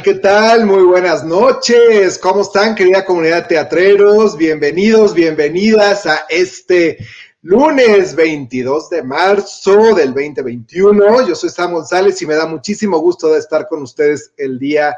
¿Qué 0.00 0.14
tal? 0.14 0.64
Muy 0.64 0.84
buenas 0.84 1.22
noches. 1.22 2.18
¿Cómo 2.18 2.40
están, 2.40 2.74
querida 2.74 3.04
comunidad 3.04 3.42
de 3.42 3.48
teatreros? 3.48 4.36
Bienvenidos, 4.38 5.12
bienvenidas 5.12 6.06
a 6.06 6.24
este 6.30 6.96
lunes 7.42 8.14
22 8.14 8.88
de 8.88 9.02
marzo 9.02 9.94
del 9.94 10.14
2021. 10.14 11.28
Yo 11.28 11.34
soy 11.34 11.50
Sam 11.50 11.74
González 11.74 12.20
y 12.22 12.26
me 12.26 12.34
da 12.34 12.46
muchísimo 12.46 12.98
gusto 13.00 13.28
de 13.28 13.38
estar 13.38 13.68
con 13.68 13.82
ustedes 13.82 14.32
el 14.38 14.58
día 14.58 14.96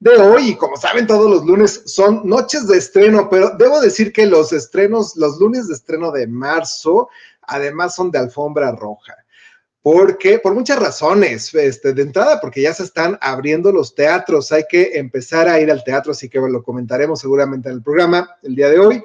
de 0.00 0.16
hoy. 0.16 0.48
Y 0.48 0.56
como 0.56 0.76
saben, 0.76 1.06
todos 1.06 1.30
los 1.30 1.46
lunes 1.46 1.84
son 1.86 2.22
noches 2.28 2.66
de 2.66 2.78
estreno, 2.78 3.28
pero 3.30 3.50
debo 3.50 3.80
decir 3.80 4.12
que 4.12 4.26
los 4.26 4.52
estrenos, 4.52 5.16
los 5.16 5.38
lunes 5.38 5.68
de 5.68 5.74
estreno 5.74 6.10
de 6.10 6.26
marzo, 6.26 7.08
además 7.42 7.94
son 7.94 8.10
de 8.10 8.18
alfombra 8.18 8.72
roja 8.72 9.21
porque 9.82 10.38
por 10.38 10.54
muchas 10.54 10.78
razones, 10.78 11.52
este, 11.54 11.92
de 11.92 12.02
entrada, 12.02 12.40
porque 12.40 12.62
ya 12.62 12.72
se 12.72 12.84
están 12.84 13.18
abriendo 13.20 13.72
los 13.72 13.94
teatros, 13.94 14.52
hay 14.52 14.64
que 14.68 14.92
empezar 14.94 15.48
a 15.48 15.60
ir 15.60 15.70
al 15.70 15.82
teatro, 15.82 16.12
así 16.12 16.28
que 16.28 16.38
lo 16.38 16.62
comentaremos 16.62 17.20
seguramente 17.20 17.68
en 17.68 17.76
el 17.76 17.82
programa 17.82 18.36
el 18.42 18.54
día 18.54 18.68
de 18.68 18.78
hoy, 18.78 19.02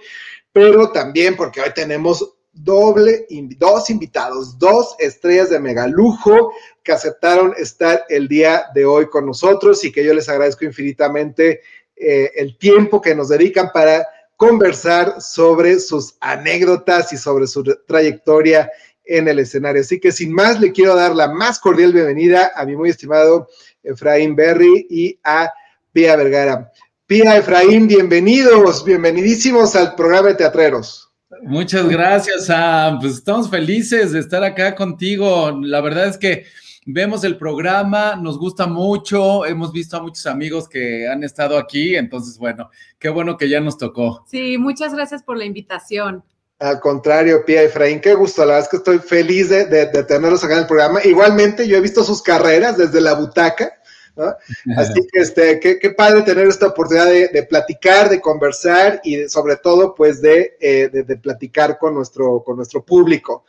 pero 0.52 0.92
también 0.92 1.36
porque 1.36 1.62
hoy 1.62 1.72
tenemos 1.74 2.36
doble, 2.54 3.26
dos 3.58 3.90
invitados, 3.90 4.58
dos 4.58 4.96
estrellas 5.00 5.50
de 5.50 5.60
megalujo 5.60 6.54
que 6.84 6.92
aceptaron 6.92 7.54
estar 7.58 8.06
el 8.10 8.28
día 8.28 8.66
de 8.74 8.86
hoy 8.86 9.08
con 9.08 9.26
nosotros 9.26 9.84
y 9.84 9.92
que 9.92 10.04
yo 10.04 10.14
les 10.14 10.30
agradezco 10.30 10.66
infinitamente 10.66 11.62
eh, 11.96 12.32
el 12.36 12.58
tiempo 12.58 13.02
que 13.02 13.16
nos 13.16 13.30
dedican 13.30 13.72
para 13.74 14.08
conversar 14.36 15.20
sobre 15.20 15.80
sus 15.80 16.16
anécdotas 16.20 17.12
y 17.12 17.18
sobre 17.18 17.48
su 17.48 17.64
trayectoria 17.88 18.72
en 19.08 19.28
el 19.28 19.40
escenario. 19.40 19.82
Así 19.82 20.00
que 20.00 20.12
sin 20.12 20.34
más, 20.34 20.60
le 20.60 20.72
quiero 20.72 20.96
dar 20.96 21.16
la 21.16 21.32
más 21.32 21.60
cordial 21.60 21.94
bienvenida 21.94 22.52
a 22.56 22.66
mi 22.66 22.76
muy 22.76 22.90
estimado 22.90 23.48
Efraín 23.84 24.36
Berry 24.36 24.88
y 24.90 25.20
a 25.24 25.52
Pía 25.92 26.16
Vergara. 26.16 26.72
Pía, 27.06 27.38
Efraín, 27.38 27.88
bienvenidos, 27.88 28.84
bienvenidísimos 28.84 29.76
al 29.76 29.96
programa 29.96 30.30
de 30.30 30.36
Teatreros. 30.36 31.10
Muchas 31.44 31.88
gracias, 31.88 32.48
Sam. 32.48 33.00
Pues 33.00 33.14
estamos 33.14 33.50
felices 33.50 34.12
de 34.12 34.20
estar 34.20 34.44
acá 34.44 34.76
contigo. 34.76 35.58
La 35.62 35.82
verdad 35.82 36.08
es 36.08 36.18
que 36.18 36.46
vemos 36.86 37.24
el 37.24 37.38
programa, 37.38 38.16
nos 38.16 38.40
gusta 38.40 38.66
mucho, 38.66 39.46
hemos 39.46 39.74
visto 39.74 39.98
a 39.98 40.02
muchos 40.02 40.26
amigos 40.26 40.70
que 40.70 41.08
han 41.08 41.24
estado 41.24 41.58
aquí, 41.58 41.96
entonces, 41.96 42.38
bueno, 42.38 42.70
qué 42.98 43.10
bueno 43.10 43.38
que 43.38 43.50
ya 43.50 43.60
nos 43.60 43.78
tocó. 43.78 44.24
Sí, 44.28 44.58
muchas 44.58 44.94
gracias 44.94 45.22
por 45.22 45.38
la 45.38 45.46
invitación. 45.46 46.24
Al 46.60 46.80
contrario, 46.80 47.46
Pía 47.46 47.62
Efraín, 47.62 48.02
qué 48.02 48.16
gusto. 48.16 48.42
La 48.42 48.54
verdad 48.54 48.64
es 48.64 48.70
que 48.70 48.78
estoy 48.78 48.98
feliz 48.98 49.50
de, 49.50 49.86
tenerlos 50.08 50.44
acá 50.44 50.54
en 50.54 50.62
el 50.62 50.68
programa. 50.68 51.00
Igualmente, 51.04 51.68
yo 51.68 51.78
he 51.78 51.82
visto 51.82 52.04
sus 52.04 52.22
carreras 52.24 52.78
desde 52.78 53.00
la 53.00 53.14
butaca, 53.14 53.72
¿no? 54.16 54.36
Así 54.78 55.06
que, 55.12 55.20
este, 55.22 55.60
qué, 55.60 55.90
padre 55.92 56.24
tener 56.24 56.48
esta 56.48 56.68
oportunidad 56.68 57.06
de, 57.06 57.44
platicar, 57.44 58.10
de 58.10 58.20
conversar 58.20 59.02
y 59.04 59.30
sobre 59.30 59.58
todo, 59.58 59.94
pues, 59.94 60.20
eh, 60.24 60.90
de, 60.92 61.18
platicar 61.18 61.78
con 61.78 61.94
nuestro, 61.94 62.44
con 62.44 62.56
nuestro 62.56 62.84
público, 62.84 63.46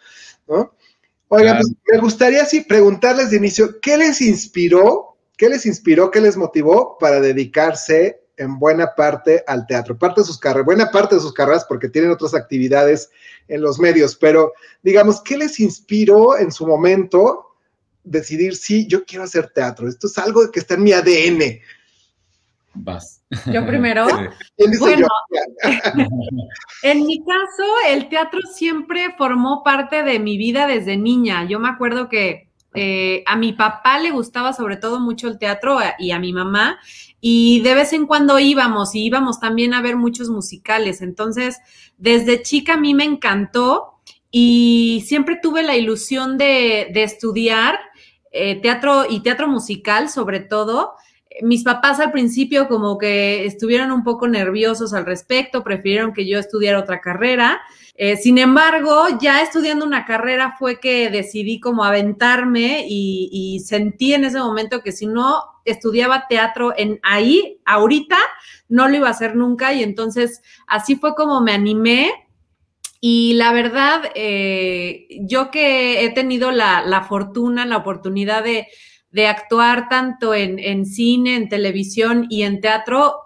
¿no? 0.47 0.75
Oigan, 1.29 1.57
pues, 1.57 1.69
me 1.91 1.99
gustaría 1.99 2.43
así 2.43 2.61
preguntarles 2.61 3.31
de 3.31 3.39
inicio, 3.39 3.81
¿qué 3.81 3.97
les 3.97 4.21
inspiró? 4.21 5.17
¿Qué 5.39 5.49
les 5.49 5.65
inspiró? 5.65 6.11
¿Qué 6.11 6.21
les 6.21 6.37
motivó 6.37 6.99
para 6.99 7.21
dedicarse 7.21 8.21
en 8.39 8.59
buena 8.59 8.95
parte 8.95 9.45
al 9.47 9.67
teatro, 9.67 9.99
parte 9.99 10.21
de 10.21 10.27
sus 10.27 10.39
carreras, 10.39 10.65
buena 10.65 10.91
parte 10.91 11.17
de 11.17 11.21
sus 11.21 11.33
carreras 11.33 11.65
porque 11.69 11.89
tienen 11.89 12.11
otras 12.11 12.35
actividades 12.35 13.11
en 13.49 13.61
los 13.61 13.79
medios, 13.79 14.17
pero 14.17 14.53
digamos, 14.83 15.21
¿qué 15.23 15.37
les 15.37 15.61
inspiró 15.61 16.39
en 16.39 16.53
su 16.53 16.67
momento 16.67 17.55
decidir, 18.05 18.57
sí, 18.57 18.87
yo 18.87 19.05
quiero 19.05 19.25
hacer 19.25 19.51
teatro? 19.51 19.89
Esto 19.89 20.07
es 20.07 20.17
algo 20.19 20.51
que 20.51 20.61
está 20.61 20.75
en 20.75 20.83
mi 20.83 20.93
ADN. 20.93 21.61
Vas. 22.75 23.23
Yo 23.53 23.67
primero. 23.67 24.07
Bueno, 24.79 25.07
en 26.83 27.07
mi 27.07 27.19
caso, 27.19 27.65
el 27.89 28.09
teatro 28.09 28.41
siempre 28.55 29.15
formó 29.19 29.63
parte 29.63 30.03
de 30.03 30.19
mi 30.19 30.39
vida 30.39 30.67
desde 30.67 30.97
niña. 30.97 31.47
Yo 31.47 31.59
me 31.59 31.69
acuerdo 31.69 32.09
que 32.09 32.48
eh, 32.75 33.23
a 33.27 33.37
mi 33.37 33.53
papá 33.53 33.99
le 33.99 34.11
gustaba 34.11 34.53
sobre 34.53 34.77
todo 34.77 35.01
mucho 35.01 35.27
el 35.29 35.39
teatro 35.39 35.79
y 35.99 36.11
a 36.11 36.19
mi 36.19 36.33
mamá, 36.33 36.79
y 37.21 37.61
de 37.63 37.75
vez 37.75 37.93
en 37.93 38.07
cuando 38.07 38.39
íbamos 38.39 38.95
y 38.95 39.05
íbamos 39.05 39.41
también 39.41 39.75
a 39.75 39.83
ver 39.83 39.97
muchos 39.97 40.29
musicales. 40.29 41.01
Entonces, 41.03 41.59
desde 41.97 42.43
chica 42.43 42.75
a 42.75 42.81
mí 42.81 42.95
me 42.95 43.05
encantó 43.05 43.99
y 44.31 45.05
siempre 45.07 45.39
tuve 45.43 45.63
la 45.63 45.77
ilusión 45.77 46.37
de, 46.37 46.91
estudiar 46.95 47.79
eh, 48.31 48.61
teatro 48.61 49.07
y 49.09 49.21
teatro 49.21 49.49
musical 49.49 50.09
sobre 50.11 50.41
todo. 50.41 50.95
Mis 51.41 51.65
papás 51.65 52.01
al 52.01 52.13
principio 52.13 52.69
como 52.69 52.99
que 52.99 53.47
estuvieron 53.47 53.93
un 53.93 54.05
poco 54.05 54.29
nerviosos 54.29 54.93
al 54.93 55.07
respecto, 55.07 55.65
prefirieron 55.65 56.13
que 56.13 56.29
yo 56.29 56.39
estudiara 56.39 56.81
otra 56.81 57.01
carrera. 57.01 57.61
Eh, 58.01 58.17
sin 58.17 58.39
embargo, 58.39 59.07
ya 59.21 59.43
estudiando 59.43 59.85
una 59.85 60.05
carrera 60.05 60.55
fue 60.57 60.79
que 60.79 61.11
decidí 61.11 61.59
como 61.59 61.83
aventarme 61.83 62.85
y, 62.89 63.61
sentí 63.67 64.15
en 64.15 64.25
ese 64.25 64.39
momento 64.39 64.83
que 64.83 64.93
si 64.93 65.07
no 65.07 65.43
estudiaba 65.65 66.29
teatro 66.29 66.73
en 66.77 67.01
ahí, 67.03 67.61
ahorita, 67.65 68.17
no 68.69 68.87
lo 68.87 68.97
iba 68.97 69.09
a 69.09 69.11
hacer 69.11 69.35
nunca 69.35 69.75
y 69.75 69.83
entonces 69.83 70.43
así 70.69 70.95
fue 70.95 71.17
como 71.17 71.41
me 71.41 71.51
animé. 71.51 72.13
Y 73.01 73.35
la 73.35 73.53
verdad, 73.53 74.03
eh, 74.15 75.09
yo 75.23 75.51
que 75.51 76.05
he 76.05 76.11
tenido 76.11 76.53
la, 76.53 77.05
fortuna, 77.09 77.67
la 77.67 77.79
oportunidad 77.79 78.45
de, 78.45 78.69
actuar 79.27 79.89
tanto 79.89 80.35
en, 80.35 80.61
en, 80.61 80.87
cine, 80.87 81.35
en 81.35 81.49
televisión 81.49 82.27
y 82.31 82.45
en 82.45 82.61
teatro, 82.61 83.17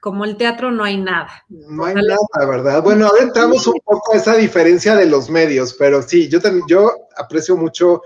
como 0.00 0.24
el 0.24 0.36
teatro 0.36 0.70
no 0.70 0.84
hay 0.84 0.98
nada. 0.98 1.44
No 1.48 1.84
hay 1.84 1.94
nada, 1.94 2.48
¿verdad? 2.48 2.82
Bueno, 2.82 3.06
ahora 3.06 3.22
entramos 3.22 3.66
un 3.66 3.80
poco 3.84 4.12
a 4.12 4.16
esa 4.16 4.36
diferencia 4.36 4.94
de 4.94 5.06
los 5.06 5.30
medios, 5.30 5.74
pero 5.74 6.02
sí, 6.02 6.28
yo 6.28 6.40
también, 6.40 6.64
yo 6.68 6.90
aprecio 7.16 7.56
mucho 7.56 8.02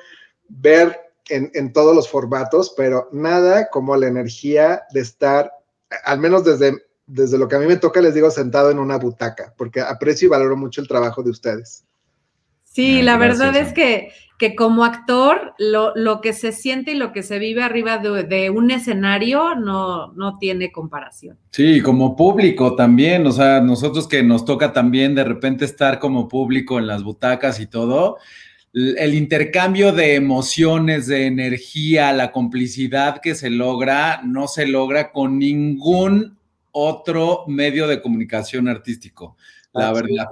ver 0.48 0.98
en, 1.28 1.72
todos 1.72 1.94
los 1.94 2.08
formatos, 2.08 2.74
pero 2.76 3.08
nada 3.12 3.68
como 3.70 3.96
la 3.96 4.08
energía 4.08 4.82
de 4.92 5.00
estar, 5.00 5.52
al 6.04 6.18
menos 6.18 6.44
desde, 6.44 6.84
desde 7.06 7.38
lo 7.38 7.48
que 7.48 7.56
a 7.56 7.58
mí 7.58 7.66
me 7.66 7.76
toca, 7.76 8.00
les 8.00 8.14
digo, 8.14 8.30
sentado 8.30 8.70
en 8.70 8.78
una 8.78 8.96
butaca, 8.96 9.54
porque 9.56 9.80
aprecio 9.80 10.26
y 10.26 10.30
valoro 10.30 10.56
mucho 10.56 10.80
el 10.80 10.88
trabajo 10.88 11.22
de 11.22 11.30
ustedes. 11.30 11.84
Sí, 12.64 13.02
la 13.02 13.16
verdad 13.16 13.54
es 13.56 13.72
que, 13.72 14.12
que 14.40 14.56
como 14.56 14.86
actor, 14.86 15.52
lo, 15.58 15.94
lo, 15.94 16.22
que 16.22 16.32
se 16.32 16.52
siente 16.52 16.92
y 16.92 16.94
lo 16.94 17.12
que 17.12 17.22
se 17.22 17.38
vive 17.38 17.62
arriba 17.62 17.98
de, 17.98 18.48
un 18.48 18.70
escenario 18.70 19.54
no, 19.54 20.14
no 20.14 20.38
tiene 20.38 20.72
comparación. 20.72 21.36
Sí, 21.50 21.82
como 21.82 22.16
público 22.16 22.74
también, 22.74 23.26
o 23.26 23.32
sea, 23.32 23.60
nosotros 23.60 24.08
que 24.08 24.22
nos 24.22 24.46
toca 24.46 24.72
también 24.72 25.14
de 25.14 25.24
repente 25.24 25.66
estar 25.66 25.98
como 25.98 26.26
público 26.26 26.78
en 26.78 26.86
las 26.86 27.02
butacas 27.02 27.60
y 27.60 27.66
todo, 27.66 28.16
el 28.72 29.12
intercambio 29.12 29.92
de 29.92 30.14
emociones, 30.14 31.06
de 31.06 31.26
energía, 31.26 32.10
la 32.14 32.32
complicidad 32.32 33.20
que 33.20 33.34
se 33.34 33.50
logra, 33.50 34.22
no 34.24 34.48
se 34.48 34.66
logra 34.66 35.12
con 35.12 35.38
ningún 35.38 36.38
otro 36.72 37.44
medio 37.46 37.86
de 37.86 38.00
comunicación 38.00 38.68
artístico, 38.68 39.36
la 39.72 39.92
verdad. 39.92 40.26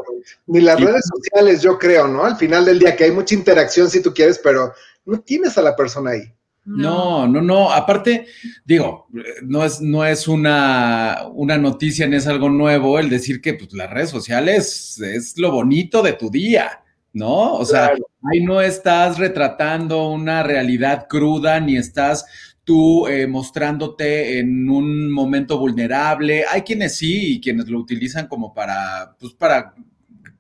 Ni 0.46 0.61
las 0.61 0.81
redes 0.81 1.05
sociales, 1.06 1.62
yo 1.62 1.79
creo, 1.79 2.08
¿no? 2.08 2.25
Al 2.25 2.37
final 2.37 2.64
del 2.64 2.79
día, 2.79 2.96
que 2.96 3.05
hay 3.05 3.11
mucha 3.11 3.35
interacción 3.35 3.90
si 3.90 4.02
tú 4.02 4.12
quieres, 4.12 4.38
pero 4.43 4.73
no 5.05 5.20
tienes 5.20 5.56
a 5.58 5.62
la 5.62 5.76
persona 5.76 6.11
ahí. 6.11 6.32
No, 6.64 7.26
no, 7.26 7.40
no. 7.40 7.73
Aparte, 7.73 8.26
digo, 8.64 9.06
no 9.43 9.64
es, 9.64 9.81
no 9.81 10.05
es 10.05 10.29
una, 10.29 11.23
una 11.32 11.56
noticia, 11.56 12.06
ni 12.06 12.17
es 12.17 12.26
algo 12.26 12.50
nuevo 12.50 12.99
el 12.99 13.08
decir 13.08 13.40
que 13.40 13.55
pues, 13.55 13.73
las 13.73 13.88
redes 13.88 14.11
sociales 14.11 15.00
es 15.00 15.38
lo 15.38 15.50
bonito 15.50 16.02
de 16.02 16.12
tu 16.12 16.31
día. 16.31 16.82
¿no? 17.12 17.55
O 17.55 17.64
sea, 17.64 17.93
ahí 18.32 18.43
no 18.43 18.61
estás 18.61 19.19
retratando 19.19 20.08
una 20.08 20.43
realidad 20.43 21.06
cruda 21.08 21.61
ni 21.61 21.76
estás 21.76 22.26
tú 22.69 23.06
eh, 23.06 23.26
mostrándote 23.26 24.41
en 24.41 24.69
un 24.69 25.11
momento 25.11 25.56
vulnerable. 25.59 26.44
Hay 26.53 26.61
quienes 26.61 26.99
sí 26.99 27.37
y 27.37 27.41
quienes 27.41 27.67
lo 27.67 27.79
utilizan 27.79 28.29
como 28.29 28.53
para, 28.53 29.17
pues 29.19 29.32
para 29.32 29.75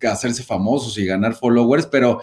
hacerse 0.02 0.42
famosos 0.42 0.98
y 0.98 1.06
ganar 1.06 1.32
followers, 1.32 1.86
pero 1.86 2.20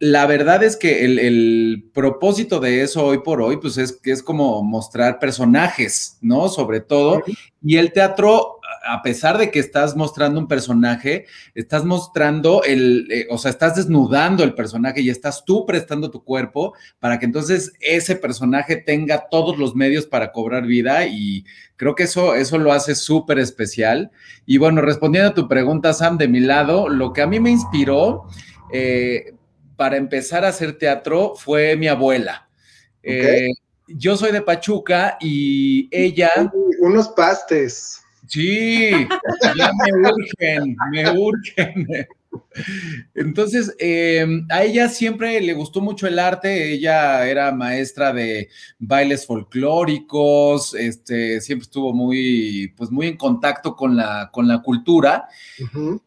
la 0.00 0.26
verdad 0.26 0.64
es 0.64 0.76
que 0.76 1.04
el, 1.04 1.88
propósito 1.94 2.58
de 2.58 2.82
eso 2.82 3.06
hoy 3.06 3.18
por 3.18 3.40
hoy, 3.40 3.58
pues 3.58 3.78
es 3.78 3.92
que 3.92 4.10
es 4.10 4.24
como 4.24 4.60
mostrar 4.64 5.20
personajes, 5.20 6.18
¿no? 6.20 6.48
Sobre 6.48 6.80
todo. 6.80 7.22
Y 7.62 7.76
el 7.76 7.92
teatro 7.92 8.58
a 8.86 9.02
pesar 9.02 9.38
de 9.38 9.50
que 9.50 9.58
estás 9.58 9.96
mostrando 9.96 10.38
un 10.38 10.48
personaje, 10.48 11.26
estás 11.54 11.84
mostrando 11.84 12.62
el, 12.64 13.06
eh, 13.10 13.26
o 13.30 13.38
sea, 13.38 13.50
estás 13.50 13.76
desnudando 13.76 14.44
el 14.44 14.54
personaje 14.54 15.00
y 15.00 15.10
estás 15.10 15.44
tú 15.44 15.66
prestando 15.66 16.10
tu 16.10 16.24
cuerpo 16.24 16.74
para 16.98 17.18
que 17.18 17.26
entonces 17.26 17.72
ese 17.80 18.16
personaje 18.16 18.76
tenga 18.76 19.28
todos 19.30 19.58
los 19.58 19.74
medios 19.74 20.06
para 20.06 20.32
cobrar 20.32 20.66
vida 20.66 21.06
y 21.06 21.44
creo 21.76 21.94
que 21.94 22.04
eso, 22.04 22.34
eso 22.34 22.58
lo 22.58 22.72
hace 22.72 22.94
súper 22.94 23.38
especial. 23.38 24.10
Y 24.46 24.58
bueno, 24.58 24.80
respondiendo 24.80 25.30
a 25.30 25.34
tu 25.34 25.48
pregunta, 25.48 25.92
Sam, 25.92 26.18
de 26.18 26.28
mi 26.28 26.40
lado, 26.40 26.88
lo 26.88 27.12
que 27.12 27.22
a 27.22 27.26
mí 27.26 27.40
me 27.40 27.50
inspiró 27.50 28.24
eh, 28.72 29.34
para 29.76 29.96
empezar 29.96 30.44
a 30.44 30.48
hacer 30.48 30.78
teatro 30.78 31.34
fue 31.36 31.76
mi 31.76 31.88
abuela. 31.88 32.48
Eh, 33.02 33.48
yo 33.88 34.16
soy 34.16 34.32
de 34.32 34.40
Pachuca 34.40 35.18
y 35.20 35.88
ella. 35.90 36.30
unos 36.80 37.08
pastes. 37.08 38.03
Sí, 38.26 38.90
ya 39.56 39.70
me 39.72 40.08
urgen, 40.08 40.76
me 40.90 41.10
urgen. 41.10 42.06
Entonces, 43.14 43.74
em, 43.78 44.46
a 44.50 44.62
ella 44.64 44.88
siempre 44.88 45.40
le 45.40 45.54
gustó 45.54 45.80
mucho 45.80 46.06
el 46.06 46.18
arte, 46.18 46.72
ella 46.72 47.26
era 47.26 47.52
maestra 47.52 48.12
de 48.12 48.48
bailes 48.78 49.26
folclóricos, 49.26 50.74
este, 50.74 51.40
siempre 51.40 51.64
estuvo 51.64 51.92
muy, 51.92 52.72
pues 52.76 52.90
muy 52.90 53.08
en 53.08 53.16
contacto 53.16 53.74
con 53.76 53.96
la, 53.96 54.30
con 54.32 54.48
la 54.48 54.62
cultura 54.62 55.28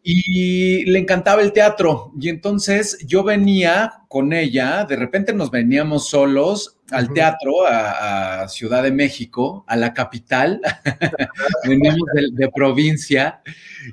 y 0.04 0.86
le 0.86 1.00
encantaba 1.00 1.42
el 1.42 1.54
teatro. 1.54 2.12
Y 2.20 2.30
entonces 2.30 2.98
yo 3.06 3.24
venía 3.24 4.04
con 4.08 4.32
ella, 4.34 4.86
de 4.86 4.96
repente 4.96 5.34
nos 5.34 5.52
veníamos 5.52 6.10
solos 6.10 6.78
al 6.92 7.12
teatro, 7.12 7.68
a, 7.68 8.48
Ciudad 8.48 8.84
de 8.84 8.92
México, 8.92 9.66
a 9.68 9.76
la 9.76 9.94
capital, 9.94 10.62
venimos 11.68 12.08
de, 12.32 12.50
provincia, 12.50 13.42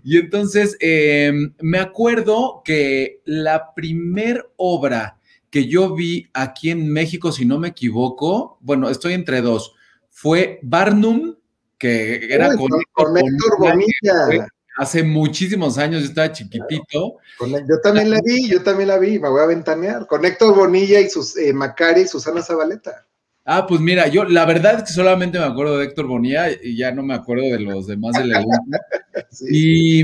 y 0.04 0.18
entonces 0.18 0.76
em, 0.80 1.52
me 1.60 1.78
acuerdo 1.78 2.43
que 2.64 3.20
la 3.24 3.74
primer 3.74 4.50
obra 4.56 5.18
que 5.50 5.68
yo 5.68 5.94
vi 5.94 6.28
aquí 6.34 6.70
en 6.70 6.92
México, 6.92 7.30
si 7.30 7.44
no 7.44 7.58
me 7.60 7.68
equivoco, 7.68 8.58
bueno, 8.60 8.90
estoy 8.90 9.12
entre 9.12 9.40
dos, 9.40 9.74
fue 10.10 10.58
Barnum, 10.62 11.36
que 11.78 12.32
era 12.32 12.56
con, 12.56 12.70
Héctor 13.16 13.58
Bonilla. 13.58 14.48
Hace 14.76 15.04
muchísimos 15.04 15.78
años, 15.78 16.02
yo 16.02 16.08
estaba 16.08 16.32
chiquitito. 16.32 17.18
yo 17.40 17.80
también 17.82 18.10
la 18.10 18.20
vi, 18.24 18.48
yo 18.48 18.64
también 18.64 18.88
la 18.88 18.98
vi, 18.98 19.20
me 19.20 19.28
voy 19.28 19.42
a 19.42 19.46
ventanear, 19.46 20.08
con 20.08 20.24
Héctor 20.24 20.56
Bonilla 20.56 20.98
y 20.98 21.08
sus 21.08 21.36
eh, 21.36 21.52
Macari 21.52 22.00
y 22.00 22.08
Susana 22.08 22.42
Zabaleta. 22.42 23.06
Ah, 23.44 23.66
pues 23.66 23.80
mira, 23.80 24.08
yo 24.08 24.24
la 24.24 24.46
verdad 24.46 24.78
es 24.78 24.84
que 24.84 24.92
solamente 24.92 25.38
me 25.38 25.44
acuerdo 25.44 25.76
de 25.76 25.84
Héctor 25.84 26.06
Bonilla 26.06 26.46
y 26.50 26.76
ya 26.76 26.92
no 26.92 27.02
me 27.02 27.12
acuerdo 27.12 27.44
de 27.44 27.60
los 27.60 27.86
demás 27.86 28.14
de 28.14 28.26
la 28.26 28.42
y, 29.50 30.02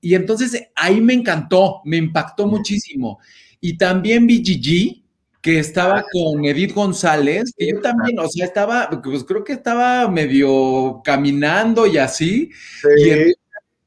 y, 0.00 0.14
entonces 0.14 0.68
ahí 0.74 1.00
me 1.00 1.12
encantó, 1.12 1.82
me 1.84 1.98
impactó 1.98 2.46
muchísimo. 2.46 3.18
Y 3.60 3.76
también 3.76 4.26
vi 4.26 4.42
Gigi, 4.42 5.04
que 5.40 5.58
estaba 5.58 5.98
ah. 5.98 6.04
con 6.10 6.44
Edith 6.44 6.74
González, 6.74 7.52
que 7.56 7.68
yo 7.68 7.80
también, 7.80 8.18
o 8.18 8.28
sea, 8.28 8.46
estaba, 8.46 8.88
pues 9.02 9.24
creo 9.24 9.44
que 9.44 9.52
estaba 9.52 10.08
medio 10.08 11.00
caminando 11.04 11.86
y 11.86 11.98
así. 11.98 12.50
Y 12.98 13.10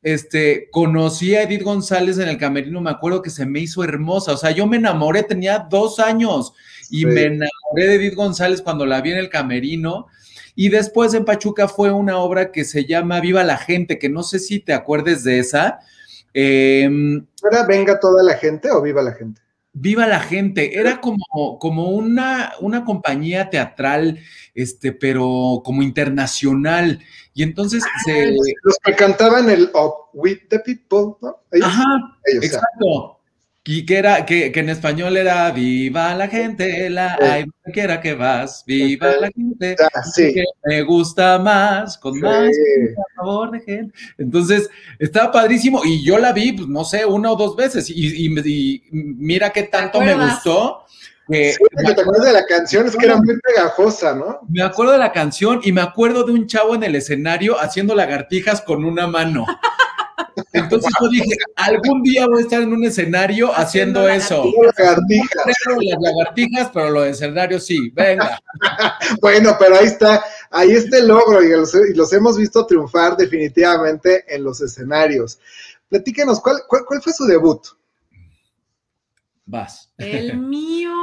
este, 0.03 0.69
conocí 0.71 1.35
a 1.35 1.43
Edith 1.43 1.63
González 1.63 2.17
en 2.17 2.27
el 2.27 2.37
camerino, 2.37 2.81
me 2.81 2.89
acuerdo 2.89 3.21
que 3.21 3.29
se 3.29 3.45
me 3.45 3.59
hizo 3.59 3.83
hermosa, 3.83 4.33
o 4.33 4.37
sea, 4.37 4.51
yo 4.51 4.65
me 4.67 4.77
enamoré, 4.77 5.23
tenía 5.23 5.59
dos 5.59 5.99
años 5.99 6.53
y 6.89 7.05
me 7.05 7.23
enamoré 7.23 7.87
de 7.87 7.95
Edith 7.95 8.15
González 8.15 8.61
cuando 8.61 8.85
la 8.85 9.01
vi 9.01 9.11
en 9.11 9.17
el 9.17 9.29
camerino. 9.29 10.07
Y 10.55 10.67
después 10.67 11.13
en 11.13 11.23
Pachuca 11.23 11.69
fue 11.69 11.91
una 11.91 12.17
obra 12.17 12.51
que 12.51 12.65
se 12.65 12.85
llama 12.85 13.21
Viva 13.21 13.43
la 13.45 13.57
Gente, 13.57 13.97
que 13.97 14.09
no 14.09 14.23
sé 14.23 14.39
si 14.39 14.59
te 14.59 14.73
acuerdes 14.73 15.23
de 15.23 15.39
esa. 15.39 15.79
Em, 16.33 17.25
¿Era 17.49 17.65
Venga 17.65 17.99
toda 17.99 18.21
la 18.23 18.35
gente 18.35 18.69
o 18.71 18.81
Viva 18.81 19.01
la 19.01 19.13
gente? 19.13 19.41
Viva 19.73 20.05
la 20.05 20.19
gente, 20.19 20.77
era 20.77 20.99
como, 20.99 21.57
como 21.57 21.91
una, 21.91 22.51
una 22.59 22.83
compañía 22.83 23.49
teatral, 23.49 24.19
este, 24.53 24.91
pero 24.91 25.61
como 25.63 25.81
internacional. 25.81 26.99
Y 27.33 27.43
entonces 27.43 27.83
ah, 27.85 28.11
los 28.63 28.77
que 28.83 28.95
cantaban 28.95 29.49
el 29.49 29.71
Up 29.73 30.09
with 30.13 30.39
the 30.49 30.59
People, 30.59 31.15
¿no? 31.21 31.39
Ajá, 31.63 32.17
exacto. 32.25 33.21
Y 33.63 33.85
que 33.85 33.97
era, 33.97 34.25
que, 34.25 34.51
en 34.55 34.69
español 34.69 35.15
era 35.17 35.51
Viva 35.51 36.15
la 36.15 36.27
gente, 36.27 36.89
la 36.89 37.15
hay 37.21 37.45
quiera 37.71 38.01
que 38.01 38.15
vas, 38.15 38.63
viva 38.65 39.15
la 39.17 39.29
gente, 39.29 39.75
que 40.15 40.43
me 40.65 40.81
gusta 40.81 41.37
más, 41.37 41.95
con 41.99 42.19
más 42.19 42.49
favor 43.15 43.51
de 43.51 43.59
gente. 43.61 43.93
Entonces, 44.17 44.67
estaba 44.97 45.31
padrísimo, 45.31 45.81
y 45.85 46.03
yo 46.03 46.17
la 46.17 46.33
vi, 46.33 46.53
pues 46.53 46.67
no 46.67 46.83
sé, 46.83 47.05
una 47.05 47.31
o 47.31 47.35
dos 47.35 47.55
veces, 47.55 47.87
y, 47.91 48.25
y, 48.25 48.83
mira 48.91 49.51
qué 49.51 49.63
tanto 49.63 50.01
me 50.01 50.15
gustó. 50.15 50.85
Que, 51.27 51.53
sí, 51.53 51.95
te 51.95 52.01
acuerdas 52.01 52.25
de 52.25 52.33
la 52.33 52.45
canción, 52.45 52.87
es 52.87 52.95
que 52.95 53.05
era 53.05 53.15
muy 53.15 53.39
pegajosa, 53.39 54.13
¿no? 54.13 54.39
Me 54.49 54.63
acuerdo 54.63 54.93
de 54.93 54.97
la 54.97 55.11
canción 55.11 55.61
y 55.63 55.71
me 55.71 55.81
acuerdo 55.81 56.23
de 56.23 56.33
un 56.33 56.47
chavo 56.47 56.75
en 56.75 56.83
el 56.83 56.95
escenario 56.95 57.59
haciendo 57.59 57.95
lagartijas 57.95 58.61
con 58.61 58.83
una 58.83 59.07
mano. 59.07 59.45
Entonces 60.53 60.91
yo 61.01 61.07
dije, 61.09 61.35
algún 61.55 62.03
día 62.03 62.27
voy 62.27 62.39
a 62.39 62.43
estar 62.43 62.61
en 62.61 62.73
un 62.73 62.83
escenario 62.83 63.51
haciendo, 63.55 64.07
eso. 64.07 64.45
Lagartijas. 64.77 65.45
las 65.45 65.97
lagartijas, 66.01 66.71
pero 66.73 66.89
lo 66.89 67.01
de 67.01 67.11
escenario 67.11 67.59
sí, 67.59 67.89
venga. 67.93 68.39
bueno, 69.21 69.55
pero 69.59 69.77
ahí 69.77 69.85
está, 69.85 70.23
ahí 70.49 70.71
está 70.71 70.97
el 70.97 71.07
logro 71.07 71.41
y 71.43 71.49
los, 71.49 72.13
hemos 72.13 72.37
visto 72.37 72.65
triunfar 72.65 73.15
definitivamente 73.15 74.25
en 74.33 74.43
los 74.43 74.61
escenarios. 74.61 75.39
Platíquenos, 75.89 76.39
¿cuál, 76.41 76.61
cuál, 76.67 77.01
fue 77.01 77.13
su 77.13 77.25
debut? 77.25 77.61
Vas. 79.51 79.93
El 79.97 80.37
mío. 80.37 80.95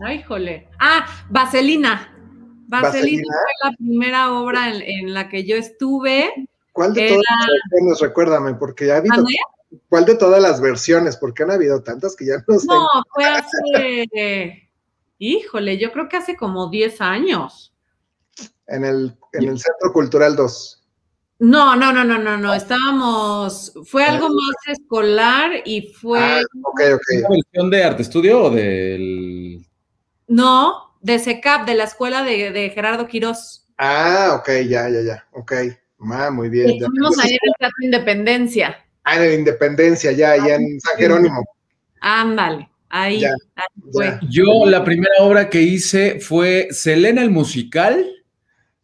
Ay, 0.00 0.22
jole. 0.22 0.68
Ah, 0.80 1.06
Vaselina. 1.28 2.10
Vaselina, 2.66 3.22
fue 3.22 3.70
la 3.70 3.76
primera 3.76 4.32
obra 4.32 4.74
en, 4.74 5.12
la 5.12 5.28
que 5.28 5.44
yo 5.44 5.56
estuve. 5.56 6.48
¿Cuál 6.72 6.94
de 6.94 7.08
todas 7.08 7.22
las 7.38 7.48
versiones? 7.70 8.00
Recuérdame, 8.00 8.54
porque 8.54 8.86
ya 8.86 8.94
ha 8.94 8.96
habido. 8.96 9.24
¿Cuál 9.88 10.06
de 10.06 10.14
todas 10.14 10.42
las 10.42 10.60
versiones? 10.60 11.16
Porque 11.18 11.42
han 11.42 11.50
habido 11.50 11.82
tantas 11.82 12.16
que 12.16 12.26
ya 12.26 12.42
no 12.48 12.58
sé. 12.58 12.66
No, 12.66 12.88
fue 13.12 13.24
hace. 13.26 14.70
híjole, 15.18 15.78
yo 15.78 15.92
creo 15.92 16.08
que 16.08 16.16
hace 16.16 16.34
como 16.34 16.70
10 16.70 17.00
años. 17.02 17.74
En 18.66 18.84
el, 18.84 19.14
en 19.34 19.48
el 19.50 19.58
Centro 19.58 19.92
Cultural 19.92 20.34
2. 20.34 20.83
No, 21.38 21.74
no, 21.76 21.92
no, 21.92 22.04
no, 22.04 22.18
no, 22.18 22.36
no. 22.36 22.54
Estábamos. 22.54 23.72
Fue 23.84 24.04
algo 24.04 24.28
más 24.28 24.78
escolar 24.78 25.50
y 25.64 25.92
fue. 25.92 26.20
Ah, 26.20 26.40
ok, 26.62 26.80
ok. 26.94 27.02
¿Una 27.18 27.28
versión 27.28 27.70
de 27.70 27.84
arte 27.84 28.02
estudio 28.02 28.42
o 28.44 28.50
del.? 28.50 29.66
No, 30.28 30.96
de 31.00 31.18
SECAP, 31.18 31.66
de 31.66 31.74
la 31.74 31.84
escuela 31.84 32.22
de, 32.22 32.50
de 32.50 32.70
Gerardo 32.70 33.06
Quirós. 33.06 33.66
Ah, 33.76 34.36
ok, 34.38 34.48
ya, 34.66 34.88
ya, 34.88 35.02
ya. 35.02 35.26
Ok. 35.32 35.52
Ah, 36.10 36.30
muy 36.30 36.48
bien. 36.48 36.70
Estuvimos 36.70 37.18
ahí 37.18 37.30
en 37.30 37.38
el 37.42 37.52
Teatro 37.58 37.76
Independencia. 37.82 38.84
Ah, 39.02 39.22
en 39.22 39.40
Independencia, 39.40 40.12
ya, 40.12 40.32
allá 40.32 40.56
en 40.56 40.80
San 40.80 40.96
Jerónimo. 40.96 41.44
Ándale, 42.00 42.68
ahí, 42.88 43.24
fue. 43.92 44.18
Yo 44.30 44.66
la 44.66 44.84
primera 44.84 45.14
obra 45.20 45.48
que 45.48 45.62
hice 45.62 46.20
fue 46.20 46.68
Selena 46.70 47.22
el 47.22 47.30
musical 47.30 48.06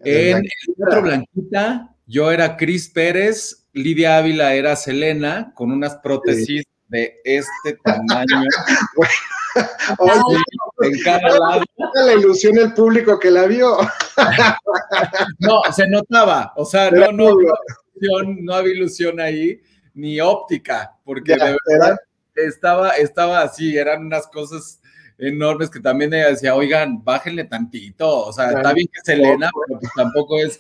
en 0.00 0.38
el 0.38 0.76
Teatro 0.76 1.02
Blanquita. 1.02 1.89
Yo 2.10 2.32
era 2.32 2.56
Cris 2.56 2.88
Pérez, 2.88 3.68
Lidia 3.72 4.16
Ávila 4.18 4.54
era 4.54 4.74
Selena, 4.74 5.52
con 5.54 5.70
unas 5.70 5.94
prótesis 5.98 6.64
de 6.88 7.20
este 7.22 7.78
tamaño. 7.84 8.42
en 10.80 11.02
cada 11.04 11.38
lado. 11.38 11.62
La 11.94 12.14
ilusión 12.14 12.58
el 12.58 12.74
público 12.74 13.16
que 13.16 13.30
la 13.30 13.46
vio. 13.46 13.78
no, 15.38 15.62
se 15.72 15.86
notaba, 15.86 16.52
o 16.56 16.64
sea, 16.64 16.90
no, 16.90 17.12
no, 17.12 17.36
no, 18.40 18.54
había 18.54 18.74
ilusión 18.74 19.20
ahí, 19.20 19.60
ni 19.94 20.20
óptica, 20.20 20.96
porque 21.04 21.36
de 21.36 21.56
verdad 21.64 21.96
estaba, 22.34 22.90
estaba 22.90 23.42
así, 23.42 23.78
eran 23.78 24.06
unas 24.06 24.26
cosas 24.26 24.80
enormes 25.16 25.70
que 25.70 25.78
también 25.78 26.12
ella 26.12 26.30
decía, 26.30 26.56
oigan, 26.56 27.04
bájenle 27.04 27.44
tantito, 27.44 28.26
o 28.26 28.32
sea, 28.32 28.50
está 28.50 28.72
bien 28.72 28.88
que 28.92 29.00
Selena, 29.04 29.48
pero 29.68 29.78
pues 29.78 29.92
tampoco 29.94 30.40
es 30.40 30.58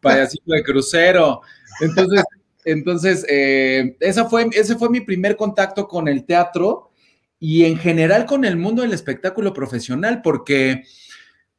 payasito 0.00 0.52
de 0.52 0.62
crucero. 0.62 1.40
Entonces, 1.80 2.24
entonces, 2.64 3.24
eh, 3.28 3.96
esa 4.00 4.28
fue, 4.28 4.46
ese 4.52 4.76
fue 4.76 4.90
mi 4.90 5.00
primer 5.00 5.36
contacto 5.36 5.88
con 5.88 6.06
el 6.06 6.24
teatro 6.24 6.90
y 7.40 7.64
en 7.64 7.78
general 7.78 8.26
con 8.26 8.44
el 8.44 8.56
mundo 8.56 8.82
del 8.82 8.92
espectáculo 8.92 9.54
profesional, 9.54 10.20
porque 10.22 10.82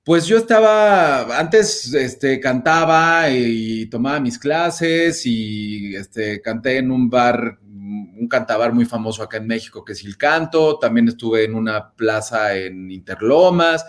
pues 0.04 0.26
yo 0.26 0.38
estaba, 0.38 1.38
antes 1.40 1.94
este, 1.94 2.40
cantaba 2.40 3.30
y 3.30 3.88
tomaba 3.88 4.20
mis 4.20 4.38
clases 4.38 5.26
y 5.26 5.96
este, 5.96 6.42
canté 6.42 6.78
en 6.78 6.92
un 6.92 7.10
bar, 7.10 7.60
un 7.62 8.28
cantabar 8.30 8.74
muy 8.74 8.86
famoso 8.86 9.24
acá 9.24 9.38
en 9.38 9.48
México 9.48 9.84
que 9.84 9.94
es 9.94 10.04
El 10.04 10.18
Canto, 10.18 10.78
también 10.80 11.08
estuve 11.08 11.44
en 11.44 11.56
una 11.56 11.92
plaza 11.94 12.56
en 12.56 12.92
Interlomas, 12.92 13.86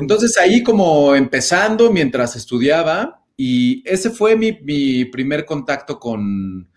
entonces 0.00 0.36
ahí 0.38 0.62
como 0.62 1.14
empezando 1.14 1.92
mientras 1.92 2.36
estudiaba 2.36 3.22
y 3.36 3.82
ese 3.86 4.10
fue 4.10 4.36
mi, 4.36 4.58
mi 4.62 5.04
primer 5.04 5.44
contacto 5.44 6.00
con, 6.00 6.68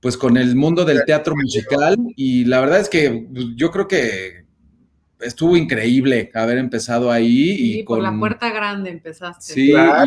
pues 0.00 0.16
con 0.16 0.36
el 0.36 0.56
mundo 0.56 0.84
del 0.84 1.04
teatro 1.04 1.34
musical 1.36 1.96
y 2.16 2.44
la 2.46 2.60
verdad 2.60 2.80
es 2.80 2.88
que 2.88 3.28
pues, 3.32 3.46
yo 3.54 3.70
creo 3.70 3.86
que 3.86 4.46
estuvo 5.20 5.56
increíble 5.56 6.30
haber 6.34 6.58
empezado 6.58 7.10
ahí. 7.10 7.50
y 7.58 7.84
con, 7.84 7.98
por 7.98 8.04
la 8.04 8.18
puerta 8.18 8.50
grande 8.50 8.90
empezaste. 8.90 9.52
Sí, 9.52 9.70
claro, 9.70 10.06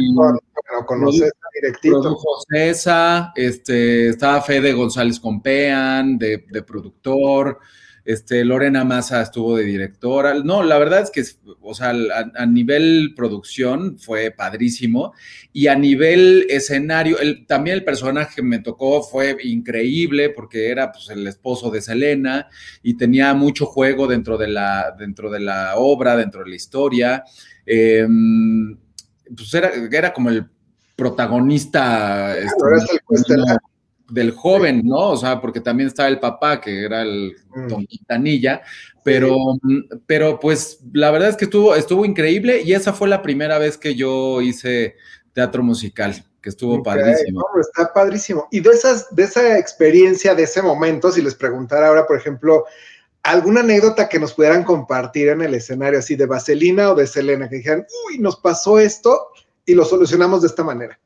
con, 0.86 1.06
directito. 1.54 2.18
César, 2.50 3.32
este, 3.36 4.10
estaba 4.10 4.42
Fede 4.42 4.74
González 4.74 5.20
Compean, 5.20 6.18
de, 6.18 6.46
de 6.50 6.64
productor, 6.64 7.60
este, 8.06 8.44
Lorena 8.44 8.84
Massa 8.84 9.22
estuvo 9.22 9.56
de 9.56 9.64
directora. 9.64 10.34
No, 10.44 10.64
la 10.64 10.78
verdad 10.78 11.02
es 11.02 11.12
que, 11.12 11.24
o 11.62 11.74
sea, 11.74 11.94
a, 12.36 12.46
nivel 12.46 13.14
producción 13.16 13.98
fue 13.98 14.32
padrísimo 14.32 15.14
y 15.54 15.68
a 15.68 15.76
nivel 15.76 16.46
escenario, 16.50 17.20
el, 17.20 17.46
también 17.48 17.78
el 17.78 17.84
personaje 17.84 18.36
que 18.36 18.42
me 18.42 18.60
tocó 18.60 19.04
fue 19.04 19.38
increíble 19.44 20.30
porque 20.30 20.70
era 20.70 20.92
pues, 20.92 21.10
el 21.10 21.26
esposo 21.28 21.72
de 21.72 21.82
Selena 21.82 22.48
y 22.82 22.96
tenía 22.96 23.34
mucho 23.34 23.66
juego 23.66 24.08
dentro 24.08 24.38
de 24.38 24.48
la, 24.48 24.94
dentro 24.98 25.30
de 25.32 25.40
la 25.40 25.76
obra, 25.78 26.18
dentro 26.18 26.44
de 26.44 26.50
la 26.50 26.56
historia. 26.56 27.24
Em, 27.66 28.78
pues 29.36 29.54
era, 29.54 29.72
era 29.92 30.14
como 30.14 30.30
el 30.30 30.46
protagonista. 30.96 32.38
Este, 32.38 32.54
del 34.10 34.32
joven, 34.32 34.82
¿no? 34.84 35.12
O 35.12 35.18
sea, 35.18 35.42
porque 35.42 35.60
también 35.60 35.88
estaba 35.88 36.10
el 36.10 36.20
papá, 36.20 36.60
que 36.62 36.84
era 36.84 37.02
el 37.02 37.36
mm. 37.56 37.68
Don 37.68 37.86
Quintanilla, 37.86 38.62
pero, 39.04 39.38
pero 40.06 40.40
pues 40.40 40.80
la 40.94 41.12
verdad 41.12 41.30
es 41.30 41.38
que 41.38 41.46
estuvo, 41.46 41.76
estuvo 41.76 42.06
increíble 42.06 42.62
y 42.62 42.74
esa 42.74 42.94
fue 42.94 43.08
la 43.08 43.22
primera 43.22 43.58
vez 43.58 43.78
que 43.78 43.96
yo 43.96 44.42
hice 44.42 44.96
teatro 45.34 45.64
musical, 45.64 46.24
que 46.42 46.50
estuvo 46.50 46.82
padrísimo. 46.84 47.44
está 47.60 47.92
padrísimo. 47.92 48.48
Y 48.52 48.60
de, 48.62 48.70
esas, 48.70 49.14
de 49.14 49.24
esa 49.24 49.58
experiencia, 49.58 50.36
de 50.36 50.44
ese 50.44 50.62
momento, 50.62 51.12
si 51.12 51.22
les 51.22 51.36
preguntara 51.36 51.88
ahora, 51.88 52.06
por 52.06 52.18
ejemplo, 52.18 52.66
alguna 53.24 53.62
anécdota 53.62 54.08
que 54.08 54.20
nos 54.20 54.34
pudieran 54.34 54.64
compartir 54.64 55.30
en 55.30 55.42
el 55.42 55.54
escenario, 55.56 56.00
así 56.00 56.16
de 56.16 56.26
Vaselina 56.26 56.92
o 56.92 56.96
de 56.96 57.08
Selena, 57.08 57.50
que 57.50 57.58
dijeran, 57.58 57.86
uy, 58.08 58.20
nos 58.20 58.38
pasó 58.38 58.80
esto 58.80 59.30
y 59.66 59.76
lo 59.76 59.86
solucionamos 59.86 60.42
de 60.42 60.48
esta 60.48 60.64
manera. 60.64 61.00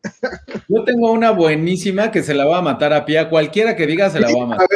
Yo 0.67 0.83
tengo 0.83 1.11
una 1.11 1.31
buenísima 1.31 2.11
que 2.11 2.23
se 2.23 2.33
la 2.33 2.45
va 2.45 2.57
a 2.57 2.61
matar 2.61 2.93
a 2.93 3.05
pie. 3.05 3.29
Cualquiera 3.29 3.75
que 3.75 3.85
diga 3.85 4.09
se 4.09 4.19
la 4.19 4.29
va 4.35 4.43
a 4.43 4.47
matar. 4.47 4.67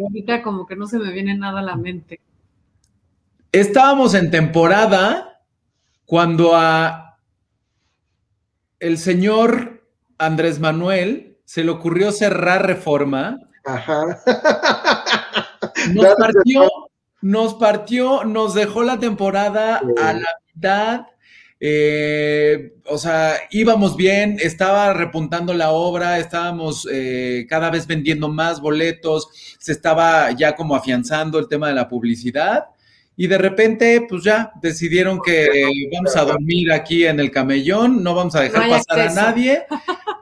Ahorita 0.00 0.42
como 0.42 0.66
que 0.66 0.76
no 0.76 0.86
se 0.86 0.98
me 0.98 1.12
viene 1.12 1.36
nada 1.36 1.60
a 1.60 1.62
la 1.62 1.76
mente. 1.76 2.20
Estábamos 3.52 4.14
en 4.14 4.30
temporada 4.30 5.40
cuando 6.04 6.56
a 6.56 7.18
el 8.80 8.98
señor 8.98 9.84
Andrés 10.18 10.58
Manuel 10.58 11.38
se 11.44 11.64
le 11.64 11.70
ocurrió 11.70 12.12
cerrar 12.12 12.66
reforma. 12.66 13.38
Ajá. 13.64 14.20
Nos 15.94 16.14
partió, 16.14 16.70
nos 17.22 17.54
partió, 17.54 18.24
nos 18.24 18.54
dejó 18.54 18.82
la 18.82 18.98
temporada 18.98 19.80
a 20.02 20.12
la 20.12 20.28
mitad 20.54 21.06
eh, 21.60 22.72
o 22.86 22.96
sea, 22.96 23.34
íbamos 23.50 23.96
bien, 23.96 24.38
estaba 24.40 24.94
repuntando 24.94 25.52
la 25.52 25.70
obra, 25.70 26.18
estábamos 26.18 26.88
eh, 26.90 27.46
cada 27.48 27.70
vez 27.70 27.86
vendiendo 27.86 28.28
más 28.30 28.60
boletos, 28.60 29.28
se 29.58 29.72
estaba 29.72 30.30
ya 30.32 30.56
como 30.56 30.74
afianzando 30.74 31.38
el 31.38 31.48
tema 31.48 31.68
de 31.68 31.74
la 31.74 31.88
publicidad 31.88 32.64
y 33.20 33.26
de 33.26 33.36
repente, 33.36 34.06
pues 34.08 34.24
ya 34.24 34.50
decidieron 34.62 35.20
que 35.20 35.46
vamos 35.92 36.16
a 36.16 36.24
dormir 36.24 36.72
aquí 36.72 37.04
en 37.04 37.20
el 37.20 37.30
camellón, 37.30 38.02
no 38.02 38.14
vamos 38.14 38.34
a 38.34 38.40
dejar 38.40 38.66
pasar 38.70 38.98
a 38.98 39.12
nadie. 39.12 39.64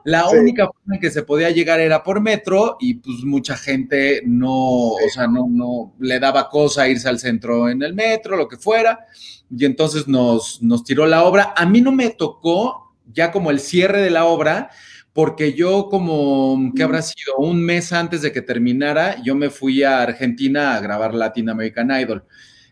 La 0.04 0.28
única 0.28 0.66
forma 0.66 0.96
en 0.96 1.00
que 1.00 1.12
se 1.12 1.22
podía 1.22 1.50
llegar 1.50 1.78
era 1.78 2.02
por 2.02 2.20
metro 2.20 2.76
y 2.80 2.94
pues 2.94 3.18
mucha 3.22 3.56
gente 3.56 4.22
no, 4.26 4.94
o 4.94 5.08
sea, 5.14 5.28
no, 5.28 5.46
no 5.48 5.94
le 6.00 6.18
daba 6.18 6.50
cosa 6.50 6.88
irse 6.88 7.08
al 7.08 7.20
centro 7.20 7.68
en 7.68 7.82
el 7.84 7.94
metro, 7.94 8.36
lo 8.36 8.48
que 8.48 8.56
fuera 8.56 9.06
y 9.48 9.64
entonces 9.64 10.08
nos, 10.08 10.60
nos 10.60 10.82
tiró 10.82 11.06
la 11.06 11.22
obra. 11.22 11.54
A 11.56 11.66
mí 11.66 11.80
no 11.80 11.92
me 11.92 12.10
tocó 12.10 12.96
ya 13.12 13.30
como 13.30 13.52
el 13.52 13.60
cierre 13.60 14.02
de 14.02 14.10
la 14.10 14.24
obra, 14.24 14.70
porque 15.12 15.52
yo 15.52 15.86
como, 15.88 16.72
¿qué 16.74 16.82
habrá 16.82 17.02
sido? 17.02 17.36
Un 17.36 17.62
mes 17.62 17.92
antes 17.92 18.22
de 18.22 18.32
que 18.32 18.42
terminara, 18.42 19.22
yo 19.22 19.36
me 19.36 19.50
fui 19.50 19.84
a 19.84 20.02
Argentina 20.02 20.74
a 20.74 20.80
grabar 20.80 21.14
Latin 21.14 21.48
American 21.48 21.92
Idol. 21.92 22.24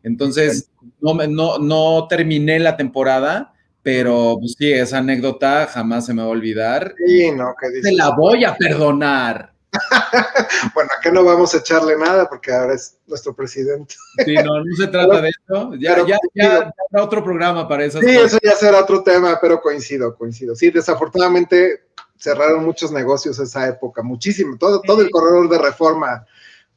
Entonces, 0.07 0.71
no, 1.01 1.15
no, 1.15 1.59
no 1.59 2.07
terminé 2.09 2.61
la 2.61 2.77
temporada, 2.77 3.53
pero 3.83 4.37
pues 4.39 4.55
sí, 4.57 4.73
esa 4.73 4.99
anécdota 4.99 5.67
jamás 5.67 6.07
se 6.07 6.15
me 6.15 6.23
va 6.23 6.29
a 6.29 6.31
olvidar. 6.31 6.95
Sí, 7.05 7.33
no, 7.33 7.57
¿qué 7.61 7.71
dices? 7.71 7.93
la 7.93 8.11
voy 8.11 8.45
a 8.45 8.57
perdonar. 8.57 9.53
bueno, 10.75 10.91
acá 10.97 11.11
no 11.11 11.25
vamos 11.25 11.53
a 11.55 11.59
echarle 11.59 11.99
nada 11.99 12.29
porque 12.29 12.53
ahora 12.53 12.75
es 12.75 12.97
nuestro 13.09 13.35
presidente. 13.35 13.97
sí, 14.25 14.35
no, 14.35 14.65
no 14.65 14.77
se 14.77 14.87
trata 14.87 15.21
de 15.21 15.31
eso. 15.31 15.75
Ya, 15.75 15.97
ya, 16.07 16.19
ya, 16.35 16.73
otro 17.03 17.25
programa 17.25 17.67
para 17.67 17.85
eso. 17.85 18.01
Sí, 18.01 18.11
eso 18.11 18.39
ya 18.41 18.53
será 18.53 18.83
otro 18.83 19.03
tema, 19.03 19.37
pero 19.43 19.61
coincido, 19.61 20.15
coincido. 20.15 20.55
Sí, 20.55 20.71
desafortunadamente 20.71 21.83
cerraron 22.17 22.65
muchos 22.65 22.93
negocios 22.93 23.41
esa 23.41 23.67
época, 23.67 24.05
muchísimo. 24.05 24.57
Todo, 24.57 24.81
todo 24.83 25.03
el 25.03 25.11
corredor 25.11 25.49
de 25.49 25.59
reforma 25.59 26.25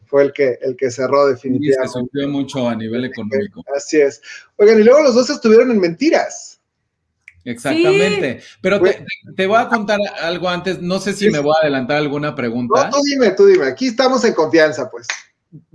fue 0.09 0.23
el 0.23 0.33
que, 0.33 0.57
el 0.61 0.75
que 0.75 0.89
cerró 0.89 1.27
definitivamente. 1.27 1.87
se 1.87 1.99
sufrió 1.99 2.27
mucho 2.27 2.67
a 2.67 2.75
nivel 2.75 3.05
económico. 3.05 3.63
Así 3.75 3.97
es. 3.97 4.21
Oigan, 4.57 4.79
y 4.79 4.83
luego 4.83 5.03
los 5.03 5.13
dos 5.13 5.29
estuvieron 5.29 5.69
en 5.69 5.79
mentiras. 5.79 6.59
Exactamente. 7.45 8.41
Pero 8.59 8.81
te, 9.35 9.45
voy 9.45 9.59
a 9.59 9.69
contar 9.69 9.99
algo 10.21 10.49
antes. 10.49 10.81
No 10.81 10.99
sé 10.99 11.13
si 11.13 11.29
me 11.29 11.39
voy 11.39 11.53
a 11.55 11.61
adelantar 11.61 11.97
alguna 11.97 12.33
pregunta. 12.33 12.85
No, 12.85 12.97
tú 12.97 13.03
dime, 13.03 13.31
tú 13.31 13.45
dime. 13.45 13.67
Aquí 13.67 13.87
estamos 13.87 14.25
en 14.25 14.33
confianza, 14.33 14.89
pues. 14.89 15.07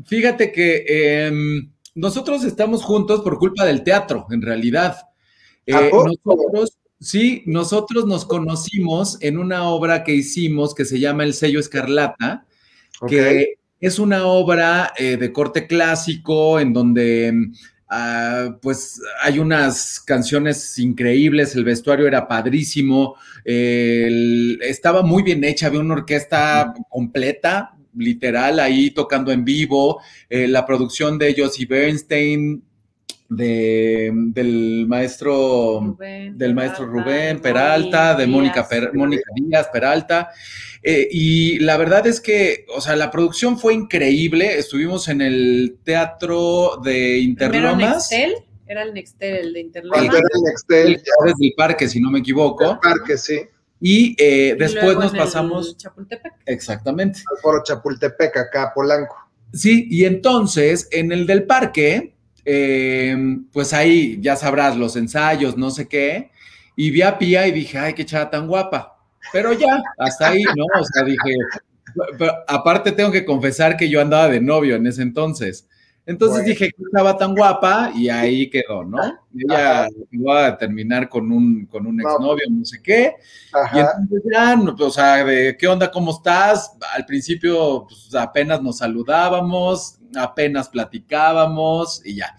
Fíjate 0.05 0.50
que 0.50 0.85
em, 0.88 1.71
nosotros 1.95 2.43
estamos 2.43 2.83
juntos 2.83 3.21
por 3.21 3.38
culpa 3.38 3.64
del 3.64 3.85
teatro, 3.85 4.26
en 4.31 4.43
realidad. 4.43 4.97
Eh, 5.64 5.91
nosotros, 5.93 6.76
sí, 7.00 7.45
nosotros 7.47 8.05
nos 8.07 8.25
conocimos 8.25 9.17
en 9.21 9.38
una 9.38 9.69
obra 9.69 10.03
que 10.03 10.12
hicimos 10.12 10.75
que 10.75 10.85
se 10.85 10.99
llama 10.99 11.23
El 11.23 11.35
Sello 11.35 11.61
Escarlata, 11.61 12.47
que 13.09 13.59
es 13.87 13.99
una 13.99 14.26
obra 14.26 14.93
eh, 14.97 15.17
de 15.17 15.33
corte 15.33 15.67
clásico 15.67 16.59
en 16.59 16.73
donde 16.73 17.26
em, 17.29 17.53
Ah, 17.97 18.59
pues 18.61 19.00
hay 19.23 19.38
unas 19.38 20.00
canciones 20.00 20.81
increíbles, 20.81 21.55
el 21.55 21.62
vestuario 21.62 22.09
era 22.09 22.26
padrísimo, 22.26 23.14
estaba 23.45 25.03
muy 25.03 25.23
bien 25.23 25.45
hecha, 25.45 25.69
había 25.69 25.79
una 25.79 25.95
orquesta 25.95 26.75
completa, 26.88 27.76
literal, 27.95 28.59
ahí 28.59 28.91
tocando 28.91 29.31
en 29.31 29.45
vivo, 29.45 30.00
eh, 30.29 30.49
la 30.49 30.67
producción 30.67 31.19
de 31.19 31.37
Josie 31.38 31.67
Bernstein, 31.67 32.64
de, 33.28 34.11
del 34.12 34.87
maestro 34.87 35.97
del 35.99 36.54
maestro 36.54 36.87
Rubén 36.87 37.40
Peralta, 37.40 38.14
de 38.14 38.26
Mónica, 38.26 38.69
Mónica 38.93 39.25
Díaz 39.35 39.69
Peralta. 39.73 40.31
Eh, 40.83 41.09
y 41.11 41.59
la 41.61 41.78
verdad 41.78 42.07
es 42.07 42.21
que, 42.21 42.66
o 42.75 42.81
sea, 42.81 42.95
la 42.95 43.11
producción 43.11 43.59
fue 43.59 43.73
increíble. 43.73 44.59
Estuvimos 44.59 45.09
en 45.09 45.23
el 45.23 45.78
teatro 45.83 46.78
de 46.85 47.19
Interlomas. 47.19 48.12
Era 48.66 48.83
el 48.83 48.95
Nextel, 48.95 49.37
el 49.37 49.52
de 49.52 49.61
Interlomas. 49.61 50.04
Era 50.04 50.19
el 50.19 50.43
Nextel. 50.43 51.02
Desde 51.25 51.47
el 51.47 51.54
parque, 51.57 51.88
si 51.88 52.00
no 52.00 52.11
me 52.11 52.19
equivoco. 52.19 52.73
El 52.73 52.78
parque, 52.78 53.16
sí. 53.16 53.40
Y, 53.81 54.14
eh, 54.19 54.57
después 54.59 54.97
nos 54.97 55.12
pasamos. 55.12 55.76
Chapultepec. 55.76 56.35
Exactamente. 56.47 57.21
Al 57.31 57.40
foro 57.40 57.62
Chapultepec, 57.62 58.37
acá, 58.37 58.73
Polanco. 58.75 59.16
Sí, 59.52 59.87
y 59.90 60.04
entonces 60.04 60.88
en 60.90 61.12
el 61.12 61.26
del 61.26 61.45
parque, 61.45 62.13
eh, 62.45 63.17
pues 63.53 63.73
ahí 63.73 64.19
ya 64.21 64.37
sabrás 64.37 64.77
los 64.77 64.97
ensayos, 64.97 65.57
no 65.57 65.71
sé 65.71 65.89
qué. 65.89 66.31
Y 66.77 66.91
vi 66.91 67.03
a 67.03 67.19
Pía 67.19 67.47
y 67.47 67.53
dije, 67.53 67.79
ay, 67.79 67.95
qué 67.95 68.05
chava 68.05 68.31
tan 68.31 68.47
guapa. 68.47 68.99
Pero 69.33 69.53
ya, 69.53 69.83
hasta 69.99 70.29
ahí, 70.29 70.43
¿no? 70.43 70.65
O 70.81 70.85
sea, 70.85 71.05
dije, 71.05 71.37
aparte 72.47 72.93
tengo 72.93 73.11
que 73.11 73.25
confesar 73.25 73.77
que 73.77 73.89
yo 73.89 74.01
andaba 74.01 74.29
de 74.29 74.41
novio 74.41 74.77
en 74.77 74.87
ese 74.87 75.03
entonces. 75.03 75.69
Entonces 76.07 76.45
dije 76.45 76.71
que 76.71 76.83
estaba 76.85 77.17
tan 77.17 77.35
guapa 77.35 77.91
y 77.95 78.11
ahí 78.11 78.51
quedó, 78.51 78.85
¿no? 78.85 78.99
Ella 79.35 79.89
iba 80.11 80.47
a 80.47 80.59
terminar 80.59 81.09
con 81.09 81.33
un, 81.33 81.65
con 81.65 81.87
un 81.87 81.99
exnovio, 81.99 82.45
no 82.51 82.63
sé 82.65 82.83
qué. 82.83 83.15
Y 83.73 83.79
entonces 83.79 84.23
ya, 84.31 84.55
o 84.79 84.91
sea, 84.91 85.25
de 85.25 85.57
qué 85.59 85.67
onda, 85.67 85.91
cómo 85.91 86.11
estás. 86.11 86.77
Al 86.95 87.07
principio 87.07 87.87
pues, 87.89 88.15
apenas 88.15 88.61
nos 88.61 88.79
saludábamos, 88.79 89.99
apenas 90.16 90.68
platicábamos 90.68 92.02
y 92.04 92.16
ya. 92.16 92.35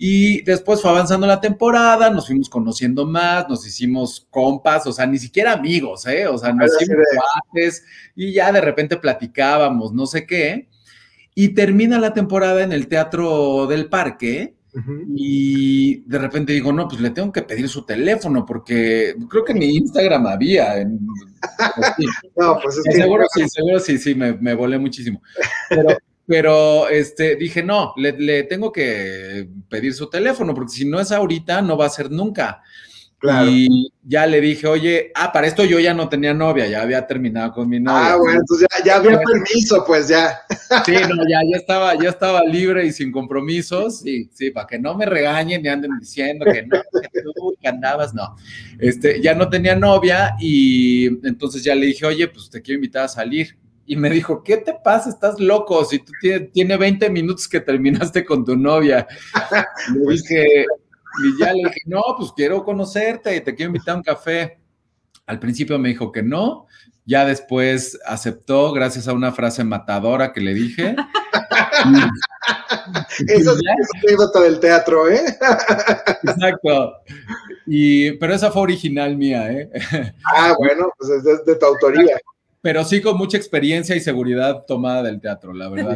Y 0.00 0.42
después 0.42 0.80
fue 0.80 0.92
avanzando 0.92 1.26
la 1.26 1.40
temporada, 1.40 2.08
nos 2.08 2.28
fuimos 2.28 2.48
conociendo 2.48 3.04
más, 3.04 3.48
nos 3.48 3.66
hicimos 3.66 4.28
compas, 4.30 4.86
o 4.86 4.92
sea, 4.92 5.06
ni 5.06 5.18
siquiera 5.18 5.52
amigos, 5.52 6.06
¿eh? 6.06 6.28
O 6.28 6.38
sea, 6.38 6.52
nos 6.52 6.70
hicimos 6.80 7.04
cuates 7.16 7.84
y 8.14 8.32
ya 8.32 8.52
de 8.52 8.60
repente 8.60 8.96
platicábamos, 8.96 9.92
no 9.92 10.06
sé 10.06 10.24
qué. 10.24 10.68
Y 11.34 11.48
termina 11.48 11.98
la 11.98 12.14
temporada 12.14 12.62
en 12.62 12.72
el 12.72 12.86
Teatro 12.86 13.66
del 13.66 13.88
Parque. 13.88 14.54
Y 15.16 16.02
de 16.02 16.18
repente 16.18 16.52
digo, 16.52 16.72
no, 16.72 16.86
pues 16.86 17.00
le 17.00 17.10
tengo 17.10 17.32
que 17.32 17.42
pedir 17.42 17.68
su 17.68 17.84
teléfono 17.84 18.46
porque 18.46 19.16
creo 19.28 19.44
que 19.44 19.54
mi 19.54 19.76
Instagram 19.76 20.28
había. 20.28 20.84
no, 22.36 22.60
pues 22.62 22.76
es 22.84 22.84
Seguro 22.94 23.24
sí, 23.34 23.48
seguro 23.48 23.80
sí, 23.80 23.98
sí, 23.98 24.14
me, 24.14 24.34
me 24.34 24.54
volé 24.54 24.78
muchísimo. 24.78 25.20
Pero, 25.68 25.96
pero 26.28 26.90
este, 26.90 27.36
dije, 27.36 27.62
no, 27.62 27.94
le, 27.96 28.42
tengo 28.42 28.70
que 28.70 29.48
pedir 29.66 29.94
su 29.94 30.10
teléfono, 30.10 30.54
porque 30.54 30.72
si 30.72 30.84
no 30.84 31.00
es 31.00 31.10
ahorita, 31.10 31.62
no 31.62 31.78
va 31.78 31.86
a 31.86 31.90
ser 31.90 32.10
nunca. 32.10 32.62
Y 33.46 33.90
ya 34.04 34.26
le 34.26 34.38
dije, 34.38 34.66
oye, 34.66 35.10
ah, 35.14 35.32
para 35.32 35.46
esto 35.46 35.64
yo 35.64 35.80
ya 35.80 35.94
no 35.94 36.10
tenía 36.10 36.34
novia, 36.34 36.66
ya 36.66 36.82
había 36.82 37.06
terminado 37.06 37.52
con 37.52 37.66
mi 37.66 37.80
novia. 37.80 38.12
Ah, 38.12 38.16
bueno, 38.16 38.40
entonces 38.40 38.68
ya, 38.84 38.96
había 38.96 39.18
permiso, 39.18 39.82
pues 39.86 40.08
ya. 40.08 40.38
Sí, 40.84 40.92
no, 40.92 41.16
ya, 41.26 41.40
ya 41.50 41.56
estaba, 41.56 41.94
ya 41.94 42.10
estaba 42.10 42.44
libre 42.44 42.84
y 42.84 42.92
sin 42.92 43.10
compromisos, 43.10 44.00
sí, 44.00 44.28
sí, 44.34 44.50
para 44.50 44.66
que 44.66 44.78
no 44.78 44.94
me 44.94 45.06
regañen 45.06 45.64
y 45.64 45.68
anden 45.68 45.92
diciendo 45.98 46.44
que 46.44 46.62
no, 46.66 46.82
que 47.00 47.22
tú 47.22 47.56
que 47.58 47.68
andabas, 47.68 48.12
no. 48.12 48.36
Este, 48.78 49.22
ya 49.22 49.34
no 49.34 49.48
tenía 49.48 49.74
novia 49.74 50.36
y 50.38 51.06
entonces 51.26 51.64
ya 51.64 51.74
le 51.74 51.86
dije, 51.86 52.04
oye, 52.04 52.28
pues 52.28 52.50
te 52.50 52.60
quiero 52.60 52.76
invitar 52.76 53.04
a 53.04 53.08
salir. 53.08 53.56
Y 53.90 53.96
me 53.96 54.10
dijo, 54.10 54.44
¿qué 54.44 54.58
te 54.58 54.74
pasa? 54.84 55.08
Estás 55.08 55.40
loco, 55.40 55.82
si 55.84 55.98
tú 56.00 56.12
tienes, 56.20 56.52
tiene 56.52 56.76
20 56.76 57.08
minutos 57.08 57.48
que 57.48 57.60
terminaste 57.60 58.22
con 58.22 58.44
tu 58.44 58.54
novia. 58.54 59.06
Le 59.94 60.12
dije, 60.12 60.66
y 61.24 61.40
ya 61.40 61.52
le 61.52 61.64
dije, 61.64 61.80
no, 61.86 62.02
pues 62.18 62.30
quiero 62.36 62.62
conocerte 62.64 63.34
y 63.34 63.40
te 63.40 63.54
quiero 63.54 63.70
invitar 63.70 63.94
a 63.94 63.96
un 63.98 64.02
café. 64.02 64.60
Al 65.26 65.38
principio 65.38 65.78
me 65.78 65.88
dijo 65.88 66.12
que 66.12 66.22
no, 66.22 66.66
ya 67.06 67.24
después 67.24 67.98
aceptó 68.04 68.72
gracias 68.72 69.08
a 69.08 69.14
una 69.14 69.32
frase 69.32 69.64
matadora 69.64 70.32
que 70.34 70.40
le 70.40 70.52
dije. 70.52 70.94
Esa 73.26 73.52
es 73.52 73.88
anécdota 74.04 74.40
del 74.40 74.60
teatro, 74.60 75.08
¿eh? 75.10 75.22
Exacto. 76.22 76.92
Y, 77.66 78.12
pero 78.12 78.34
esa 78.34 78.50
fue 78.50 78.62
original 78.62 79.16
mía, 79.16 79.50
¿eh? 79.50 79.70
Ah, 80.34 80.54
bueno, 80.58 80.90
pues 80.98 81.10
es 81.10 81.44
de, 81.44 81.56
tu 81.56 81.66
autoría. 81.66 82.18
Pero 82.60 82.84
sí 82.84 83.00
con 83.00 83.16
mucha 83.16 83.36
experiencia 83.36 83.94
y 83.94 84.00
seguridad 84.00 84.64
tomada 84.66 85.02
del 85.02 85.20
teatro, 85.20 85.52
la 85.52 85.68
verdad. 85.68 85.94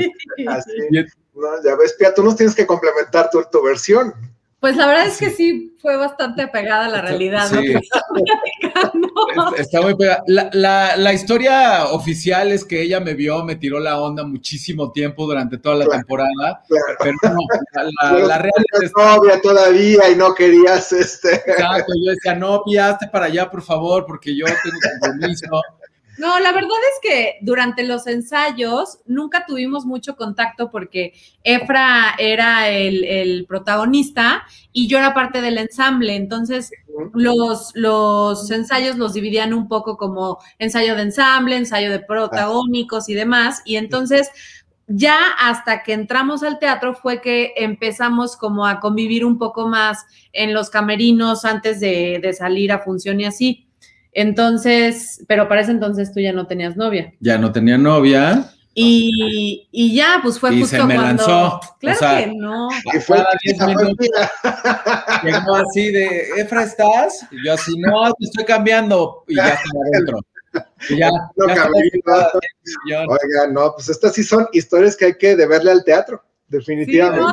Así. 0.49 0.73
ya 0.92 1.76
ves, 1.76 1.95
Pia, 1.99 2.14
tú 2.14 2.23
nos 2.23 2.37
tienes 2.37 2.54
que 2.54 2.66
complementar 2.66 3.31
tu, 3.31 3.42
tu 3.50 3.62
versión. 3.62 4.14
Pues 4.62 4.76
la 4.76 4.87
verdad 4.87 5.07
es 5.09 5.19
que 5.19 5.31
sí 5.31 5.76
fue 5.83 5.97
bastante 5.97 6.47
pegada 6.47 6.85
a 6.85 6.88
la 6.88 7.02
realidad. 7.02 7.49
Sí. 7.49 7.75
Está 9.59 9.83
muy 9.83 9.97
pegada. 9.97 10.23
La, 10.28 11.12
historia 11.12 11.87
oficial 11.87 12.52
es 12.52 12.64
que 12.64 12.81
ella 12.81 13.00
me 13.00 13.14
vio, 13.14 13.42
me 13.42 13.57
tiró 13.57 13.81
la 13.81 14.00
onda 14.00 14.23
muchísimo 14.23 14.92
tiempo 14.92 15.26
durante 15.26 15.59
toda 15.59 15.75
la 15.75 15.87
temporada. 15.87 16.62
Pero 17.00 17.16
no, 17.25 17.38
la, 17.75 18.19
la 18.21 18.38
real 18.38 18.64
es 18.81 18.92
novia 18.97 19.40
todavía 19.40 20.09
y 20.09 20.14
no 20.14 20.33
querías 20.33 20.92
este. 20.92 21.35
Exacto, 21.35 21.92
yo 22.00 22.12
decía, 22.12 22.37
no, 22.37 22.62
piaste 22.62 23.09
para 23.09 23.26
allá, 23.26 23.50
por 23.50 23.62
favor, 23.62 24.07
porque 24.07 24.37
yo 24.37 24.47
tengo 24.47 24.78
compromiso. 25.00 25.61
No, 26.23 26.38
la 26.38 26.52
verdad 26.52 26.71
es 26.71 27.00
que 27.11 27.38
durante 27.41 27.83
los 27.83 28.07
ensayos 28.07 29.00
nunca 29.07 29.45
tuvimos 29.45 29.85
mucho 29.85 30.14
contacto 30.14 30.71
porque 30.71 31.14
Efra 31.43 32.14
era 32.17 32.71
el, 32.71 33.45
protagonista 33.49 34.45
y 34.73 34.87
yo 34.87 34.99
era 34.99 35.14
parte 35.14 35.41
del 35.41 35.59
ensamble. 35.59 36.14
Entonces, 36.14 36.71
los, 37.12 37.73
los 37.75 38.49
ensayos 38.52 38.99
los 38.99 39.14
dividían 39.14 39.52
un 39.52 39.67
poco 39.67 39.97
como 39.97 40.38
ensayo 40.61 40.95
de 40.95 41.02
ensamble, 41.02 41.57
ensayo 41.57 41.91
de 41.91 41.99
protagónicos 41.99 43.09
y 43.09 43.14
demás. 43.14 43.61
Y 43.64 43.75
entonces, 43.75 44.31
ya 44.87 45.19
hasta 45.41 45.83
que 45.83 45.93
entramos 45.93 46.45
al 46.45 46.61
teatro 46.61 46.95
fue 46.95 47.21
que 47.21 47.52
empezamos 47.57 48.37
como 48.37 48.64
a 48.64 48.79
convivir 48.79 49.25
un 49.25 49.38
poco 49.38 49.67
más 49.67 50.07
en 50.33 50.55
los 50.55 50.71
camerinos 50.71 51.45
antes 51.45 51.81
de, 51.81 52.21
de 52.23 52.33
salir 52.33 52.71
a 52.71 52.79
función 52.79 53.19
y 53.21 53.25
así. 53.25 53.72
Entonces, 54.12 55.25
pero 55.26 55.49
para 55.49 55.62
ese 55.62 55.73
entonces 55.73 56.12
tú 56.12 56.21
ya 56.21 56.33
no 56.33 56.47
tenías 56.47 56.76
novia. 56.76 57.12
Ya 57.21 57.38
no 57.38 57.50
tenía 57.50 57.78
novia. 57.78 58.52
Y, 58.75 59.69
y 59.71 59.95
ya, 59.95 60.21
pues 60.23 60.38
fue 60.38 60.54
y 60.54 60.61
justo 60.61 60.76
se 60.76 60.85
me 60.85 60.95
cuando... 60.95 61.26
lanzó. 61.26 61.60
Claro 61.78 62.19
que 62.19 62.32
no. 62.34 62.69
Y 62.95 63.00
fue 63.00 63.19
Llegó 65.23 65.56
así 65.56 65.93
de, 65.93 66.30
Efra, 66.39 66.63
¿estás? 66.63 67.26
Y 67.30 67.47
yo 67.47 67.54
así, 67.54 67.73
no, 67.78 68.13
te 68.19 68.25
estoy 68.25 68.45
cambiando. 68.45 69.25
Y 69.28 69.36
ya 69.36 69.49
estaba 69.49 69.80
adentro. 69.93 70.19
Y 70.89 70.97
ya, 70.97 71.10
no, 71.36 71.47
ya 72.89 73.00
Oiga, 73.00 73.47
no, 73.50 73.75
pues 73.75 73.91
estas 73.91 74.15
sí 74.15 74.23
son 74.23 74.49
historias 74.52 74.97
que 74.97 75.06
hay 75.06 75.19
que 75.19 75.36
deberle 75.36 75.71
al 75.71 75.84
teatro 75.84 76.23
definitivamente. 76.49 77.32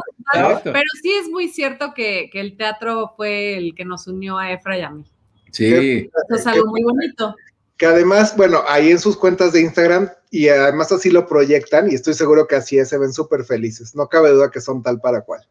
pero 0.64 0.86
sí 1.02 1.12
es 1.12 1.30
muy 1.30 1.50
cierto 1.50 1.94
que, 1.94 2.30
que, 2.32 2.40
el 2.40 2.56
teatro 2.56 3.16
fue 3.18 3.58
el 3.58 3.76
que 3.76 3.84
nos 3.84 4.08
unió 4.08 4.38
a 4.38 4.52
Efra 4.52 4.78
y 4.78 4.82
a 4.82 4.90
mí. 4.90 5.04
Sí. 5.52 6.10
Eso 6.30 6.36
es 6.36 6.48
algo 6.48 6.68
muy 6.68 6.84
bonito. 6.84 7.36
Que 7.78 7.86
además, 7.86 8.36
bueno, 8.36 8.64
ahí 8.68 8.92
en 8.92 9.00
sus 9.00 9.16
cuentas 9.16 9.54
de 9.54 9.62
Instagram 9.62 10.10
y 10.32 10.50
además 10.50 10.92
así 10.92 11.10
lo 11.10 11.28
proyectan 11.28 11.90
y 11.90 11.96
estoy 11.96 12.14
seguro 12.14 12.48
que 12.48 12.56
así 12.56 12.78
es, 12.78 12.90
se 12.90 12.98
ven 12.98 13.14
súper 13.14 13.46
felices. 13.46 13.96
No 13.96 14.08
cabe 14.08 14.32
duda 14.32 14.52
que 14.52 14.62
son 14.62 14.84
tal 14.84 15.00
para 15.00 15.22
cual. 15.22 15.42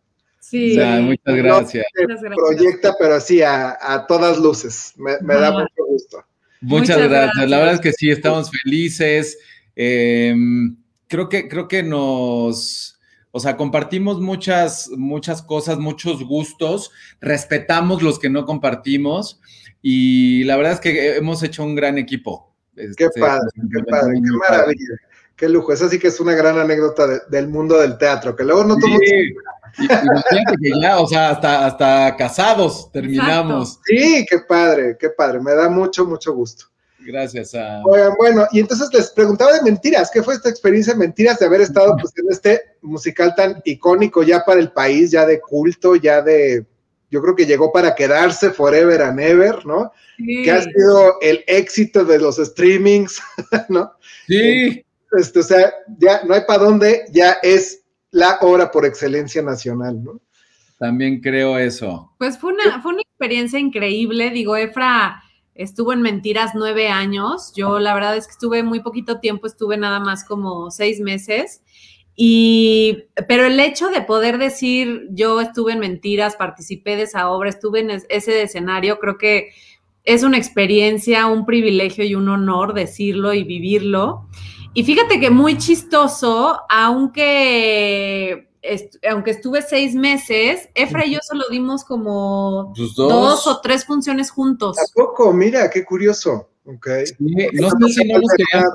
Sí. 0.40 0.78
muchas 1.02 1.36
gracias. 1.36 1.86
proyecta, 2.36 2.94
pero 2.98 3.14
así 3.14 3.42
a, 3.42 4.04
todas 4.08 4.38
luces. 4.38 4.94
Me, 4.96 5.16
da 5.34 5.52
mucho 5.52 5.86
gusto. 5.86 6.24
Muchas, 6.60 6.98
gracias. 6.98 7.48
La 7.48 7.58
verdad 7.58 7.74
es 7.74 7.80
que 7.80 7.92
sí, 7.92 8.10
estamos 8.10 8.50
felices. 8.62 9.38
Em, 9.74 10.76
creo 11.06 11.28
que, 11.28 11.48
creo 11.48 11.68
que 11.68 11.82
nos 11.82 12.98
o 13.30 13.40
sea, 13.40 13.56
compartimos 13.56 14.20
muchas, 14.20 14.90
muchas 14.96 15.42
cosas, 15.42 15.78
muchos 15.78 16.24
gustos, 16.24 16.90
respetamos 17.20 18.02
los 18.02 18.18
que 18.18 18.30
no 18.30 18.44
compartimos 18.46 19.40
y 19.90 20.44
la 20.44 20.58
verdad 20.58 20.74
es 20.74 20.80
que 20.80 21.16
hemos 21.16 21.42
hecho 21.42 21.64
un 21.64 21.74
gran 21.74 21.96
equipo. 21.96 22.54
Qué 22.76 23.06
este, 23.06 23.18
padre, 23.18 23.48
qué 23.54 23.82
padre, 23.84 24.12
qué 24.16 24.50
maravilla, 24.50 24.94
qué 25.34 25.48
lujo. 25.48 25.72
Esa 25.72 25.88
sí 25.88 25.98
que 25.98 26.08
es 26.08 26.20
una 26.20 26.34
gran 26.34 26.58
anécdota 26.58 27.06
del 27.30 27.48
mundo 27.48 27.78
del 27.78 27.96
teatro, 27.96 28.36
que 28.36 28.44
luego 28.44 28.64
no. 28.64 28.74
Sí. 28.74 29.34
Imagínate 29.78 30.56
que 30.62 30.70
ya, 30.78 31.00
o 31.00 31.06
sea, 31.06 31.30
hasta, 31.30 31.64
hasta 31.64 32.16
casados 32.16 32.92
terminamos. 32.92 33.80
Sí, 33.86 34.26
qué 34.28 34.40
padre, 34.40 34.98
qué 35.00 35.08
padre. 35.08 35.40
Me 35.40 35.54
da 35.54 35.70
mucho, 35.70 36.04
mucho 36.04 36.34
gusto. 36.34 36.66
Gracias 36.98 37.54
a. 37.54 37.80
Bueno, 38.18 38.46
y 38.52 38.60
entonces 38.60 38.90
les 38.92 39.08
preguntaba 39.12 39.54
de 39.54 39.62
mentiras, 39.62 40.10
¿qué 40.12 40.22
fue 40.22 40.34
esta 40.34 40.50
experiencia 40.50 40.92
de 40.92 40.98
mentiras 40.98 41.38
de 41.38 41.46
haber 41.46 41.62
estado 41.62 41.96
pues, 41.98 42.12
en 42.18 42.26
este 42.30 42.60
musical 42.82 43.34
tan 43.34 43.62
icónico 43.64 44.22
ya 44.22 44.44
para 44.44 44.60
el 44.60 44.70
país, 44.70 45.10
ya 45.10 45.24
de 45.24 45.40
culto, 45.40 45.96
ya 45.96 46.20
de, 46.20 46.66
yo 47.10 47.22
creo 47.22 47.34
que 47.34 47.46
llegó 47.46 47.72
para 47.72 47.94
quedarse 47.94 48.50
forever 48.50 49.02
and 49.02 49.20
ever, 49.20 49.64
¿no? 49.64 49.92
Que 50.18 50.50
ha 50.50 50.62
sido 50.62 51.20
el 51.20 51.44
éxito 51.46 52.04
de 52.04 52.18
los 52.18 52.36
streamings, 52.36 53.20
¿no? 53.68 53.92
Sí. 54.26 54.84
Este, 55.12 55.40
o 55.40 55.42
sea, 55.42 55.72
ya 55.98 56.22
no 56.24 56.34
hay 56.34 56.42
para 56.46 56.64
dónde, 56.64 57.04
ya 57.12 57.38
es 57.42 57.82
la 58.10 58.38
obra 58.40 58.70
por 58.70 58.84
excelencia 58.84 59.42
nacional, 59.42 60.02
¿no? 60.02 60.20
También 60.78 61.20
creo 61.20 61.58
eso. 61.58 62.12
Pues 62.18 62.38
fue 62.38 62.52
una, 62.52 62.80
fue 62.82 62.92
una 62.92 63.02
experiencia 63.02 63.58
increíble, 63.58 64.30
digo, 64.30 64.56
Efra 64.56 65.22
estuvo 65.58 65.92
en 65.92 66.02
Mentiras 66.02 66.52
nueve 66.54 66.88
años. 66.88 67.52
Yo 67.54 67.78
la 67.78 67.92
verdad 67.92 68.16
es 68.16 68.26
que 68.26 68.32
estuve 68.32 68.62
muy 68.62 68.80
poquito 68.80 69.18
tiempo, 69.18 69.46
estuve 69.46 69.76
nada 69.76 70.00
más 70.00 70.24
como 70.24 70.70
seis 70.70 71.00
meses. 71.00 71.62
Y, 72.20 73.04
pero 73.28 73.46
el 73.46 73.60
hecho 73.60 73.90
de 73.90 74.00
poder 74.00 74.38
decir, 74.38 75.06
yo 75.10 75.40
estuve 75.40 75.74
en 75.74 75.78
Mentiras, 75.78 76.34
participé 76.34 76.96
de 76.96 77.02
esa 77.02 77.30
obra, 77.30 77.48
estuve 77.48 77.78
en 77.78 77.92
ese 78.08 78.42
escenario, 78.42 78.98
creo 78.98 79.18
que 79.18 79.50
es 80.02 80.24
una 80.24 80.36
experiencia, 80.36 81.28
un 81.28 81.46
privilegio 81.46 82.04
y 82.04 82.16
un 82.16 82.28
honor 82.28 82.74
decirlo 82.74 83.34
y 83.34 83.44
vivirlo. 83.44 84.26
Y 84.74 84.82
fíjate 84.82 85.20
que 85.20 85.30
muy 85.30 85.58
chistoso, 85.58 86.58
aunque 86.68 88.48
aunque 89.08 89.30
estuve 89.30 89.62
seis 89.62 89.94
meses, 89.94 90.68
Efra 90.74 91.06
y 91.06 91.14
yo 91.14 91.20
solo 91.22 91.44
dimos 91.48 91.84
como 91.84 92.72
pues 92.76 92.94
dos. 92.96 93.46
o 93.46 93.60
tres 93.60 93.84
funciones 93.84 94.32
juntos. 94.32 94.76
poco, 94.92 95.32
Mira, 95.32 95.70
qué 95.70 95.84
curioso. 95.84 96.50
Okay. 96.64 97.04
no 97.20 97.70
sé 97.70 97.92
si 97.94 98.08
no 98.08 98.18
nos 98.18 98.30
querían, 98.36 98.70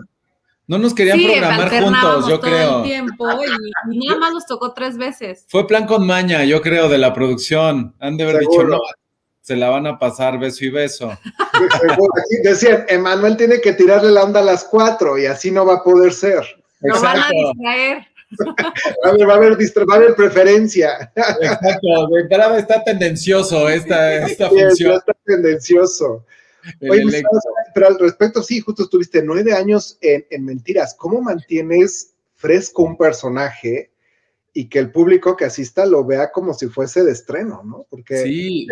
no 0.68 0.78
nos 0.78 0.94
querían 0.94 1.20
programar 1.20 1.70
juntos, 1.70 2.28
yo 2.28 2.40
creo. 2.40 2.78
El 2.80 2.84
tiempo 2.84 3.28
y, 3.92 4.08
nada 4.08 4.20
más 4.20 4.34
nos 4.34 4.46
tocó 4.46 4.74
tres 4.74 4.98
veces. 4.98 5.46
Fue 5.50 5.68
plan 5.68 5.86
con 5.86 6.06
maña, 6.06 6.44
yo 6.44 6.62
creo, 6.62 6.90
de 6.90 6.98
la 6.98 7.14
producción. 7.14 7.96
Han 8.00 8.18
de 8.18 8.24
haber 8.24 8.40
dicho, 8.40 8.64
no, 8.64 8.80
se 9.42 9.58
la 9.58 9.70
van 9.70 9.88
a 9.88 10.00
pasar 10.00 10.40
beso 10.40 10.64
y 10.64 10.70
beso. 10.70 11.18
Decían, 12.44 12.86
Emanuel 12.88 13.36
tiene 13.36 13.60
que 13.60 13.74
tirarle 13.74 14.12
la 14.12 14.24
onda 14.24 14.40
a 14.40 14.44
las 14.44 14.64
cuatro 14.64 15.18
y 15.18 15.26
así 15.26 15.52
no 15.52 15.66
va 15.66 15.76
a 15.76 15.84
poder 15.84 16.14
ser. 16.14 16.44
No 16.82 17.00
van 17.02 17.20
a 17.20 17.30
distraer 17.30 18.08
va, 18.40 19.06
a 19.06 19.10
haber, 19.10 19.28
va, 19.28 19.94
a 19.94 19.98
haber, 19.98 20.16
preferencia. 20.16 21.12
Exacto, 21.16 22.08
de 22.12 22.22
entrada 22.22 22.58
está 22.58 22.84
tendencioso 22.84 23.70
esta, 23.70 24.26
esta 24.26 24.50
función. 24.50 24.96
Está 24.96 25.14
tendencioso. 25.26 26.26
Oye, 26.90 27.24
pero 27.74 27.88
al 27.88 28.00
respecto, 28.00 28.42
sí, 28.44 28.60
justo 28.60 28.84
estuviste 28.84 29.24
nueve 29.24 29.54
años 29.54 29.98
en, 30.02 30.26
en, 30.30 30.46
Mentiras. 30.46 30.96
¿Cómo 30.98 31.22
mantienes 31.22 32.14
fresco 32.36 32.84
un 32.84 32.98
personaje 32.98 33.92
y 34.54 34.70
que 34.70 34.80
el 34.80 34.92
público 34.92 35.36
que 35.36 35.46
asista 35.46 35.86
lo 35.86 36.06
vea 36.06 36.32
como 36.32 36.54
si 36.54 36.68
fuese 36.68 37.04
de 37.04 37.12
estreno, 37.12 37.64
¿no? 37.64 37.88
Porque 37.90 38.24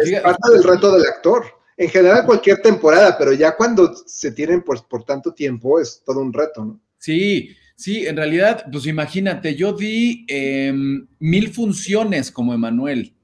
es 0.04 0.22
parte 0.22 0.52
del 0.52 0.64
reto 0.64 0.92
del 0.94 1.06
actor. 1.06 1.46
En 1.78 1.90
general, 1.90 2.26
cualquier 2.26 2.62
temporada, 2.62 3.18
pero 3.18 3.34
ya 3.34 3.56
cuando 3.56 3.94
se 4.06 4.32
tienen 4.32 4.62
pues, 4.62 4.82
por 4.82 5.04
tanto 5.04 5.34
tiempo 5.34 5.80
es 5.80 6.04
todo 6.06 6.20
un 6.20 6.32
reto, 6.32 6.64
¿no? 6.66 6.82
Sí, 7.00 7.56
Sí, 7.82 8.06
en 8.06 8.16
realidad, 8.16 8.66
pues 8.72 8.86
imagínate, 8.86 9.56
yo 9.56 9.74
di 9.74 10.24
em, 10.28 11.08
mil 11.18 11.52
funciones 11.52 12.30
como 12.30 12.54
Emanuel. 12.54 13.16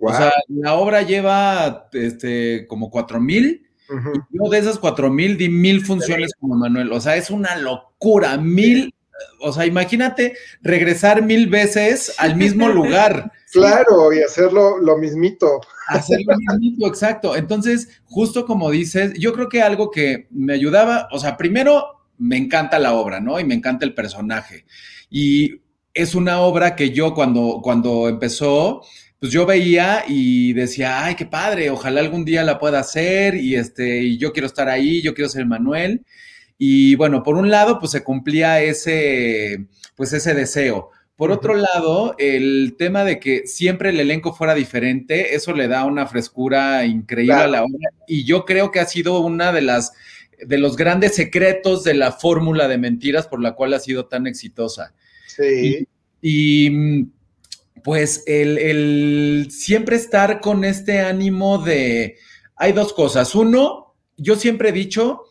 O 0.00 0.10
sea, 0.10 0.32
la 0.48 0.72
obra 0.72 1.02
lleva 1.02 1.90
este, 1.92 2.66
como 2.66 2.90
cuatro 2.90 3.20
mil. 3.20 3.68
Yo 4.30 4.50
de 4.50 4.58
esas 4.58 4.78
cuatro 4.78 5.10
mil 5.10 5.36
di 5.36 5.48
mil 5.48 5.84
funciones 5.84 6.32
como 6.38 6.56
Manuel. 6.56 6.92
O 6.92 7.00
sea, 7.00 7.16
es 7.16 7.30
una 7.30 7.56
locura. 7.56 8.36
Mil, 8.36 8.94
o 9.40 9.52
sea, 9.52 9.66
imagínate 9.66 10.34
regresar 10.62 11.22
mil 11.22 11.48
veces 11.48 12.14
al 12.18 12.36
mismo 12.36 12.68
lugar. 12.68 13.32
Claro, 13.52 14.12
y 14.12 14.22
hacerlo 14.22 14.78
lo 14.78 14.96
mismito. 14.96 15.60
Hacerlo 15.88 16.34
lo 16.34 16.58
mismito, 16.58 16.86
exacto. 16.86 17.36
Entonces, 17.36 18.00
justo 18.04 18.46
como 18.46 18.70
dices, 18.70 19.14
yo 19.18 19.32
creo 19.32 19.48
que 19.48 19.62
algo 19.62 19.90
que 19.90 20.28
me 20.30 20.54
ayudaba, 20.54 21.08
o 21.10 21.18
sea, 21.18 21.36
primero 21.36 22.00
me 22.18 22.36
encanta 22.36 22.78
la 22.78 22.94
obra, 22.94 23.20
¿no? 23.20 23.40
Y 23.40 23.44
me 23.44 23.54
encanta 23.54 23.84
el 23.84 23.94
personaje. 23.94 24.66
Y 25.08 25.62
es 25.94 26.14
una 26.14 26.40
obra 26.40 26.76
que 26.76 26.90
yo 26.90 27.14
cuando, 27.14 27.60
cuando 27.62 28.08
empezó, 28.08 28.82
pues 29.20 29.32
yo 29.32 29.44
veía 29.44 30.04
y 30.08 30.54
decía, 30.54 31.04
ay, 31.04 31.14
qué 31.14 31.26
padre, 31.26 31.68
ojalá 31.68 32.00
algún 32.00 32.24
día 32.24 32.42
la 32.42 32.58
pueda 32.58 32.80
hacer 32.80 33.34
y, 33.34 33.54
este, 33.54 34.02
y 34.02 34.16
yo 34.16 34.32
quiero 34.32 34.46
estar 34.46 34.70
ahí, 34.70 35.02
yo 35.02 35.14
quiero 35.14 35.28
ser 35.28 35.44
Manuel. 35.44 36.06
Y 36.56 36.94
bueno, 36.94 37.22
por 37.22 37.36
un 37.36 37.50
lado, 37.50 37.78
pues 37.78 37.92
se 37.92 38.02
cumplía 38.02 38.62
ese, 38.62 39.66
pues 39.94 40.14
ese 40.14 40.34
deseo. 40.34 40.90
Por 41.16 41.30
otro 41.30 41.54
lado, 41.54 42.14
el 42.18 42.76
tema 42.78 43.04
de 43.04 43.20
que 43.20 43.46
siempre 43.46 43.90
el 43.90 44.00
elenco 44.00 44.32
fuera 44.32 44.54
diferente, 44.54 45.34
eso 45.34 45.52
le 45.52 45.68
da 45.68 45.84
una 45.84 46.06
frescura 46.06 46.86
increíble 46.86 47.34
a 47.34 47.46
la 47.46 47.62
obra. 47.62 47.90
Y 48.06 48.24
yo 48.24 48.46
creo 48.46 48.70
que 48.70 48.80
ha 48.80 48.86
sido 48.86 49.20
una 49.20 49.52
de 49.52 49.60
las 49.60 49.92
de 50.46 50.56
los 50.56 50.76
grandes 50.76 51.14
secretos 51.14 51.84
de 51.84 51.92
la 51.92 52.12
fórmula 52.12 52.68
de 52.68 52.78
mentiras 52.78 53.26
por 53.26 53.42
la 53.42 53.52
cual 53.52 53.74
ha 53.74 53.80
sido 53.80 54.06
tan 54.06 54.26
exitosa. 54.26 54.94
Sí. 55.26 55.86
y 56.22 57.06
pues 57.82 58.24
el, 58.26 59.48
siempre 59.50 59.96
estar 59.96 60.40
con 60.40 60.64
este 60.64 61.00
ánimo 61.00 61.58
de, 61.58 62.16
hay 62.56 62.72
dos 62.72 62.92
cosas. 62.92 63.34
Uno, 63.34 63.94
yo 64.16 64.36
siempre 64.36 64.70
he 64.70 64.72
dicho 64.72 65.22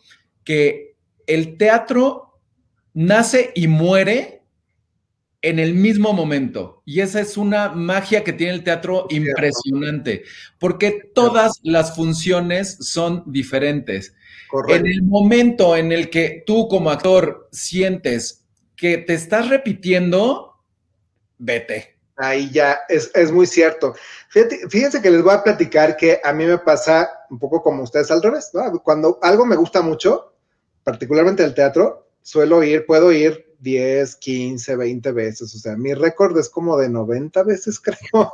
que 0.44 0.96
el 1.28 1.58
teatro 1.58 2.40
nace 2.94 3.52
y 3.56 3.68
muere 3.68 4.44
en 5.42 5.60
el 5.60 5.74
mismo 5.74 6.14
momento. 6.14 6.82
Y 6.86 7.02
esa 7.02 7.22
es 7.22 7.38
una 7.38 7.70
magia 7.70 8.24
que 8.24 8.34
tiene 8.34 8.54
el 8.54 8.64
teatro 8.64 9.08
impresionante, 9.10 10.24
porque 10.58 11.12
todas 11.14 11.60
las 11.64 11.96
funciones 11.96 12.78
son 12.82 13.24
diferentes. 13.28 14.16
En 14.68 14.88
el 14.88 15.04
momento 15.04 15.76
en 15.76 15.92
el 15.92 16.10
que 16.10 16.44
tú 16.46 16.68
como 16.68 16.90
actor 16.90 17.48
sientes 17.52 18.48
que 18.76 18.98
te 18.98 19.14
estás 19.14 19.50
repitiendo, 19.50 20.56
vete 21.38 21.99
Ahí 22.22 22.52
ya 22.52 22.82
es, 22.90 23.32
muy 23.32 23.48
cierto. 23.48 23.96
fíjense 24.70 25.02
que 25.02 25.10
les 25.10 25.24
voy 25.24 25.34
a 25.34 25.42
platicar 25.42 25.96
que 25.96 26.20
a 26.22 26.34
mí 26.34 26.46
me 26.46 26.58
pasa 26.58 27.10
un 27.30 27.40
poco 27.40 27.64
como 27.64 27.84
ustedes 27.84 28.12
al 28.12 28.22
revés, 28.22 28.52
¿no? 28.54 28.62
Cuando 28.84 29.20
algo 29.22 29.46
me 29.46 29.56
gusta 29.56 29.82
mucho, 29.82 30.34
particularmente 30.84 31.46
el 31.46 31.54
teatro, 31.54 32.10
suelo 32.22 32.62
ir, 32.62 32.86
puedo 32.86 33.14
ir 33.14 33.56
10, 33.60 34.18
15, 34.18 34.76
20 34.76 35.12
veces. 35.14 35.56
O 35.56 35.60
sea, 35.60 35.78
mi 35.78 35.94
récord 35.94 36.38
es 36.38 36.50
como 36.50 36.78
de 36.78 36.90
90 36.90 37.42
veces, 37.44 37.80
creo. 37.84 38.30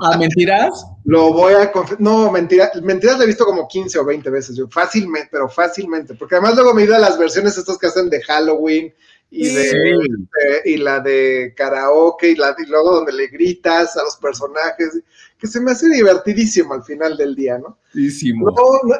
¿A 0.00 0.16
mentiras? 0.16 0.86
Lo 1.04 1.30
voy 1.30 1.52
a 1.52 1.70
No, 1.98 2.30
mentiras, 2.30 2.70
mentiras 2.82 3.18
le 3.18 3.24
he 3.24 3.28
visto 3.28 3.44
como 3.44 3.68
15 3.68 3.98
o 3.98 4.04
20 4.06 4.30
veces, 4.30 4.56
yo 4.56 4.66
fácilmente, 4.68 5.28
pero 5.30 5.50
fácilmente. 5.50 6.14
Porque 6.14 6.36
además 6.36 6.54
luego 6.54 6.72
me 6.72 6.80
he 6.80 6.84
ido 6.86 6.94
a 6.94 7.00
las 7.00 7.18
versiones 7.18 7.58
estas 7.58 7.76
que 7.76 7.88
hacen 7.88 8.08
de 8.08 8.22
Halloween 8.22 8.94
y, 9.34 9.48
de, 9.52 10.22
y 10.64 10.76
la 10.76 11.00
de 11.00 11.52
karaoke 11.56 12.30
y, 12.30 12.34
la, 12.36 12.54
y 12.56 12.66
luego 12.66 12.94
donde 12.94 13.12
le 13.12 13.26
gritas 13.26 13.96
a 13.96 14.04
los 14.04 14.16
personajes, 14.16 15.00
que 15.38 15.46
se 15.48 15.60
me 15.60 15.72
hace 15.72 15.88
divertidísimo 15.88 16.72
al 16.72 16.84
final 16.84 17.16
del 17.16 17.34
día, 17.34 17.58
¿no? 17.58 17.76
No, 17.94 18.52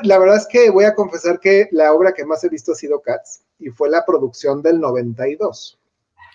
la 0.02 0.18
verdad 0.18 0.36
es 0.38 0.46
que 0.46 0.70
voy 0.70 0.84
a 0.84 0.94
confesar 0.94 1.38
que 1.38 1.68
la 1.70 1.92
obra 1.92 2.12
que 2.12 2.24
más 2.24 2.42
he 2.42 2.48
visto 2.48 2.72
ha 2.72 2.74
sido 2.74 3.00
Cats 3.00 3.42
y 3.60 3.70
fue 3.70 3.88
la 3.88 4.04
producción 4.04 4.60
del 4.60 4.80
92. 4.80 5.78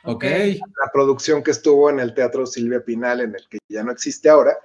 Ok. 0.06 0.24
La 0.24 0.92
producción 0.94 1.44
que 1.44 1.52
estuvo 1.52 1.90
en 1.90 2.00
el 2.00 2.14
Teatro 2.14 2.46
Silvia 2.46 2.84
Pinal, 2.84 3.20
en 3.20 3.36
el 3.36 3.48
que 3.50 3.58
ya 3.68 3.84
no 3.84 3.92
existe 3.92 4.30
ahora. 4.30 4.58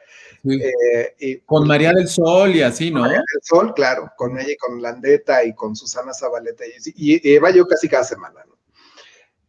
Eh, 0.44 1.14
y, 1.18 1.37
con 1.40 1.66
María 1.66 1.92
del 1.92 2.07
Sol 2.07 2.55
y 2.55 2.62
así, 2.62 2.90
¿no? 2.90 3.01
María 3.01 3.16
del 3.16 3.42
Sol, 3.42 3.75
claro, 3.75 4.12
con 4.16 4.38
ella 4.38 4.53
y 4.53 4.57
con 4.57 4.81
Landeta 4.81 5.44
y 5.44 5.55
con 5.55 5.75
Susana 5.75 6.12
Zabaleta 6.12 6.64
y, 6.66 7.16
y, 7.16 7.35
Eva 7.35 7.51
yo 7.51 7.66
casi 7.66 7.88
cada 7.88 8.05
semana, 8.05 8.40
¿no? 8.47 8.54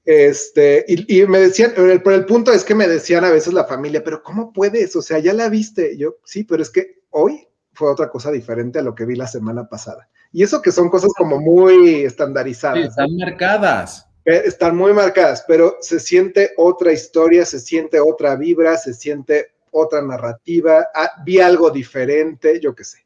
Este, 0.06 0.86
y, 0.88 1.26
me 1.26 1.40
decían, 1.40 1.74
pero 1.76 2.14
el 2.14 2.26
punto 2.26 2.54
es 2.54 2.64
que 2.64 2.76
me 2.76 2.88
decían 2.88 3.26
a 3.26 3.32
veces 3.32 3.54
la 3.54 3.66
familia, 3.66 4.04
pero 4.04 4.22
¿cómo 4.22 4.54
puedes? 4.54 4.96
O 4.96 5.02
sea, 5.02 5.18
ya 5.18 5.34
la 5.34 5.50
viste. 5.50 5.98
Yo, 5.98 6.18
sí, 6.24 6.44
pero 6.44 6.62
es 6.62 6.70
que 6.70 7.02
hoy 7.10 7.48
fue 7.74 7.92
otra 7.92 8.10
cosa 8.10 8.32
diferente 8.32 8.80
a 8.80 8.84
lo 8.84 8.94
que 8.94 9.06
vi 9.06 9.16
la 9.16 9.28
semana 9.28 9.68
pasada. 9.68 10.08
Y 10.32 10.44
eso 10.44 10.62
que 10.62 10.72
son 10.72 10.90
cosas 10.90 11.12
como 11.18 11.40
muy 11.40 12.04
estandarizadas. 12.04 12.80
Sí, 12.80 12.88
están 12.88 13.16
marcadas. 13.18 14.08
Eh, 14.26 14.44
están 14.46 14.76
muy 14.76 14.94
marcadas, 14.94 15.44
pero 15.48 15.78
se 15.82 16.00
siente 16.00 16.52
otra 16.58 16.92
historia, 16.92 17.46
se 17.46 17.60
siente 17.60 18.00
otra 18.00 18.36
vibra, 18.36 18.78
se 18.78 18.94
siente 18.94 19.54
otra 19.72 20.02
narrativa. 20.02 20.88
Ah, 20.94 21.12
vi 21.26 21.40
algo 21.40 21.72
diferente, 21.72 22.60
yo 22.60 22.76
qué 22.76 22.84
sé. 22.84 23.06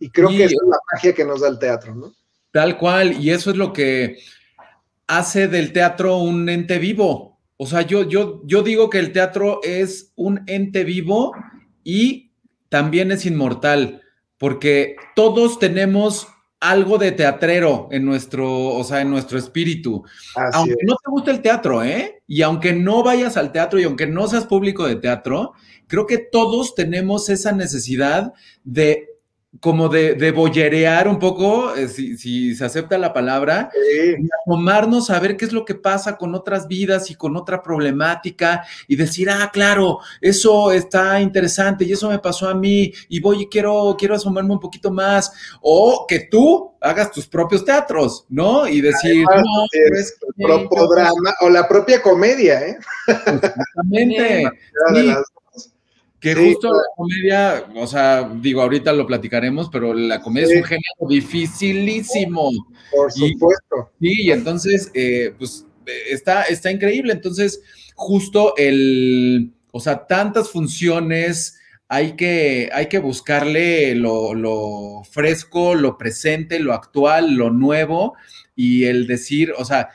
Y 0.00 0.10
creo 0.10 0.28
que 0.28 0.44
es 0.44 0.52
la 0.52 0.78
magia 0.92 1.14
que 1.14 1.24
nos 1.24 1.42
da 1.42 1.48
el 1.48 1.58
teatro, 1.58 1.94
¿no? 1.94 2.12
Tal 2.52 2.76
cual, 2.76 3.12
y 3.12 3.30
eso 3.30 3.50
es 3.50 3.56
lo 3.56 3.72
que 3.72 4.18
hace 5.10 5.48
del 5.48 5.72
teatro 5.72 6.18
un 6.18 6.48
ente 6.48 6.78
vivo. 6.78 7.40
O 7.56 7.66
sea, 7.66 7.82
yo, 7.82 8.08
yo, 8.08 8.40
yo 8.44 8.62
digo 8.62 8.88
que 8.88 9.00
el 9.00 9.12
teatro 9.12 9.60
es 9.62 10.12
un 10.14 10.42
ente 10.46 10.84
vivo 10.84 11.32
y 11.82 12.32
también 12.68 13.10
es 13.10 13.26
inmortal, 13.26 14.02
porque 14.38 14.96
todos 15.16 15.58
tenemos 15.58 16.28
algo 16.60 16.96
de 16.96 17.10
teatrero 17.12 17.88
en 17.90 18.04
nuestro, 18.04 18.68
o 18.68 18.84
sea, 18.84 19.00
en 19.00 19.10
nuestro 19.10 19.38
espíritu. 19.38 20.04
aunque 20.52 20.76
no 20.84 20.94
te 20.94 21.10
guste 21.10 21.30
el 21.32 21.42
teatro, 21.42 21.82
¿eh? 21.82 22.22
Y 22.28 22.42
aunque 22.42 22.72
no 22.72 23.02
vayas 23.02 23.36
al 23.36 23.50
teatro 23.50 23.80
y 23.80 23.84
aunque 23.84 24.06
no 24.06 24.28
seas 24.28 24.46
público 24.46 24.86
de 24.86 24.96
teatro, 24.96 25.54
creo 25.88 26.06
que 26.06 26.18
todos 26.18 26.74
tenemos 26.76 27.28
esa 27.30 27.50
necesidad 27.52 28.32
de 28.62 29.09
como 29.58 29.88
de, 29.88 30.14
de 30.14 30.30
bollerear 30.30 31.08
un 31.08 31.18
poco, 31.18 31.74
eh, 31.74 31.88
si, 31.88 32.54
se 32.54 32.64
acepta 32.64 32.96
la 32.98 33.12
palabra, 33.12 33.70
y 33.74 34.28
tomarnos 34.46 35.10
a 35.10 35.18
ver 35.18 35.36
qué 35.36 35.44
es 35.44 35.52
lo 35.52 35.64
que 35.64 35.74
pasa 35.74 36.16
con 36.16 36.34
otras 36.36 36.68
vidas 36.68 37.10
y 37.10 37.16
con 37.16 37.36
otra 37.36 37.60
problemática 37.60 38.64
y 38.86 38.94
decir, 38.94 39.28
ah, 39.28 39.50
claro, 39.52 39.98
eso 40.20 40.70
está 40.70 41.20
interesante 41.20 41.84
y 41.84 41.92
eso 41.92 42.08
me 42.08 42.20
pasó 42.20 42.48
a 42.48 42.54
mí 42.54 42.92
y 43.08 43.20
voy 43.20 43.42
y 43.42 43.48
quiero, 43.48 43.96
quiero 43.98 44.14
asomarme 44.14 44.52
un 44.52 44.60
poquito 44.60 44.92
más. 44.92 45.32
O 45.60 46.06
que 46.08 46.28
tú 46.30 46.76
hagas 46.80 47.10
tus 47.10 47.26
propios 47.26 47.64
teatros, 47.64 48.26
¿no? 48.28 48.68
Y 48.68 48.80
decir, 48.80 49.24
no, 49.24 49.66
es 49.98 50.16
el 50.36 50.46
propio 50.46 50.86
drama 50.86 51.34
o 51.40 51.48
la 51.50 51.66
propia 51.66 52.00
comedia, 52.00 52.60
¿eh? 52.60 52.78
Exactamente. 53.08 54.50
Que 56.20 56.34
justo 56.34 56.68
la 56.68 56.82
comedia, 56.96 57.64
o 57.76 57.86
sea, 57.86 58.30
digo, 58.40 58.60
ahorita 58.60 58.92
lo 58.92 59.06
platicaremos, 59.06 59.70
pero 59.70 59.94
la 59.94 60.20
comedia 60.20 60.48
es 60.48 60.56
un 60.58 60.64
género 60.64 61.08
dificilísimo. 61.08 62.50
Por 62.90 63.10
supuesto. 63.10 63.90
sí, 64.00 64.24
y 64.24 64.30
entonces, 64.30 64.90
eh, 64.92 65.34
pues, 65.38 65.66
está, 66.10 66.42
está 66.42 66.70
increíble. 66.70 67.12
Entonces, 67.12 67.62
justo 67.94 68.54
el, 68.56 69.52
o 69.72 69.80
sea, 69.80 70.06
tantas 70.06 70.50
funciones, 70.50 71.58
hay 71.88 72.16
que, 72.16 72.68
hay 72.72 72.86
que 72.86 72.98
buscarle 72.98 73.94
lo, 73.94 74.34
lo 74.34 75.02
fresco, 75.10 75.74
lo 75.74 75.98
presente, 75.98 76.60
lo 76.60 76.72
actual, 76.72 77.34
lo 77.34 77.50
nuevo, 77.50 78.14
y 78.54 78.84
el 78.84 79.06
decir, 79.06 79.52
o 79.56 79.64
sea, 79.64 79.88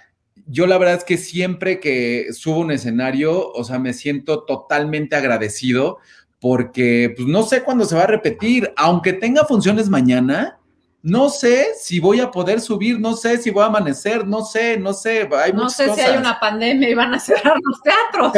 yo 0.47 0.67
la 0.67 0.77
verdad 0.77 0.95
es 0.95 1.03
que 1.03 1.17
siempre 1.17 1.79
que 1.79 2.27
subo 2.33 2.59
un 2.59 2.71
escenario, 2.71 3.51
o 3.51 3.63
sea, 3.63 3.79
me 3.79 3.93
siento 3.93 4.43
totalmente 4.43 5.15
agradecido 5.15 5.97
porque 6.39 7.13
pues 7.15 7.27
no 7.27 7.43
sé 7.43 7.63
cuándo 7.63 7.85
se 7.85 7.95
va 7.95 8.03
a 8.03 8.07
repetir, 8.07 8.71
aunque 8.75 9.13
tenga 9.13 9.45
funciones 9.45 9.89
mañana, 9.89 10.59
no 11.01 11.29
sé 11.29 11.67
si 11.79 11.99
voy 11.99 12.19
a 12.19 12.31
poder 12.31 12.59
subir, 12.59 12.99
no 12.99 13.15
sé 13.15 13.37
si 13.37 13.51
voy 13.51 13.61
a 13.61 13.67
amanecer, 13.67 14.25
no 14.25 14.43
sé, 14.43 14.77
no 14.77 14.91
sé. 14.91 15.29
Hay 15.39 15.53
no 15.53 15.69
sé 15.69 15.93
si 15.93 16.01
hay 16.01 16.17
una 16.17 16.39
pandemia 16.39 16.89
y 16.89 16.95
van 16.95 17.13
a 17.13 17.19
cerrar 17.19 17.55
los 17.63 17.79
teatros. 17.83 18.33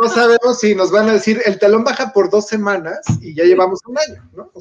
no 0.00 0.08
sabemos 0.08 0.60
si 0.60 0.74
nos 0.76 0.92
van 0.92 1.08
a 1.08 1.14
decir, 1.14 1.40
el 1.44 1.58
talón 1.58 1.82
baja 1.82 2.12
por 2.12 2.30
dos 2.30 2.46
semanas 2.46 3.00
y 3.20 3.34
ya 3.34 3.42
llevamos 3.42 3.80
un 3.86 3.98
año, 3.98 4.30
¿no? 4.36 4.52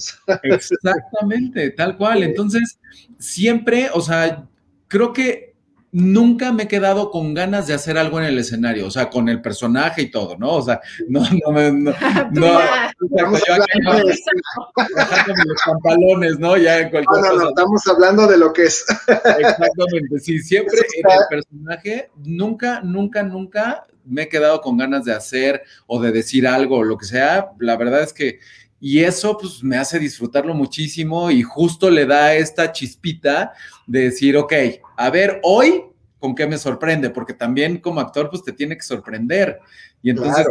Exactamente, 0.41 1.69
tal 1.69 1.97
cual. 1.97 2.23
Entonces, 2.23 2.79
siempre, 3.19 3.89
o 3.93 4.01
sea, 4.01 4.47
creo 4.88 5.13
que 5.13 5.50
nunca 5.91 6.54
me 6.54 6.63
he 6.63 6.67
quedado 6.67 7.12
con 7.12 7.34
ganas 7.34 7.67
de 7.67 7.73
hacer 7.73 7.97
algo 7.97 8.19
en 8.19 8.25
el 8.25 8.38
escenario, 8.38 8.88
o 8.88 8.91
sea, 8.91 9.10
con 9.10 9.27
el 9.30 9.41
personaje 9.41 10.04
y 10.04 10.12
todo, 10.12 10.38
¿no? 10.38 10.51
O 10.54 10.62
sea, 10.62 10.80
no, 11.08 11.21
no, 11.21 11.51
no, 11.51 11.91
no, 12.32 12.32
no 12.32 12.60
los 14.06 15.62
pantalones, 15.65 16.39
¿no? 16.39 16.58
Ya 16.58 16.80
en 16.80 16.89
cualquier 16.89 17.21
no, 17.21 17.34
no, 17.34 17.43
no, 17.43 17.49
estamos 17.49 17.88
hablando 17.88 18.27
de 18.27 18.38
lo 18.38 18.54
que 18.54 18.63
es. 18.63 18.86
Exactamente, 19.08 20.19
sí, 20.19 20.39
siempre 20.39 20.80
en 20.80 21.12
el 21.12 21.19
personaje, 21.30 22.12
nunca, 22.23 22.82
nunca, 22.82 23.23
nunca 23.23 23.86
me 24.06 24.23
he 24.23 24.30
quedado 24.30 24.62
con 24.62 24.77
ganas 24.77 25.06
de 25.06 25.13
hacer 25.13 25.63
o 25.88 26.01
de 26.01 26.12
decir 26.12 26.47
algo 26.47 26.77
o 26.77 26.84
lo 26.84 26.97
que 26.97 27.06
sea, 27.06 27.51
la 27.60 27.77
verdad 27.77 28.01
es 28.01 28.13
que, 28.13 28.39
y 28.82 29.00
eso 29.00 29.38
pues 29.38 29.63
me 29.63 29.78
hace 29.78 30.00
disfrutarlo 30.00 30.56
muchísimo 30.56 31.30
y 31.30 31.44
justo 31.44 31.89
le 31.89 32.06
da 32.08 32.34
esta 32.34 32.72
chispita 32.72 33.54
de 33.86 34.02
decir, 34.02 34.36
ok, 34.36 34.54
a 34.98 35.10
ver, 35.12 35.39
hoy 35.44 35.84
con 36.22 36.36
qué 36.36 36.48
me 36.48 36.58
sorprende, 36.58 37.10
porque 37.10 37.34
también 37.34 37.80
como 37.80 38.00
actor, 38.00 38.30
pues 38.30 38.44
te 38.44 38.54
tiene 38.54 38.78
que 38.78 38.84
sorprender. 38.84 39.60
Y 40.04 40.12
entonces 40.12 40.46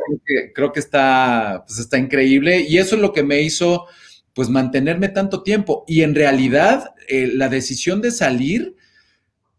creo, 0.53 0.73
que, 0.73 0.81
está, 0.81 1.65
pues 1.67 1.79
está 1.79 1.97
increíble. 1.97 2.61
Y 2.69 2.79
eso 2.79 2.97
es 2.97 3.01
lo 3.01 3.13
que 3.13 3.23
me 3.23 3.41
hizo, 3.41 3.87
pues, 4.35 4.49
mantenerme 4.49 5.09
tanto 5.09 5.45
tiempo. 5.45 5.85
Y 5.87 6.03
en 6.03 6.17
realidad, 6.17 6.93
eh, 7.09 7.31
la 7.33 7.49
decisión 7.49 8.03
de 8.03 8.11
salir 8.11 8.75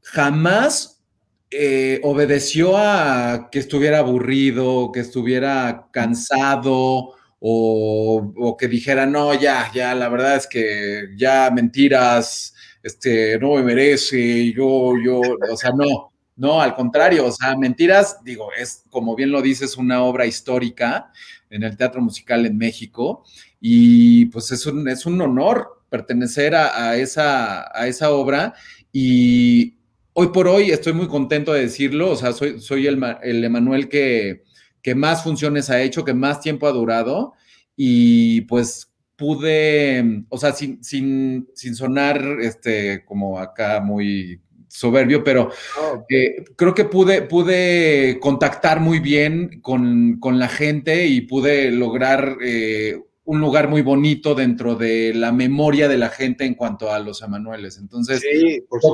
jamás 0.02 1.02
eh, 1.50 2.02
obedeció 2.04 2.78
a 2.78 3.50
que 3.50 3.60
estuviera 3.60 4.00
aburrido, 4.00 4.92
que 4.94 5.00
estuviera 5.00 5.88
cansado. 5.92 7.14
O, 7.44 8.34
o, 8.38 8.56
que 8.56 8.68
dijera, 8.68 9.08
no, 9.08 9.34
ya, 9.34 9.72
ya, 9.74 9.96
la 9.96 10.10
verdad 10.10 10.36
es 10.36 10.46
que 10.46 11.10
ya 11.18 11.50
mentiras, 11.52 12.54
este, 12.84 13.40
no 13.40 13.56
me 13.56 13.64
merece, 13.64 14.54
yo, 14.54 14.94
yo, 15.04 15.22
o 15.22 15.58
sea, 15.58 15.72
no, 15.72 16.12
no, 16.42 16.62
al 16.62 16.74
contrario, 16.76 17.28
o 17.28 17.32
sea, 17.32 17.56
Mentiras, 17.56 18.18
digo, 18.24 18.50
es, 18.58 18.84
como 18.90 19.16
bien 19.16 19.32
lo 19.32 19.42
dices, 19.44 19.78
una 19.78 20.02
obra 20.04 20.26
histórica 20.26 21.12
en 21.52 21.64
el 21.64 21.78
teatro 21.78 22.02
musical 22.02 22.46
en 22.46 22.58
México 22.58 23.24
y 23.60 24.26
pues 24.26 24.52
es 24.52 24.66
un, 24.66 24.88
es 24.88 25.06
un 25.06 25.22
honor 25.22 25.84
pertenecer 25.90 26.56
a, 26.56 26.96
esa, 26.98 27.70
a 27.78 27.88
esa 27.88 28.12
obra 28.12 28.56
y 28.92 29.76
hoy 30.14 30.30
por 30.30 30.48
hoy 30.48 30.72
estoy 30.72 30.94
muy 30.94 31.08
contento 31.08 31.54
de 31.54 31.62
decirlo, 31.62 32.10
o 32.10 32.16
sea, 32.16 32.32
soy, 32.34 32.60
soy 32.60 32.88
el, 32.88 33.00
el 33.22 33.44
Emanuel 33.44 33.88
que, 33.88 34.44
que 34.82 34.96
más 34.96 35.24
funciones 35.24 35.70
ha 35.70 35.82
hecho, 35.82 36.06
que 36.06 36.14
más 36.14 36.42
tiempo 36.42 36.68
ha 36.68 36.72
durado 36.72 37.34
y 37.76 38.42
pues 38.42 38.92
pude, 39.16 40.24
o 40.30 40.38
sea, 40.38 40.52
sin, 40.54 40.84
sin, 40.84 41.48
sin 41.54 41.76
sonar 41.76 42.24
este, 42.42 43.06
como 43.06 43.38
acá 43.40 43.80
muy 43.80 44.42
soberbio, 44.68 45.24
pero 45.24 45.50
oh, 45.80 46.06
eh, 46.10 46.44
creo 46.56 46.74
que 46.74 46.86
pude, 46.86 47.22
pude 47.24 48.20
contactar 48.20 48.80
muy 48.80 49.00
bien 49.00 49.62
con, 49.62 50.20
la 50.22 50.48
gente 50.48 51.08
y 51.08 51.22
pude 51.22 51.72
lograr 51.72 52.38
eh, 52.42 52.98
un 53.26 53.42
lugar 53.42 53.70
muy 53.70 53.82
bonito 53.82 54.34
dentro 54.34 54.76
de 54.76 55.14
la 55.14 55.32
memoria 55.32 55.88
de 55.88 55.98
la 55.98 56.10
gente 56.10 56.46
en 56.46 56.56
cuanto 56.56 56.92
a 56.92 57.00
los 57.00 57.22
Emanueles. 57.22 57.78
Entonces, 57.78 58.24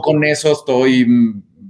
con 0.03 0.23
eso 0.25 0.51
estoy 0.51 1.07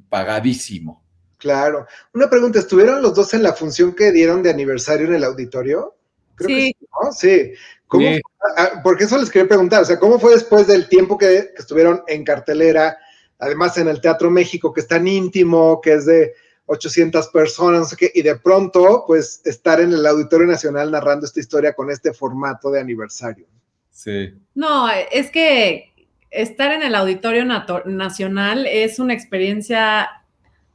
pagadísimo. 0.09 1.06
Claro. 1.37 1.85
Una 2.13 2.29
pregunta, 2.29 2.59
¿estuvieron 2.59 3.01
los 3.01 3.13
dos 3.13 3.33
en 3.33 3.43
la 3.43 3.53
función 3.53 3.93
que 3.93 4.11
dieron 4.11 4.41
de 4.41 4.49
aniversario 4.49 5.07
en 5.07 5.15
el 5.15 5.23
auditorio? 5.23 5.95
Creo 6.35 6.49
sí. 6.49 6.73
Que 6.73 6.87
sí, 7.11 7.11
sí. 7.13 7.53
¿Cómo, 7.87 8.05
ah, 8.09 8.53
ah, 8.57 8.81
porque 8.83 9.05
eso 9.05 9.17
les 9.17 9.29
quería 9.29 9.47
preguntar, 9.47 9.81
o 9.81 9.85
sea, 9.85 9.97
¿cómo 9.97 10.19
fue 10.19 10.33
después 10.33 10.67
del 10.67 10.89
tiempo 10.89 11.17
que, 11.17 11.51
estuvieron 11.57 12.03
en 12.07 12.25
cartelera, 12.25 12.97
además 13.39 13.77
en 13.77 13.87
el 13.87 14.01
Teatro 14.01 14.29
México, 14.29 14.73
que 14.73 14.81
es 14.81 14.87
tan 14.87 15.07
íntimo, 15.07 15.79
que 15.79 15.93
es 15.93 16.05
de 16.05 16.33
800 16.65 17.29
personas, 17.29 17.79
no 17.79 17.85
sé 17.85 17.95
qué, 17.95 18.11
y 18.13 18.23
de 18.23 18.35
pronto, 18.35 19.05
pues, 19.07 19.41
estar 19.45 19.79
en 19.79 19.93
el 19.93 20.05
Auditorio 20.05 20.47
Nacional 20.47 20.91
narrando 20.91 21.25
esta 21.25 21.39
historia 21.39 21.73
con 21.73 21.89
este 21.89 22.11
formato 22.11 22.69
de 22.71 22.81
aniversario? 22.81 23.47
Sí. 23.89 24.33
No, 24.53 24.89
es 24.89 25.31
que 25.31 25.93
estar 26.29 26.73
en 26.73 26.83
el 26.83 26.93
Auditorio 26.93 27.45
Nacional 27.85 28.67
es 28.67 28.99
una 28.99 29.13
experiencia 29.13 30.09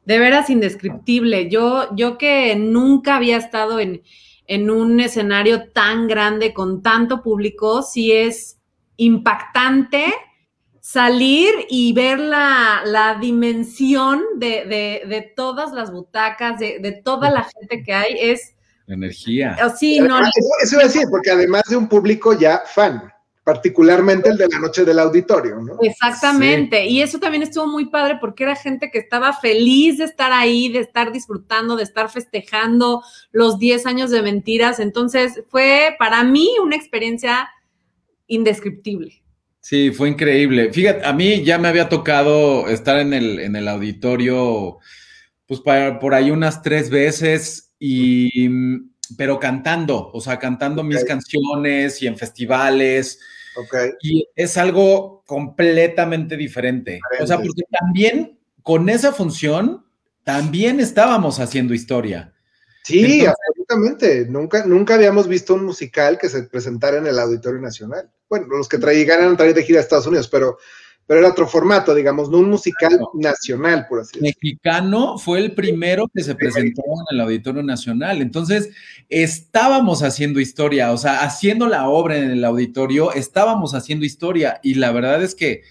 de 0.05 0.19
veras 0.19 0.51
indescriptible. 0.51 1.49
Yo, 1.51 1.95
yo 1.95 2.19
que 2.19 2.57
nunca 2.57 3.17
había 3.17 3.37
estado 3.37 3.81
en 3.81 4.03
en 4.47 4.71
un 4.71 5.01
escenario 5.01 5.71
tan 5.71 6.09
grande 6.09 6.53
con 6.53 6.83
tanto 6.83 7.23
público, 7.23 7.83
sí 7.83 8.13
es 8.13 8.59
impactante 8.97 10.13
salir 10.81 11.49
y 11.71 11.93
ver 11.93 12.19
la, 12.19 13.17
dimensión 13.21 14.23
de, 14.37 15.33
todas 15.37 15.73
las 15.73 15.93
butacas, 15.93 16.59
de, 16.59 17.01
toda 17.05 17.31
la 17.31 17.45
gente 17.45 17.83
que 17.83 17.95
hay, 17.95 18.15
es... 18.19 18.55
Energía. 18.89 19.57
Sí, 19.79 20.01
no, 20.01 20.19
eso, 20.19 20.31
eso 20.63 20.75
iba 20.75 20.83
a 20.83 20.87
decir, 20.87 21.05
porque 21.11 21.31
además 21.31 21.63
de 21.71 21.77
un 21.77 21.89
público 21.89 22.39
ya 22.39 22.63
fan 22.67 23.11
particularmente 23.45 24.29
el 24.29 24.37
de 24.37 24.49
la 24.49 24.61
noche 24.61 24.85
del 24.85 24.99
auditorio, 25.01 25.57
¿no? 25.57 25.79
Exactamente, 25.83 26.87
y 26.87 27.03
eso 27.03 27.19
también 27.19 27.43
estuvo 27.43 27.67
muy 27.67 27.87
padre 27.87 28.19
porque 28.21 28.45
era 28.45 28.55
gente 28.55 28.91
que 28.91 28.99
estaba 28.99 29.33
feliz 29.33 29.99
de 29.99 30.05
estar 30.05 30.33
ahí, 30.33 30.71
de 30.71 30.79
estar 30.79 31.13
disfrutando, 31.13 31.77
de 31.77 31.83
estar 31.83 32.09
festejando 32.09 33.03
los 33.33 33.59
10 33.59 33.87
años 33.87 34.11
de 34.11 34.23
mentiras, 34.23 34.79
entonces 34.79 35.43
fue 35.49 35.97
para 35.99 36.23
mí 36.23 36.51
una 36.63 36.77
experiencia 36.77 37.49
indescriptible. 38.29 39.23
Sí, 39.61 39.91
fue 39.91 40.09
increíble. 40.09 40.73
Fíjate, 40.73 41.07
a 41.07 41.13
mí 41.13 41.45
ya 41.45 41.59
me 41.59 41.69
había 41.69 41.89
tocado 41.89 42.69
estar 42.69 42.99
en 42.99 43.13
el, 43.13 43.39
en 43.39 43.55
el 43.55 43.69
auditorio, 43.69 44.79
pues 45.47 45.61
para, 45.61 45.99
por 45.99 46.15
ahí 46.15 46.31
unas 46.31 46.63
tres 46.63 46.91
veces 46.91 47.73
y 47.79 48.49
pero 49.17 49.39
cantando, 49.39 50.11
o 50.13 50.21
sea, 50.21 50.39
cantando 50.39 50.83
mis 50.83 51.05
canciones 51.05 52.03
y 52.03 52.07
en 52.07 52.17
festivales. 52.17 53.19
Y 54.01 54.29
es 54.35 54.57
algo 54.57 55.23
completamente 55.27 56.37
diferente. 56.37 57.01
O 57.21 57.27
sea, 57.27 57.37
porque 57.39 57.63
también 57.71 58.39
con 58.63 58.89
esa 58.89 59.13
función, 59.13 59.85
también 60.25 60.81
estábamos 60.81 61.41
haciendo 61.41 61.75
historia. 61.75 62.33
Sí, 62.85 63.25
absolutamente. 63.25 64.27
Nunca, 64.27 64.65
nunca 64.67 64.95
habíamos 64.95 65.29
visto 65.29 65.55
un 65.55 65.65
musical 65.65 66.19
que 66.19 66.29
se 66.29 66.45
presentara 66.45 66.99
en 66.99 67.07
el 67.07 67.19
Auditorio 67.19 67.61
Nacional. 67.61 68.11
Bueno, 68.29 68.47
los 68.49 68.69
que 68.69 68.79
traían 68.79 69.37
traer 69.37 69.55
de 69.55 69.63
gira 69.63 69.79
a 69.79 69.83
Estados 69.83 70.07
Unidos, 70.07 70.29
pero 70.29 70.59
pero 71.07 71.21
era 71.21 71.31
otro 71.31 71.49
formato, 71.49 71.95
digamos, 71.95 72.31
no 72.31 72.39
un 72.39 72.51
musical 72.51 72.99
nacional, 73.15 73.87
por 73.89 74.01
así 74.01 74.21
decirlo. 74.21 74.39
Mexicano 74.43 75.19
fue 75.19 75.41
el 75.41 75.53
primero 75.53 76.09
que 76.15 76.23
se 76.23 76.35
presentó 76.35 76.83
en 76.83 77.17
el 77.17 77.21
Auditorio 77.21 77.63
Nacional. 77.63 78.23
Entonces, 78.23 78.71
estábamos 79.09 80.03
haciendo 80.03 80.39
historia, 80.41 80.93
o 80.93 80.99
sea, 80.99 81.23
haciendo 81.23 81.67
la 81.67 81.89
obra 81.89 82.17
en 82.17 82.31
el 82.31 82.45
auditorio, 82.45 83.13
estábamos 83.13 83.75
haciendo 83.75 84.07
historia. 84.07 84.61
Y 84.63 84.75
la 84.75 84.93
verdad 84.93 85.23
es 85.23 85.35
que, 85.35 85.63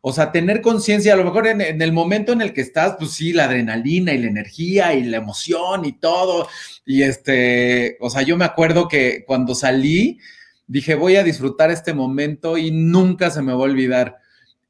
o 0.00 0.12
sea, 0.12 0.32
tener 0.32 0.62
conciencia, 0.62 1.12
a 1.12 1.16
lo 1.16 1.24
mejor 1.24 1.46
en, 1.48 1.60
en, 1.60 1.82
el 1.82 1.92
momento 1.92 2.32
en 2.32 2.40
el 2.40 2.54
que 2.54 2.62
estás, 2.62 2.96
pues 2.98 3.10
sí, 3.10 3.34
la 3.34 3.44
adrenalina 3.44 4.14
y 4.14 4.18
la 4.18 4.28
energía 4.28 4.94
y 4.94 5.04
la 5.04 5.18
emoción 5.18 5.84
y 5.84 5.92
todo. 5.92 6.48
Y 6.86 7.02
este, 7.02 7.98
o 8.00 8.08
sea, 8.08 8.22
yo 8.22 8.38
me 8.38 8.46
acuerdo 8.46 8.88
que 8.88 9.24
cuando 9.26 9.54
salí, 9.54 10.18
dije, 10.66 10.94
voy 10.94 11.16
a 11.16 11.24
disfrutar 11.24 11.70
este 11.70 11.92
momento 11.92 12.56
y 12.56 12.70
nunca 12.70 13.30
se 13.30 13.42
me 13.42 13.52
va 13.52 13.58
a 13.58 13.62
olvidar 13.62 14.16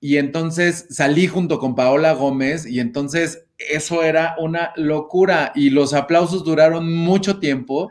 y 0.00 0.16
entonces 0.16 0.86
salí 0.90 1.26
junto 1.26 1.58
con 1.58 1.74
Paola 1.74 2.12
Gómez 2.12 2.66
y 2.66 2.80
entonces 2.80 3.44
eso 3.58 4.02
era 4.02 4.36
una 4.38 4.72
locura 4.76 5.52
y 5.54 5.70
los 5.70 5.92
aplausos 5.92 6.44
duraron 6.44 6.92
mucho 6.92 7.38
tiempo. 7.40 7.88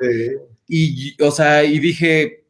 Y, 0.67 1.21
o 1.21 1.31
sea, 1.31 1.65
y 1.65 1.79
dije, 1.79 2.45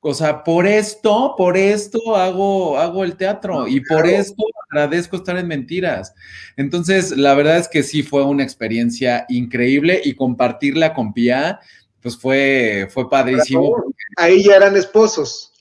o 0.00 0.14
sea, 0.14 0.42
por 0.42 0.66
esto, 0.66 1.34
por 1.36 1.56
esto 1.56 2.16
hago, 2.16 2.78
hago 2.78 3.04
el 3.04 3.16
teatro 3.16 3.68
y 3.68 3.80
por 3.80 4.06
esto 4.06 4.44
agradezco 4.70 5.16
estar 5.16 5.36
en 5.36 5.46
mentiras. 5.46 6.14
Entonces, 6.56 7.16
la 7.16 7.34
verdad 7.34 7.58
es 7.58 7.68
que 7.68 7.82
sí 7.82 8.02
fue 8.02 8.24
una 8.24 8.42
experiencia 8.42 9.26
increíble 9.28 10.00
y 10.02 10.14
compartirla 10.14 10.94
con 10.94 11.12
Pia, 11.12 11.60
pues 12.00 12.16
fue, 12.16 12.88
fue 12.90 13.08
padrísimo. 13.10 13.76
Ahí 14.16 14.42
ya 14.44 14.56
eran 14.56 14.76
esposos. 14.76 15.52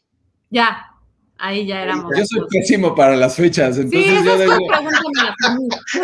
Ya, 0.49 0.90
Ahí 1.43 1.65
ya 1.65 1.81
éramos. 1.81 2.11
Yo 2.15 2.23
soy 2.23 2.41
pésimo 2.51 2.93
para 2.93 3.15
las 3.15 3.35
fechas, 3.35 3.75
entonces 3.75 4.11
sí, 4.19 4.25
yo 4.25 4.37
digo... 4.37 4.53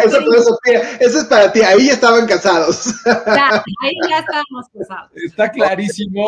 eso, 0.03 0.19
eso, 0.19 0.59
eso, 0.99 1.19
es 1.19 1.25
para 1.25 1.51
ti, 1.51 1.61
ahí 1.61 1.85
ya 1.85 1.93
estaban 1.93 2.25
casados. 2.25 2.95
Ya, 3.05 3.63
ahí 3.83 3.93
ya 4.09 4.17
estábamos 4.17 4.65
casados. 4.75 5.11
Está 5.13 5.51
clarísimo, 5.51 6.27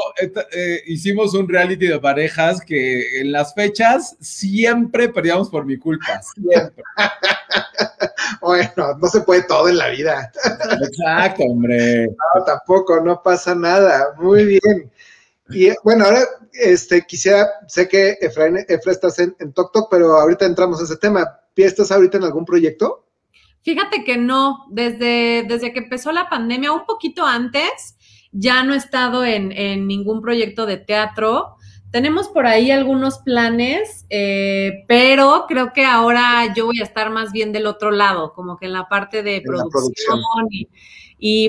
eh, 0.52 0.84
hicimos 0.86 1.34
un 1.34 1.50
reality 1.50 1.88
de 1.88 2.00
parejas 2.00 2.62
que 2.62 3.22
en 3.22 3.32
las 3.32 3.56
fechas 3.56 4.16
siempre 4.20 5.10
perdíamos 5.10 5.50
por 5.50 5.66
mi 5.66 5.78
culpa, 5.78 6.22
siempre. 6.36 6.84
bueno, 8.42 8.96
no 9.02 9.08
se 9.08 9.22
puede 9.22 9.42
todo 9.42 9.70
en 9.70 9.80
la 9.80 9.90
vida. 9.90 10.32
Exacto, 10.84 11.44
hombre. 11.46 12.10
No, 12.36 12.44
tampoco, 12.44 13.02
no 13.02 13.24
pasa 13.24 13.56
nada. 13.56 14.14
Muy 14.20 14.46
bien. 14.46 14.92
Y 15.52 15.72
bueno, 15.84 16.06
ahora 16.06 16.22
este, 16.54 17.06
quisiera, 17.06 17.48
sé 17.68 17.88
que 17.88 18.18
Efraín, 18.22 18.58
Efra 18.68 18.92
estás 18.92 19.20
en, 19.20 19.36
en 19.40 19.54
Tok 19.54 19.88
pero 19.90 20.14
ahorita 20.14 20.46
entramos 20.46 20.80
en 20.80 20.86
ese 20.86 20.98
tema. 20.98 21.28
¿Estás 21.56 21.92
ahorita 21.92 22.18
en 22.18 22.24
algún 22.24 22.46
proyecto? 22.46 23.06
Fíjate 23.64 24.04
que 24.06 24.18
no, 24.18 24.66
desde, 24.70 25.44
desde 25.48 25.74
que 25.74 25.80
empezó 25.80 26.12
la 26.12 26.30
pandemia, 26.30 26.72
un 26.72 26.86
poquito 26.86 27.26
antes, 27.26 27.98
ya 28.32 28.64
no 28.64 28.74
he 28.74 28.78
estado 28.78 29.26
en, 29.26 29.52
en 29.52 29.86
ningún 29.88 30.22
proyecto 30.22 30.66
de 30.66 30.78
teatro. 30.78 31.56
tenemos 31.92 32.30
por 32.30 32.46
ahí 32.46 32.72
algunos 32.72 33.20
planes, 33.20 34.06
eh, 34.10 34.86
pero 34.88 35.46
creo 35.48 35.74
que 35.74 35.86
ahora 35.86 36.54
yo 36.56 36.68
voy 36.68 36.80
a 36.80 36.84
estar 36.84 37.10
más 37.10 37.32
bien 37.32 37.52
del 37.52 37.66
otro 37.66 37.92
lado, 37.92 38.34
como 38.34 38.58
que 38.58 38.68
en 38.68 38.74
la 38.74 38.88
parte 38.88 39.24
de 39.24 39.42
producción, 39.42 40.20
Y, 40.52 40.70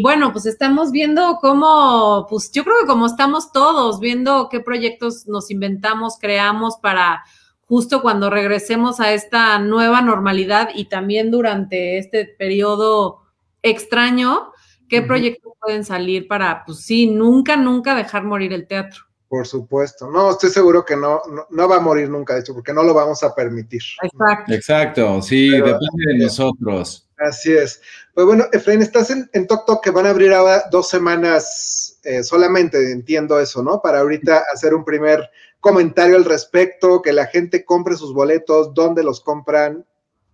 bueno, 0.03 0.33
pues 0.33 0.47
estamos 0.47 0.91
viendo 0.91 1.39
cómo, 1.41 2.27
pues 2.29 2.51
yo 2.51 2.65
creo 2.65 2.77
que 2.81 2.87
como 2.87 3.07
estamos 3.07 3.53
todos, 3.53 4.01
viendo 4.01 4.49
qué 4.51 4.61
proyectos 4.61 5.27
nos 5.27 5.51
inventamos, 5.51 6.19
creamos 6.19 6.77
para 6.77 7.23
justo 7.71 8.03
cuando 8.03 8.31
regresemos 8.31 8.99
a 8.99 9.13
esta 9.13 9.59
nueva 9.61 10.03
normalidad 10.03 10.71
y 10.75 10.87
también 10.87 11.31
durante 11.31 11.99
este 11.99 12.25
periodo 12.25 13.21
extraño, 13.63 14.51
qué 14.89 15.03
proyectos 15.03 15.53
pueden 15.61 15.85
salir 15.85 16.27
para, 16.27 16.65
pues 16.65 16.81
sí, 16.81 17.07
nunca, 17.07 17.57
nunca 17.57 17.95
dejar 17.95 18.25
morir 18.25 18.53
el 18.53 18.67
teatro. 18.67 19.05
Por 19.29 19.47
supuesto. 19.47 20.11
No, 20.11 20.33
estoy 20.33 20.51
seguro 20.51 20.85
que 20.85 20.97
no, 20.97 21.23
no, 21.49 21.69
va 21.69 21.77
a 21.77 21.81
morir 21.81 22.11
nunca, 22.11 22.35
de 22.35 22.41
hecho, 22.41 22.53
porque 22.53 22.73
no 22.73 22.83
lo 22.83 22.93
vamos 22.93 23.23
a 23.23 23.33
permitir. 23.33 23.83
Exacto. 24.03 24.53
Exacto, 24.53 25.23
sí, 25.23 25.51
depende 25.51 26.07
de 26.09 26.19
nosotros. 26.25 27.09
Así 27.21 27.53
es. 27.53 27.83
Pues 28.15 28.27
bueno, 28.27 28.47
Efraín, 28.51 28.81
estás 28.81 29.11
en, 29.11 29.29
en 29.35 29.47
Tok 29.47 29.83
que 29.83 29.91
van 29.91 30.07
a 30.07 30.11
abrir 30.11 30.33
ahora 30.33 30.65
dos 30.71 30.89
semanas 30.89 32.01
eh, 32.03 32.23
solamente, 32.25 32.93
entiendo 32.93 33.39
eso, 33.39 33.63
¿no? 33.63 33.83
Para 33.83 34.01
ahorita 34.01 34.43
hacer 34.53 34.75
un 34.75 34.87
primer 34.87 35.31
comentario 35.61 36.17
al 36.17 36.25
respecto, 36.25 37.03
que 37.03 37.13
la 37.13 37.27
gente 37.27 37.63
compre 37.67 37.97
sus 37.97 38.15
boletos, 38.15 38.73
dónde 38.73 39.05
los 39.05 39.21
compran. 39.21 39.85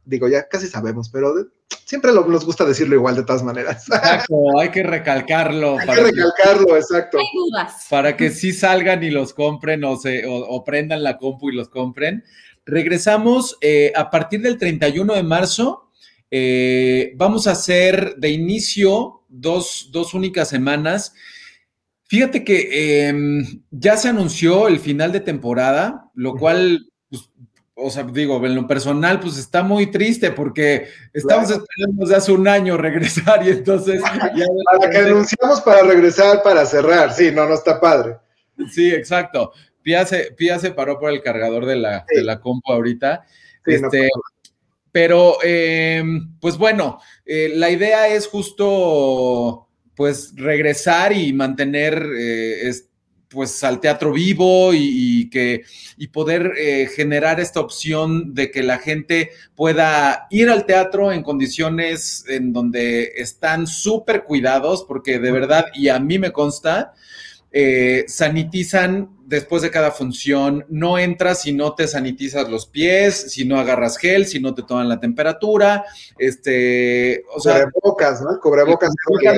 Digo, 0.04 0.28
ya 0.28 0.46
casi 0.46 0.68
sabemos, 0.68 1.10
pero 1.10 1.34
siempre 1.84 2.12
nos 2.12 2.44
gusta 2.44 2.64
decirlo 2.64 2.94
igual 2.94 3.16
de 3.16 3.24
todas 3.24 3.42
maneras. 3.42 3.88
Exacto, 3.90 4.36
hay 4.60 4.70
que 4.70 4.84
recalcarlo. 4.84 5.78
Hay 5.80 5.88
que 5.88 6.02
recalcarlo, 6.02 6.76
exacto. 6.76 7.18
Hay 7.18 7.26
dudas. 7.34 7.86
Para 7.90 8.16
que 8.16 8.30
sí 8.30 8.52
salgan 8.52 9.02
y 9.02 9.10
los 9.10 9.34
compren 9.34 9.82
o, 9.82 9.96
se, 9.96 10.22
o, 10.24 10.62
prendan 10.62 11.02
la 11.02 11.18
compu 11.18 11.50
y 11.50 11.56
los 11.56 11.68
compren. 11.68 12.22
Regresamos 12.64 13.58
eh, 13.60 13.92
a 13.96 14.08
partir 14.10 14.40
del 14.40 14.56
31 14.56 15.14
de 15.14 15.22
marzo. 15.24 15.85
Eh, 16.30 17.12
vamos 17.16 17.46
a 17.46 17.52
hacer 17.52 18.16
de 18.16 18.30
inicio 18.30 19.22
dos, 19.28 19.90
dos 19.92 20.14
únicas 20.14 20.48
semanas. 20.48 21.14
Fíjate 22.04 22.44
que 22.44 23.08
em, 23.08 23.62
ya 23.70 23.96
se 23.96 24.08
anunció 24.08 24.68
el 24.68 24.78
final 24.78 25.12
de 25.12 25.20
temporada, 25.20 26.10
lo 26.14 26.34
cual 26.34 26.90
pues, 27.08 27.30
o 27.74 27.90
sea, 27.90 28.04
digo, 28.04 28.44
en 28.44 28.54
lo 28.54 28.66
personal, 28.66 29.20
pues 29.20 29.36
está 29.36 29.62
muy 29.62 29.90
triste 29.90 30.30
porque 30.30 30.88
estamos 31.12 31.50
esperando 31.50 32.04
desde 32.04 32.16
hace 32.16 32.32
un 32.32 32.48
año 32.48 32.76
regresar 32.76 33.46
y 33.46 33.50
entonces... 33.50 34.02
Ya 34.36 34.46
para 34.64 34.90
que 34.90 34.98
anunciamos 34.98 35.60
para 35.60 35.82
regresar, 35.82 36.42
para 36.42 36.64
cerrar, 36.64 37.12
sí, 37.12 37.30
no, 37.32 37.46
no 37.46 37.54
está 37.54 37.80
padre. 37.80 38.16
Sí, 38.70 38.90
exacto. 38.90 39.52
Pía 39.82 40.04
se, 40.04 40.70
paró 40.74 40.98
por 40.98 41.10
el 41.10 41.22
cargador 41.22 41.64
de 41.66 41.76
la, 41.76 42.04
de 42.08 42.24
la 42.24 42.40
compu 42.40 42.72
ahorita. 42.72 43.24
este, 43.64 44.08
pero, 44.96 45.36
em, 45.42 46.38
pues 46.40 46.56
bueno, 46.56 46.98
eh, 47.26 47.50
la 47.54 47.68
idea 47.68 48.08
es 48.08 48.26
justo, 48.26 49.68
pues, 49.94 50.32
regresar 50.36 51.12
y 51.12 51.34
mantener... 51.34 52.02
Eh, 52.18 52.72
pues 53.28 53.62
al 53.64 53.80
teatro 53.80 54.12
vivo 54.12 54.72
y, 54.72 55.28
que 55.28 55.64
y 55.98 56.06
poder 56.06 56.52
eh, 56.56 56.88
generar 56.94 57.40
esta 57.40 57.60
opción 57.60 58.32
de 58.32 58.50
que 58.52 58.62
la 58.62 58.78
gente 58.78 59.32
pueda 59.56 60.28
ir 60.30 60.48
al 60.48 60.64
teatro 60.64 61.12
en 61.12 61.22
condiciones 61.22 62.24
en 62.28 62.52
donde 62.52 63.12
están 63.16 63.66
súper 63.66 64.22
cuidados, 64.22 64.84
porque 64.86 65.18
de 65.18 65.32
verdad, 65.32 65.66
y 65.74 65.88
a 65.88 65.98
mí 65.98 66.18
me 66.18 66.32
consta, 66.32 66.94
sanitizan 68.06 69.15
después 69.26 69.60
de 69.62 69.70
cada 69.70 69.90
función, 69.90 70.64
no 70.68 70.98
entras 70.98 71.42
si 71.42 71.52
no 71.52 71.74
te 71.74 71.88
sanitizas 71.88 72.48
los 72.48 72.66
pies, 72.66 73.32
si 73.32 73.44
no 73.44 73.58
agarras 73.58 73.98
gel, 73.98 74.26
si 74.26 74.38
no 74.38 74.54
te 74.54 74.62
toman 74.62 74.88
la 74.88 75.00
temperatura, 75.00 75.84
este, 76.16 77.24
o 77.34 77.40
sea, 77.40 77.68
cubrebocas, 77.70 78.22
¿no? 78.22 78.38
Cubrebocas. 78.40 78.90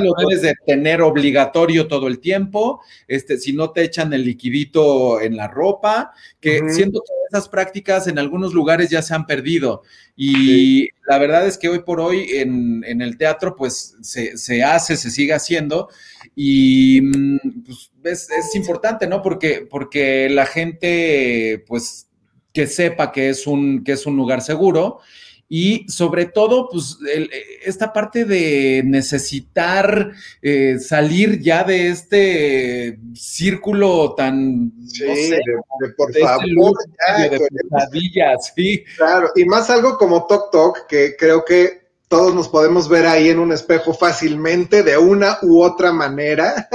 Lo 0.03 0.12
debes 0.18 0.42
de 0.42 0.55
tener 0.66 1.01
obligatorio 1.01 1.88
todo 1.88 2.07
el 2.07 2.20
tiempo, 2.20 2.83
este, 3.07 3.38
si 3.38 3.53
no 3.55 3.70
te 3.70 3.83
echan 3.83 4.12
el 4.12 4.24
liquidito 4.24 5.20
en 5.20 5.37
la 5.37 5.48
ropa, 5.48 6.12
que 6.38 6.68
siento 6.68 7.01
que 7.01 7.12
esas 7.31 7.48
prácticas 7.48 8.07
en 8.07 8.18
algunos 8.18 8.53
lugares 8.55 8.90
ya 8.90 9.03
se 9.03 9.14
han 9.14 9.27
perdido 9.27 9.83
y 10.16 10.88
la 11.07 11.18
verdad 11.18 11.46
es 11.46 11.59
que 11.59 11.68
hoy 11.68 11.81
por 11.81 12.01
hoy 12.01 12.27
en, 12.33 12.83
en 12.85 13.03
el 13.03 13.16
teatro 13.16 13.55
pues 13.55 13.96
se, 14.01 14.37
se 14.37 14.62
hace, 14.62 14.96
se 14.96 15.11
sigue 15.11 15.33
haciendo 15.33 15.88
y 16.35 17.01
mm, 17.03 17.64
pues, 17.64 18.31
es, 18.31 18.55
importante, 18.55 19.07
¿no? 19.07 19.22
Porque, 19.22 19.66
porque 19.68 19.78
la 20.31 20.47
gente, 20.47 21.64
pues, 21.67 22.09
que 22.53 22.67
sepa 22.67 23.12
que 23.12 23.29
es 23.29 23.47
un, 23.47 23.85
que 23.85 23.93
es 23.93 24.07
un 24.07 24.17
lugar 24.17 24.41
seguro 24.43 25.01
y 25.51 25.88
sobre 25.88 26.27
todo, 26.27 26.69
pues, 26.69 26.99
esta 27.64 27.93
parte 27.93 28.27
de 28.27 28.83
necesitar 28.85 30.12
eh, 30.43 30.79
salir 30.79 31.41
ya 31.41 31.64
de 31.64 31.88
este 31.88 32.99
círculo 33.14 34.14
tan, 34.14 34.71
sí, 34.87 35.05
de, 35.05 35.41
por 35.97 36.11
este 36.11 36.21
favor, 36.21 36.77
de, 37.31 38.37
sí. 38.55 38.85
Claro, 38.99 39.31
y 39.35 39.47
más 39.47 39.71
algo 39.71 39.97
como 39.97 40.27
Tok 40.27 40.51
Tok, 40.53 40.87
que 40.87 41.17
creo 41.17 41.43
que 41.47 41.88
todos 42.09 42.35
nos 42.35 42.49
podemos 42.49 42.88
ver 42.88 43.07
ahí 43.07 43.29
en 43.29 43.38
un 43.38 43.53
espejo 43.53 43.95
fácilmente, 43.95 44.83
de 44.83 44.99
una 44.99 45.38
u 45.41 45.62
otra 45.62 45.93
manera. 45.93 46.69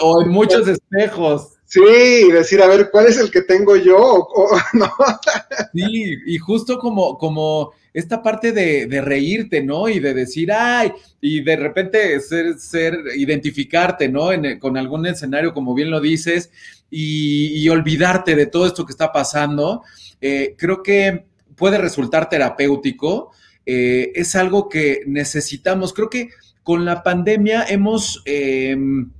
o 0.00 0.22
en 0.22 0.28
muchos 0.28 0.66
espejos. 0.66 1.55
Sí, 1.66 2.30
decir, 2.32 2.62
a 2.62 2.68
ver, 2.68 2.90
¿cuál 2.92 3.06
es 3.06 3.18
el 3.18 3.30
que 3.30 3.42
tengo 3.42 3.76
yo? 3.76 4.28
Sí, 5.74 6.16
y 6.26 6.38
justo 6.38 6.78
como, 6.78 7.18
como 7.18 7.72
esta 7.92 8.22
parte 8.22 8.52
de, 8.52 9.00
reírte, 9.00 9.62
¿no? 9.62 9.88
Y 9.88 9.98
de 9.98 10.14
decir, 10.14 10.52
ay, 10.52 10.92
y 11.20 11.42
de 11.42 11.56
repente 11.56 12.20
ser, 12.20 12.58
ser 12.58 12.94
identificarte, 13.16 14.08
¿no? 14.08 14.28
con 14.60 14.76
algún 14.76 15.06
escenario, 15.06 15.52
como 15.52 15.74
bien 15.74 15.90
lo 15.90 16.00
dices, 16.00 16.50
y, 16.90 17.68
olvidarte 17.68 18.36
de 18.36 18.46
todo 18.46 18.66
esto 18.66 18.86
que 18.86 18.92
está 18.92 19.12
pasando, 19.12 19.82
eh, 20.20 20.54
creo 20.56 20.82
que 20.82 21.26
puede 21.56 21.78
resultar 21.78 22.28
terapéutico 22.28 23.32
eh, 23.66 24.12
es 24.14 24.36
algo 24.36 24.68
que 24.68 25.02
necesitamos. 25.06 25.92
Creo 25.92 26.08
que 26.08 26.30
con 26.62 26.84
la 26.84 27.02
pandemia 27.02 27.64
hemos 27.68 28.22
em, 28.24 29.10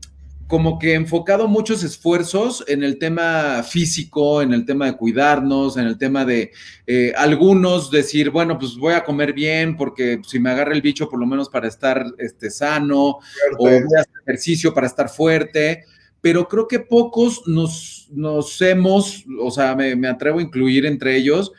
como 0.46 0.78
que 0.78 0.94
enfocado 0.94 1.48
muchos 1.48 1.82
esfuerzos 1.82 2.64
en 2.68 2.84
el 2.84 2.98
tema 2.98 3.64
físico, 3.64 4.42
en 4.42 4.52
el 4.52 4.64
tema 4.64 4.86
de 4.86 4.96
cuidarnos, 4.96 5.76
en 5.76 5.86
el 5.86 5.98
tema 5.98 6.24
de 6.24 6.52
eh, 6.86 7.12
algunos 7.16 7.90
decir, 7.90 8.30
bueno, 8.30 8.56
pues 8.58 8.76
voy 8.76 8.94
a 8.94 9.02
comer 9.02 9.32
bien 9.32 9.76
porque 9.76 10.20
si 10.24 10.38
me 10.38 10.50
agarra 10.50 10.72
el 10.72 10.82
bicho, 10.82 11.08
por 11.08 11.18
lo 11.18 11.26
menos 11.26 11.48
para 11.48 11.66
estar 11.66 12.04
este, 12.18 12.50
sano, 12.50 13.02
o 13.06 13.20
voy 13.58 13.74
a 13.74 14.00
hacer 14.00 14.12
ejercicio 14.24 14.72
para 14.72 14.86
estar 14.86 15.08
fuerte. 15.08 15.84
Pero 16.20 16.48
creo 16.48 16.68
que 16.68 16.80
pocos 16.80 17.42
nos, 17.46 18.08
nos 18.12 18.60
hemos, 18.62 19.24
o 19.40 19.50
sea, 19.50 19.74
me, 19.74 20.08
atrevo 20.08 20.38
a 20.38 20.42
incluir 20.42 20.86
entre 20.86 21.16
ellos, 21.16 21.52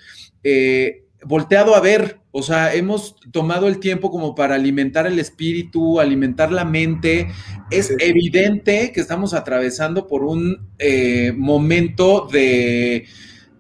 eh, 0.44 1.04
volteado 1.24 1.76
a 1.76 1.82
ver, 1.82 2.20
o 2.40 2.44
sea, 2.44 2.76
hemos 2.76 3.16
tomado 3.32 3.68
el 3.68 3.80
tiempo 3.80 4.12
como 4.12 4.36
para 4.36 4.54
alimentar 4.54 5.08
el 5.08 5.18
espíritu, 5.18 6.00
alimentar 6.00 6.52
la 6.52 6.66
mente. 6.66 7.30
Es 7.72 7.92
evidente 7.98 8.92
que 8.92 9.02
estamos 9.02 9.34
atravesando 9.34 10.06
por 10.06 10.24
un 10.24 10.70
eh, 10.78 11.34
momento 11.36 12.28
de 12.32 13.08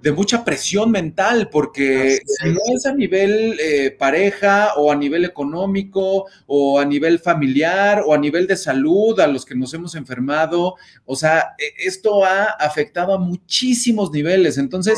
de 0.07 0.13
mucha 0.13 0.45
presión 0.45 0.89
mental, 0.89 1.49
porque 1.51 2.21
si 2.25 2.49
no 2.49 2.61
es 2.73 2.85
a 2.85 2.93
nivel 2.93 3.59
eh, 3.59 3.91
pareja 3.91 4.69
o 4.77 4.89
a 4.89 4.95
nivel 4.95 5.25
económico 5.25 6.27
o 6.45 6.79
a 6.79 6.85
nivel 6.85 7.19
familiar 7.19 8.03
o 8.05 8.13
a 8.13 8.17
nivel 8.17 8.47
de 8.47 8.55
salud, 8.55 9.19
a 9.19 9.27
los 9.27 9.45
que 9.45 9.53
nos 9.53 9.73
hemos 9.73 9.95
enfermado, 9.95 10.75
o 11.03 11.17
sea, 11.17 11.55
e, 11.59 11.85
esto 11.85 12.23
ha 12.23 12.45
afectado 12.45 13.13
a 13.13 13.17
muchísimos 13.17 14.09
niveles. 14.13 14.57
Entonces, 14.57 14.97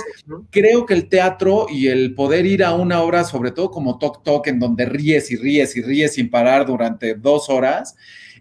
creo 0.51 0.85
que 0.85 0.93
el 0.93 1.09
teatro 1.09 1.65
y 1.71 1.87
el 1.87 2.13
poder 2.13 2.45
ir 2.45 2.63
a 2.63 2.75
una 2.75 3.01
obra, 3.01 3.23
sobre 3.23 3.49
todo 3.49 3.71
como 3.71 3.97
Tok 3.97 4.23
Tok, 4.23 4.45
en 4.45 4.59
donde 4.59 4.85
ríes 4.85 5.31
y 5.31 5.37
ríes 5.37 5.75
y 5.75 5.81
ríes 5.81 6.13
sin 6.13 6.29
parar 6.29 6.67
durante 6.67 7.15
dos 7.15 7.49
horas, 7.49 7.95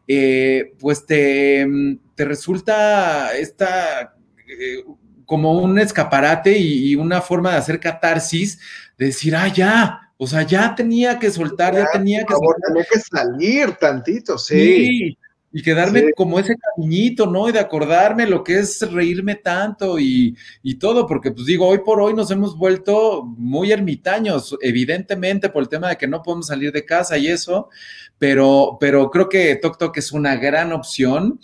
eh, 0.06 0.74
pues 0.78 1.06
te, 1.06 1.66
te 2.14 2.26
resulta 2.26 3.34
esta... 3.38 4.18
Eh, 4.46 4.84
como 5.28 5.58
un 5.58 5.78
escaparate 5.78 6.58
y, 6.58 6.96
una 6.96 7.20
forma 7.20 7.50
de 7.50 7.58
hacer 7.58 7.78
catarsis, 7.78 8.58
de 8.96 9.06
decir, 9.06 9.36
ah, 9.36 9.46
ya, 9.48 10.10
o 10.16 10.26
sea, 10.26 10.42
ya 10.42 10.74
tenía 10.74 11.18
que 11.18 11.30
soltar, 11.30 11.74
ya, 11.74 11.86
tenía 11.92 12.24
que 12.24 12.34
Tenía 12.66 12.86
que 12.90 12.98
salir 12.98 13.72
tantito, 13.72 14.38
sí. 14.38 15.18
y 15.52 15.62
quedarme 15.62 16.12
como 16.16 16.38
ese 16.40 16.56
cariñito, 16.56 17.26
¿no? 17.26 17.46
Y 17.46 17.52
de 17.52 17.58
acordarme 17.58 18.26
lo 18.26 18.42
que 18.42 18.58
es 18.58 18.80
reírme 18.90 19.34
tanto 19.34 19.98
y, 19.98 20.34
y, 20.62 20.76
todo, 20.76 21.06
porque 21.06 21.30
pues 21.30 21.44
digo, 21.44 21.68
hoy 21.68 21.80
por 21.84 22.00
hoy 22.00 22.14
nos 22.14 22.30
hemos 22.30 22.56
vuelto 22.56 23.22
muy 23.22 23.70
ermitaños, 23.70 24.56
evidentemente 24.62 25.50
por 25.50 25.62
el 25.62 25.68
tema 25.68 25.90
de 25.90 25.98
que 25.98 26.08
no 26.08 26.22
podemos 26.22 26.46
salir 26.46 26.72
de 26.72 26.86
casa 26.86 27.18
y 27.18 27.26
eso, 27.26 27.68
pero, 28.16 28.78
pero 28.80 29.10
creo 29.10 29.28
que 29.28 29.56
Tok 29.56 29.76
Tok 29.76 29.98
es 29.98 30.10
una 30.10 30.36
gran 30.36 30.72
opción 30.72 31.38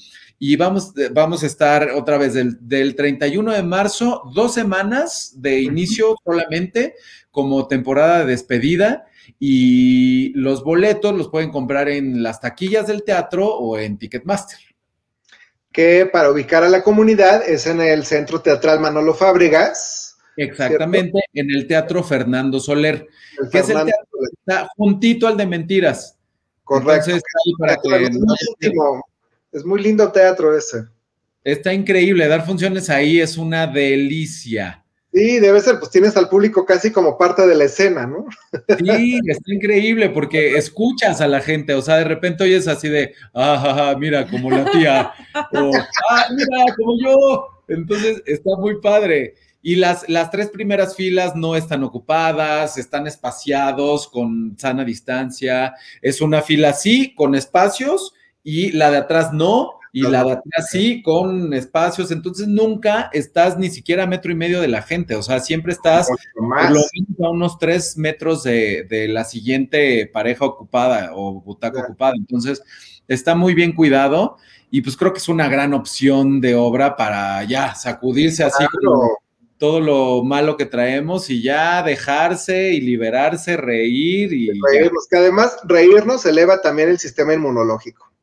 y 0.47 0.57
vamos, 0.57 0.93
vamos 1.13 1.43
a 1.43 1.47
estar 1.47 1.93
otra 1.93 2.19
vez 2.19 2.35
del, 2.35 2.59
del 2.61 2.95
31 2.95 3.53
de 3.53 3.63
marzo, 3.63 4.31
dos 4.35 4.53
semanas 4.53 5.33
de 5.37 5.63
inicio 5.63 6.17
solamente 6.23 6.97
como 7.31 7.67
temporada 7.67 8.19
de 8.19 8.27
despedida 8.27 9.07
y 9.41 10.35
los 10.35 10.63
boletos 10.63 11.15
los 11.15 11.31
pueden 11.31 11.51
comprar 11.51 11.89
en 11.89 12.23
las 12.23 12.43
taquillas 12.43 12.87
del 12.87 13.05
teatro 13.05 13.49
o 13.57 13.79
en 13.79 13.97
Ticketmaster. 13.97 14.59
Que 15.73 16.11
para 16.13 16.31
ubicar 16.31 16.63
a 16.63 16.69
la 16.69 16.83
comunidad 16.83 17.43
es 17.49 17.67
en 17.67 17.81
el 17.81 18.05
Centro 18.05 18.43
Teatral 18.43 18.81
Manolo 18.81 19.15
Fábregas. 19.15 20.19
Exactamente, 20.37 21.21
en 21.33 21.51
el 21.53 21.67
Teatro 21.67 22.03
Fernando 22.03 22.61
Soler, 22.61 23.09
que 23.51 23.61
es 23.61 23.69
el 23.71 23.77
teatro 23.77 24.19
que 24.21 24.35
está 24.41 24.69
juntito 24.77 25.27
al 25.27 25.39
de 25.39 25.47
Mentiras. 25.47 26.19
Correcto. 26.65 27.13
Es 29.55 29.65
muy 29.65 29.81
lindo 29.81 30.11
teatro 30.11 30.57
ese. 30.57 30.85
Está 31.45 31.73
increíble, 31.73 32.27
dar 32.27 32.45
funciones 32.45 32.91
ahí 32.91 33.21
es 33.21 33.39
una 33.39 33.67
delicia. 33.67 34.85
Sí, 35.13 35.39
debe 35.39 35.61
ser, 35.61 35.79
pues 35.79 35.93
tienes 35.93 36.17
al 36.17 36.29
público 36.29 36.67
casi 36.67 36.91
como 36.91 37.17
parte 37.17 37.47
de 37.47 37.55
la 37.55 37.65
escena, 37.65 38.05
¿no? 38.05 38.27
Sí, 38.79 39.21
está 39.29 39.55
increíble 39.55 40.11
porque 40.11 40.57
escuchas 40.59 41.21
a 41.21 41.29
la 41.29 41.41
gente, 41.41 41.73
o 41.75 41.83
sea, 41.83 41.99
de 41.99 42.05
repente 42.05 42.43
oyes 42.43 42.67
así 42.67 42.89
de, 42.89 43.15
ah, 43.33 43.95
mira, 43.97 44.29
como 44.29 44.51
la 44.51 44.69
tía, 44.73 45.13
o, 45.53 45.71
ah, 46.11 46.27
mira, 46.35 46.75
como 46.77 46.99
yo. 47.01 47.49
Entonces, 47.69 48.23
está 48.27 48.57
muy 48.59 48.81
padre. 48.81 49.35
Y 49.63 49.77
las, 49.77 50.09
las 50.09 50.33
tres 50.33 50.51
primeras 50.51 50.97
filas 50.97 51.37
no 51.37 51.55
están 51.55 51.85
ocupadas, 51.85 52.77
están 52.77 53.07
espaciados 53.07 54.09
con 54.09 54.57
sana 54.59 54.85
distancia. 54.85 55.75
Es 56.03 56.21
una 56.21 56.43
fila 56.43 56.71
así, 56.71 57.15
con 57.15 57.37
espacios, 57.37 58.15
y 58.45 58.73
la 58.73 58.91
de 58.91 58.99
atrás 58.99 59.33
no, 59.33 59.81
y 59.91 60.03
la 60.03 60.23
de 60.23 60.33
atrás 60.33 60.69
sí, 60.71 61.03
con 61.03 61.55
espacios, 61.55 62.11
entonces 62.11 62.47
nunca 62.47 63.09
estás 63.13 63.57
ni 63.57 63.71
siquiera 63.71 64.03
a 64.03 64.07
metro 64.07 64.31
y 64.31 64.35
medio 64.35 64.61
de 64.61 64.69
la 64.69 64.83
gente, 64.83 65.15
o 65.15 65.23
sea, 65.23 65.41
siempre 65.41 65.73
estás 65.73 66.09
a 66.11 67.31
unos 67.31 67.59
tres 67.59 67.97
metros 67.97 68.43
de, 68.43 69.07
la 69.09 69.25
siguiente 69.25 70.11
pareja 70.13 70.45
ocupada 70.45 71.13
o 71.15 71.41
butaca 71.41 71.81
ocupada, 71.81 72.15
entonces 72.17 72.63
está 73.09 73.35
muy 73.35 73.55
bien 73.55 73.73
cuidado 73.73 74.37
y 74.71 74.83
pues 74.83 74.97
creo 74.97 75.13
que 75.13 75.21
es 75.21 75.29
una 75.29 75.49
gran 75.49 75.73
opción 75.73 76.41
de 76.41 76.55
obra 76.55 76.97
para 76.97 77.43
ya 77.45 77.75
sacudirse 77.75 78.45
así 78.45 78.65
todo 79.59 79.81
lo 79.81 80.25
malo 80.25 80.57
que 80.57 80.67
traemos 80.67 81.31
y 81.31 81.41
ya 81.41 81.83
dejarse 81.83 82.73
y 82.73 82.81
liberarse, 82.81 83.57
reír 83.57 84.33
y... 84.33 84.51
Reírnos, 84.61 85.07
que 85.09 85.17
además 85.17 85.57
reírnos 85.65 86.27
eleva 86.27 86.61
también 86.61 86.89
el 86.89 86.99
sistema 86.99 87.33
inmunológico. 87.33 88.14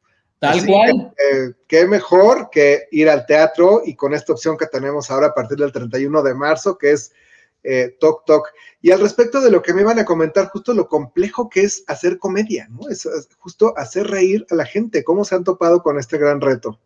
Tal 0.41 0.65
cual. 0.65 1.13
Eh, 1.19 1.53
qué 1.67 1.85
mejor 1.85 2.49
que 2.51 2.87
ir 2.89 3.07
al 3.09 3.27
teatro 3.27 3.83
y 3.85 3.95
con 3.95 4.15
esta 4.15 4.33
opción 4.33 4.57
que 4.57 4.65
tenemos 4.65 5.11
ahora 5.11 5.27
a 5.27 5.33
partir 5.35 5.59
del 5.59 5.71
31 5.71 6.23
de 6.23 6.33
marzo, 6.33 6.79
que 6.79 6.93
es 6.93 7.13
eh, 7.63 7.95
Tok 7.99 8.25
Tok. 8.25 8.47
Y 8.81 8.89
al 8.89 9.01
respecto 9.01 9.39
de 9.39 9.51
lo 9.51 9.61
que 9.61 9.71
me 9.71 9.81
iban 9.81 9.99
a 9.99 10.05
comentar, 10.05 10.47
justo 10.47 10.73
lo 10.73 10.87
complejo 10.87 11.47
que 11.47 11.61
es 11.61 11.83
hacer 11.85 12.17
comedia, 12.17 12.67
¿no? 12.71 12.89
Es, 12.89 13.07
justo 13.37 13.77
hacer 13.77 14.07
reír 14.07 14.47
a 14.49 14.55
la 14.55 14.65
gente. 14.65 15.03
¿Cómo 15.03 15.25
se 15.25 15.35
han 15.35 15.43
topado 15.43 15.83
con 15.83 15.99
este 15.99 16.17
gran 16.17 16.41
reto? 16.41 16.79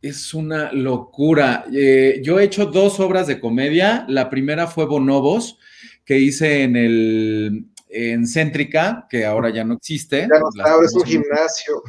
Es 0.00 0.32
una 0.32 0.70
locura. 0.72 1.64
Eh, 1.74 2.20
yo 2.22 2.38
he 2.38 2.44
hecho 2.44 2.66
dos 2.66 3.00
obras 3.00 3.26
de 3.26 3.40
comedia. 3.40 4.04
La 4.08 4.30
primera 4.30 4.68
fue 4.68 4.86
Bonobos, 4.86 5.58
que 6.04 6.20
hice 6.20 6.62
en 6.62 6.76
el 6.76 7.69
en 7.92 8.26
Céntrica, 8.26 9.06
que 9.10 9.24
ahora 9.24 9.50
ya 9.50 9.64
no 9.64 9.74
existe. 9.74 10.22
Ya 10.22 10.28
no 10.28 10.48
ahora 10.64 10.86
es 10.86 10.94
un 10.94 11.04
gimnasio. 11.04 11.82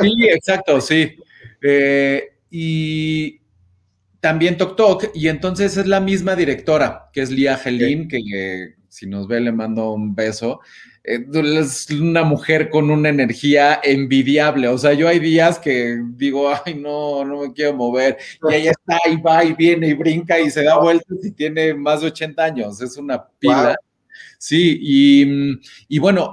Sí, 0.00 0.28
exacto, 0.28 0.80
sí. 0.80 1.16
Eh, 1.62 2.36
y 2.50 3.40
también 4.20 4.56
Tok 4.56 4.76
Tok, 4.76 5.04
y 5.14 5.28
entonces 5.28 5.76
es 5.76 5.86
la 5.86 6.00
misma 6.00 6.36
directora, 6.36 7.10
que 7.12 7.22
es 7.22 7.30
Lía 7.30 7.56
Gelín, 7.56 8.08
que 8.08 8.74
si 8.88 9.06
nos 9.06 9.26
ve 9.26 9.40
le 9.40 9.52
mando 9.52 9.92
un 9.92 10.14
beso. 10.14 10.60
Eh, 11.02 11.24
es 11.32 11.90
una 11.90 12.24
mujer 12.24 12.68
con 12.68 12.90
una 12.90 13.08
energía 13.08 13.80
envidiable. 13.82 14.68
O 14.68 14.76
sea, 14.76 14.92
yo 14.92 15.08
hay 15.08 15.18
días 15.18 15.58
que 15.58 15.98
digo, 16.16 16.52
ay, 16.64 16.74
no, 16.74 17.24
no 17.24 17.42
me 17.42 17.52
quiero 17.52 17.74
mover. 17.74 18.18
Y 18.50 18.54
ella 18.54 18.72
está 18.72 18.98
y 19.08 19.16
va 19.16 19.44
y 19.44 19.54
viene 19.54 19.88
y 19.88 19.94
brinca 19.94 20.38
y 20.38 20.50
se 20.50 20.62
da 20.62 20.78
vueltas 20.78 21.18
y 21.22 21.30
tiene 21.30 21.72
más 21.74 22.02
de 22.02 22.08
80 22.08 22.44
años. 22.44 22.80
Es 22.80 22.96
una 22.96 23.24
pila. 23.38 23.76
Sí, 24.42 24.78
y, 24.80 25.98
bueno, 25.98 26.32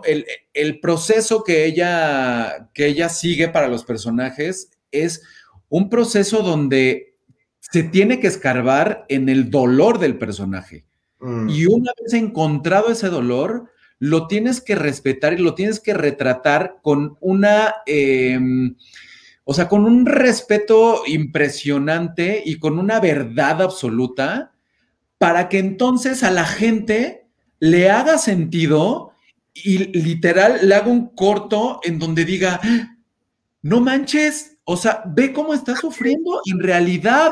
el, 0.53 0.79
proceso 0.79 1.43
que 1.43 1.65
ella, 1.65 2.69
que 2.73 2.87
ella 2.87 3.09
sigue 3.09 3.49
para 3.49 3.67
los 3.67 3.83
personajes 3.83 4.71
es 4.91 5.23
un 5.67 5.89
proceso 5.89 6.41
donde 6.41 7.17
se 7.59 7.83
tiene 7.83 8.21
que 8.21 8.27
escarbar 8.27 9.05
en 9.09 9.27
el 9.27 9.51
dolor 9.51 9.99
del 9.99 10.17
personaje. 10.17 10.85
Mm. 11.19 11.49
Y 11.49 11.65
una 11.65 11.91
vez 12.01 12.13
encontrado 12.13 12.91
ese 12.91 13.09
dolor, 13.09 13.69
lo 13.99 14.27
tienes 14.27 14.61
que 14.61 14.75
respetar 14.75 15.33
y 15.33 15.43
lo 15.43 15.53
tienes 15.53 15.81
que 15.81 15.93
retratar 15.93 16.77
con 16.81 17.17
una, 17.19 17.75
em, 17.87 18.77
o 19.43 19.53
sea, 19.53 19.67
con 19.67 19.83
un 19.83 20.05
respeto 20.05 21.01
impresionante 21.05 22.41
y 22.45 22.57
con 22.57 22.79
una 22.79 23.01
verdad 23.01 23.61
absoluta 23.61 24.53
para 25.17 25.49
que 25.49 25.59
entonces 25.59 26.23
a 26.23 26.31
la 26.31 26.45
gente 26.45 27.26
le 27.59 27.89
haga 27.89 28.17
sentido 28.17 29.13
y 29.53 29.77
literal 29.99 30.59
le 30.61 30.75
haga 30.75 30.87
un 30.87 31.09
corto 31.15 31.79
en 31.83 31.99
donde 31.99 32.25
diga, 32.25 32.59
no 33.61 33.81
manches, 33.81 34.57
o 34.63 34.77
sea, 34.77 35.01
ve 35.05 35.33
cómo 35.33 35.53
está 35.53 35.75
sufriendo 35.75 36.41
en 36.45 36.59
realidad. 36.59 37.31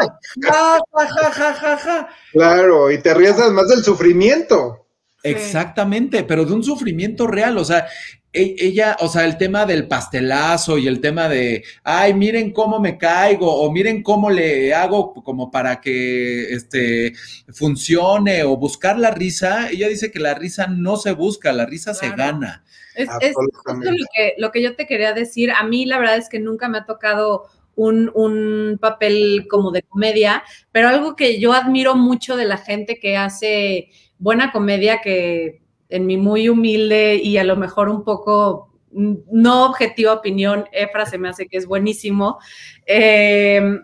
claro, 2.31 2.91
y 2.91 2.97
te 2.99 3.13
ríes 3.13 3.37
más 3.51 3.67
del 3.67 3.83
sufrimiento. 3.83 4.87
Exactamente, 5.23 6.23
pero 6.23 6.45
de 6.45 6.53
un 6.53 6.63
sufrimiento 6.63 7.25
real, 7.25 7.57
o 7.57 7.65
sea, 7.65 7.87
ella, 8.35 8.97
o 8.99 9.07
sea, 9.07 9.25
el 9.25 9.37
tema 9.37 9.65
del 9.65 9.87
pastelazo 9.87 10.77
y 10.77 10.87
el 10.87 10.99
tema 10.99 11.29
de, 11.29 11.63
ay, 11.83 12.13
miren 12.13 12.51
cómo 12.51 12.79
me 12.79 12.97
caigo 12.97 13.53
o 13.61 13.71
miren 13.71 14.03
cómo 14.03 14.29
le 14.29 14.73
hago 14.73 15.13
como 15.13 15.49
para 15.49 15.79
que 15.79 16.53
este 16.53 17.13
funcione 17.53 18.43
o 18.43 18.57
buscar 18.57 18.99
la 18.99 19.11
risa, 19.11 19.69
ella 19.69 19.87
dice 19.87 20.11
que 20.11 20.19
la 20.19 20.33
risa 20.33 20.67
no 20.67 20.97
se 20.97 21.13
busca, 21.13 21.53
la 21.53 21.65
risa 21.65 21.93
se 21.93 22.09
gana. 22.09 22.63
Es, 22.95 23.09
justo 23.09 23.73
lo 23.73 24.05
que, 24.13 24.33
lo 24.37 24.51
que 24.51 24.61
yo 24.61 24.75
te 24.75 24.87
quería 24.87 25.13
decir. 25.13 25.51
A 25.51 25.63
mí 25.63 25.85
la 25.85 25.97
verdad 25.97 26.17
es 26.17 26.29
que 26.29 26.39
nunca 26.39 26.69
me 26.69 26.77
ha 26.77 26.85
tocado 26.85 27.45
un, 27.75 28.09
un, 28.15 28.77
papel 28.79 29.47
como 29.49 29.71
de 29.71 29.83
comedia, 29.83 30.43
pero 30.71 30.87
algo 30.87 31.15
que 31.15 31.39
yo 31.39 31.53
admiro 31.53 31.95
mucho 31.95 32.37
de 32.37 32.45
la 32.45 32.57
gente 32.57 32.99
que 32.99 33.17
hace 33.17 33.89
buena 34.17 34.51
comedia, 34.51 35.01
que 35.01 35.64
en 35.95 36.05
mi 36.05 36.17
muy 36.17 36.49
humilde 36.49 37.15
y 37.15 37.37
a 37.37 37.43
lo 37.43 37.55
mejor 37.55 37.89
un 37.89 38.03
poco 38.03 38.71
no 38.91 39.65
objetiva 39.65 40.13
opinión, 40.13 40.65
Efra 40.71 41.05
se 41.05 41.17
me 41.17 41.29
hace 41.29 41.47
que 41.47 41.57
es 41.57 41.67
buenísimo. 41.67 42.39
Em, 42.85 43.81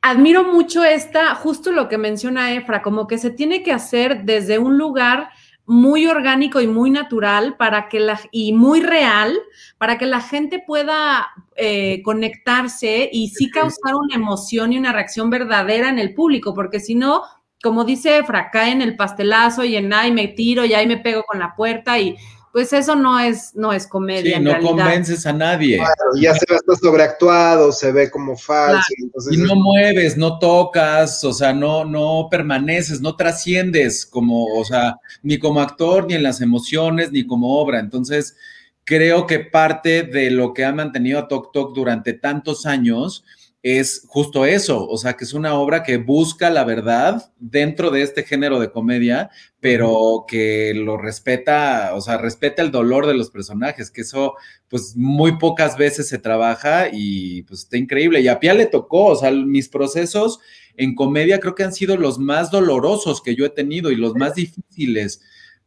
admiro 0.00 0.44
mucho 0.44 0.84
esta, 0.84 1.34
justo 1.34 1.72
lo 1.72 1.88
que 1.88 1.98
menciona 1.98 2.54
Efra, 2.54 2.82
como 2.82 3.06
que 3.06 3.18
se 3.18 3.30
tiene 3.30 3.62
que 3.62 3.72
hacer 3.72 4.22
desde 4.24 4.58
un 4.58 4.78
lugar 4.78 5.30
muy 5.64 6.06
orgánico 6.06 6.60
y 6.60 6.66
muy 6.66 6.90
natural 6.90 7.56
para 7.56 7.88
que 7.88 8.00
la, 8.00 8.20
y 8.32 8.52
muy 8.52 8.80
real 8.80 9.38
para 9.78 9.96
que 9.96 10.06
la 10.06 10.20
gente 10.20 10.62
pueda 10.66 11.28
eh, 11.56 12.02
conectarse 12.02 13.08
y 13.12 13.28
sí 13.28 13.48
causar 13.50 13.94
una 13.94 14.16
emoción 14.16 14.72
y 14.72 14.78
una 14.78 14.92
reacción 14.92 15.30
verdadera 15.30 15.88
en 15.88 15.98
el 15.98 16.14
público, 16.14 16.52
porque 16.52 16.80
si 16.80 16.94
no, 16.94 17.22
como 17.62 17.84
dice 17.84 18.18
Efra, 18.18 18.50
cae 18.50 18.72
en 18.72 18.82
el 18.82 18.96
pastelazo 18.96 19.64
y 19.64 19.76
en 19.76 19.92
ahí 19.92 20.10
me 20.10 20.28
tiro 20.28 20.64
y 20.64 20.74
ahí 20.74 20.86
me 20.86 20.98
pego 20.98 21.22
con 21.22 21.38
la 21.38 21.54
puerta 21.54 21.98
y 21.98 22.16
pues 22.52 22.74
eso 22.74 22.94
no 22.94 23.18
es, 23.18 23.54
no 23.54 23.72
es 23.72 23.86
comedia. 23.86 24.36
Sí, 24.36 24.42
no 24.42 24.60
convences 24.60 25.24
a 25.24 25.32
nadie. 25.32 25.80
ya 26.20 26.34
se 26.34 26.44
ve 26.46 26.56
hasta 26.56 26.76
sobreactuado, 26.76 27.72
se 27.72 27.92
ve 27.92 28.10
como 28.10 28.36
falso. 28.36 28.92
y 29.30 29.38
no 29.38 29.54
mueves, 29.54 30.18
no 30.18 30.38
tocas, 30.38 31.24
o 31.24 31.32
sea, 31.32 31.54
no, 31.54 31.86
no 31.86 32.28
permaneces, 32.30 33.00
no 33.00 33.16
trasciendes 33.16 34.04
como, 34.04 34.44
o 34.44 34.64
sea, 34.66 34.96
ni 35.22 35.38
como 35.38 35.62
actor, 35.62 36.04
ni 36.06 36.14
en 36.14 36.22
las 36.22 36.42
emociones, 36.42 37.10
ni 37.10 37.26
como 37.26 37.58
obra. 37.58 37.78
Entonces, 37.78 38.36
creo 38.84 39.26
que 39.26 39.38
parte 39.38 40.02
de 40.02 40.30
lo 40.30 40.52
que 40.52 40.66
ha 40.66 40.72
mantenido 40.72 41.20
a 41.20 41.28
Tok 41.28 41.52
Tok 41.52 41.74
durante 41.74 42.12
tantos 42.12 42.66
años 42.66 43.24
es 43.62 44.04
justo 44.08 44.44
eso, 44.44 44.88
o 44.88 44.98
sea, 44.98 45.14
que 45.14 45.22
es 45.22 45.34
una 45.34 45.54
obra 45.54 45.84
que 45.84 45.96
busca 45.96 46.50
la 46.50 46.64
verdad 46.64 47.32
dentro 47.38 47.92
de 47.92 48.02
este 48.02 48.24
género 48.24 48.58
de 48.58 48.72
comedia, 48.72 49.30
pero 49.60 50.24
que 50.26 50.72
lo 50.74 50.96
respeta, 50.96 51.92
o 51.94 52.00
sea, 52.00 52.18
respeta 52.18 52.60
el 52.60 52.72
dolor 52.72 53.06
de 53.06 53.14
los 53.14 53.30
personajes, 53.30 53.92
que 53.92 54.00
eso 54.00 54.34
pues 54.66 54.96
muy 54.96 55.38
pocas 55.38 55.76
veces 55.76 56.08
se 56.08 56.18
trabaja 56.18 56.88
y 56.92 57.42
pues 57.42 57.60
está 57.60 57.76
increíble. 57.76 58.20
Y 58.20 58.26
a 58.26 58.40
Pia 58.40 58.52
le 58.52 58.66
tocó, 58.66 59.06
o 59.06 59.16
sea, 59.16 59.30
mis 59.30 59.68
procesos 59.68 60.40
en 60.76 60.96
comedia 60.96 61.38
creo 61.38 61.54
que 61.54 61.62
han 61.62 61.72
sido 61.72 61.96
los 61.96 62.18
más 62.18 62.50
dolorosos 62.50 63.22
que 63.22 63.36
yo 63.36 63.44
he 63.44 63.50
tenido 63.50 63.92
y 63.92 63.96
los 63.96 64.16
más 64.16 64.34
difíciles, 64.34 65.20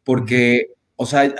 porque, 0.03 0.71
o 0.97 1.05
sea, 1.05 1.33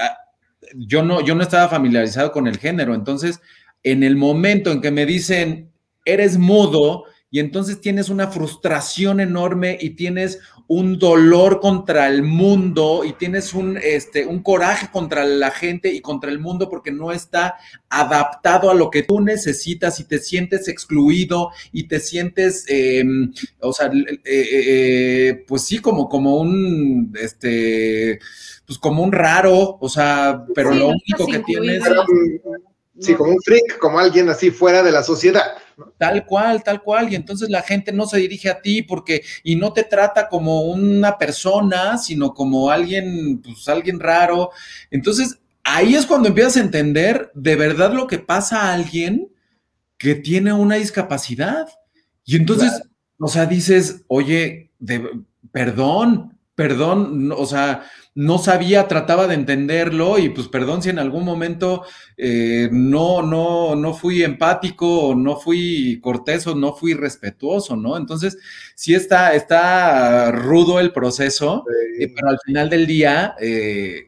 yo 0.74 1.04
no, 1.04 1.20
yo 1.20 1.36
no 1.36 1.44
estaba 1.44 1.68
familiarizado 1.68 2.32
con 2.32 2.48
el 2.48 2.60
género, 2.60 2.96
entonces, 2.96 3.42
en 3.84 4.04
el 4.04 4.16
momento 4.16 4.72
en 4.72 4.82
que 4.82 4.92
me 4.92 5.06
dicen, 5.06 5.75
eres 6.06 6.38
mudo 6.38 7.06
y 7.36 7.40
entonces 7.40 7.82
tienes 7.82 8.08
una 8.08 8.28
frustración 8.28 9.20
enorme 9.20 9.78
y 9.82 9.90
tienes 9.90 10.40
un 10.68 10.98
dolor 10.98 11.60
contra 11.60 12.08
el 12.08 12.24
mundo 12.24 13.04
y 13.04 13.14
tienes 13.14 13.54
un, 13.54 13.78
este, 13.78 14.26
un 14.26 14.42
coraje 14.42 14.88
contra 14.92 15.26
la 15.26 15.52
gente 15.52 15.92
y 15.92 16.00
contra 16.00 16.32
el 16.32 16.40
mundo 16.40 16.70
porque 16.70 16.92
no 16.92 17.12
está 17.12 17.56
adaptado 17.90 18.72
a 18.72 18.74
lo 18.74 18.90
que 18.90 19.04
tú 19.04 19.20
necesitas 19.20 20.00
y 20.00 20.06
te 20.06 20.20
sientes 20.20 20.68
excluido 20.68 21.50
y 21.72 21.88
te 21.88 22.00
sientes, 22.00 22.66
em, 22.70 23.34
o 23.60 23.74
sea, 23.74 23.92
eh, 23.94 24.20
eh, 24.24 25.44
pues 25.48 25.64
sí, 25.64 25.80
como, 25.80 26.08
como 26.08 26.38
un, 26.38 27.14
este, 27.20 28.20
pues 28.66 28.80
como 28.80 29.04
un 29.04 29.12
raro, 29.12 29.78
o 29.80 29.90
sea, 29.90 30.46
pero 30.56 30.74
lo 30.74 30.88
único 30.88 31.28
que 31.28 31.40
tienes... 31.40 31.84
Sí, 33.00 33.14
como 33.14 33.32
un 33.32 33.42
freak, 33.42 33.78
como 33.78 34.00
alguien 34.00 34.30
así 34.30 34.52
fuera 34.52 34.82
de 34.82 34.92
la 34.92 35.04
sociedad. 35.04 35.44
Tal 35.98 36.26
cual, 36.26 36.64
tal 36.64 36.82
cual. 36.82 37.12
Y 37.12 37.16
entonces 37.16 37.50
la 37.50 37.62
gente 37.62 37.92
no 37.92 38.06
se 38.06 38.20
dirige 38.20 38.50
a 38.50 38.62
ti 38.62 38.82
porque, 38.82 39.24
y 39.44 39.58
no 39.58 39.74
te 39.74 39.84
trata 39.84 40.30
como 40.30 40.62
una 40.62 41.18
persona, 41.18 41.98
sino 41.98 42.34
como 42.34 42.70
alguien, 42.72 43.42
pues 43.42 43.68
alguien 43.68 44.00
raro. 44.00 44.52
Entonces, 44.92 45.40
ahí 45.64 45.96
es 45.96 46.06
cuando 46.06 46.30
empiezas 46.30 46.58
a 46.58 46.62
entender 46.62 47.32
de 47.34 47.56
verdad 47.56 47.92
lo 47.92 48.08
que 48.08 48.20
pasa 48.20 48.62
a 48.62 48.74
alguien 48.74 49.30
que 49.98 50.16
tiene 50.16 50.54
una 50.54 50.76
discapacidad. 50.76 51.68
Y 52.24 52.38
entonces, 52.38 52.82
o 53.20 53.28
sea, 53.28 53.46
dices, 53.46 54.04
oye, 54.08 54.72
perdón, 55.52 56.35
perdón, 56.56 57.32
o 57.32 57.46
sea, 57.46 57.86
no 58.16 58.38
sabía, 58.38 58.88
trataba 58.88 59.28
de 59.28 59.36
entenderlo 59.36 60.18
y 60.18 60.30
pues 60.30 60.48
perdón 60.48 60.82
si 60.82 60.90
en 60.90 61.00
algún 61.00 61.26
momento 61.26 61.84
eh, 62.16 62.70
no, 62.72 63.22
no, 63.22 63.76
no 63.76 63.94
fui 63.94 64.24
empático 64.24 65.10
o 65.10 65.16
no 65.16 65.36
fui 65.38 66.00
cortés 66.02 66.48
o 66.48 66.56
no 66.56 66.74
fui 66.74 66.94
respetuoso, 66.94 67.76
¿no? 67.76 67.98
Entonces, 67.98 68.38
sí 68.74 68.96
está, 68.96 69.36
está 69.36 70.32
rudo 70.32 70.80
el 70.80 70.94
proceso, 70.94 71.66
eh, 72.00 72.12
pero 72.16 72.30
al 72.30 72.40
final 72.46 72.70
del 72.70 72.88
día... 72.88 73.36
Eh, 73.40 74.08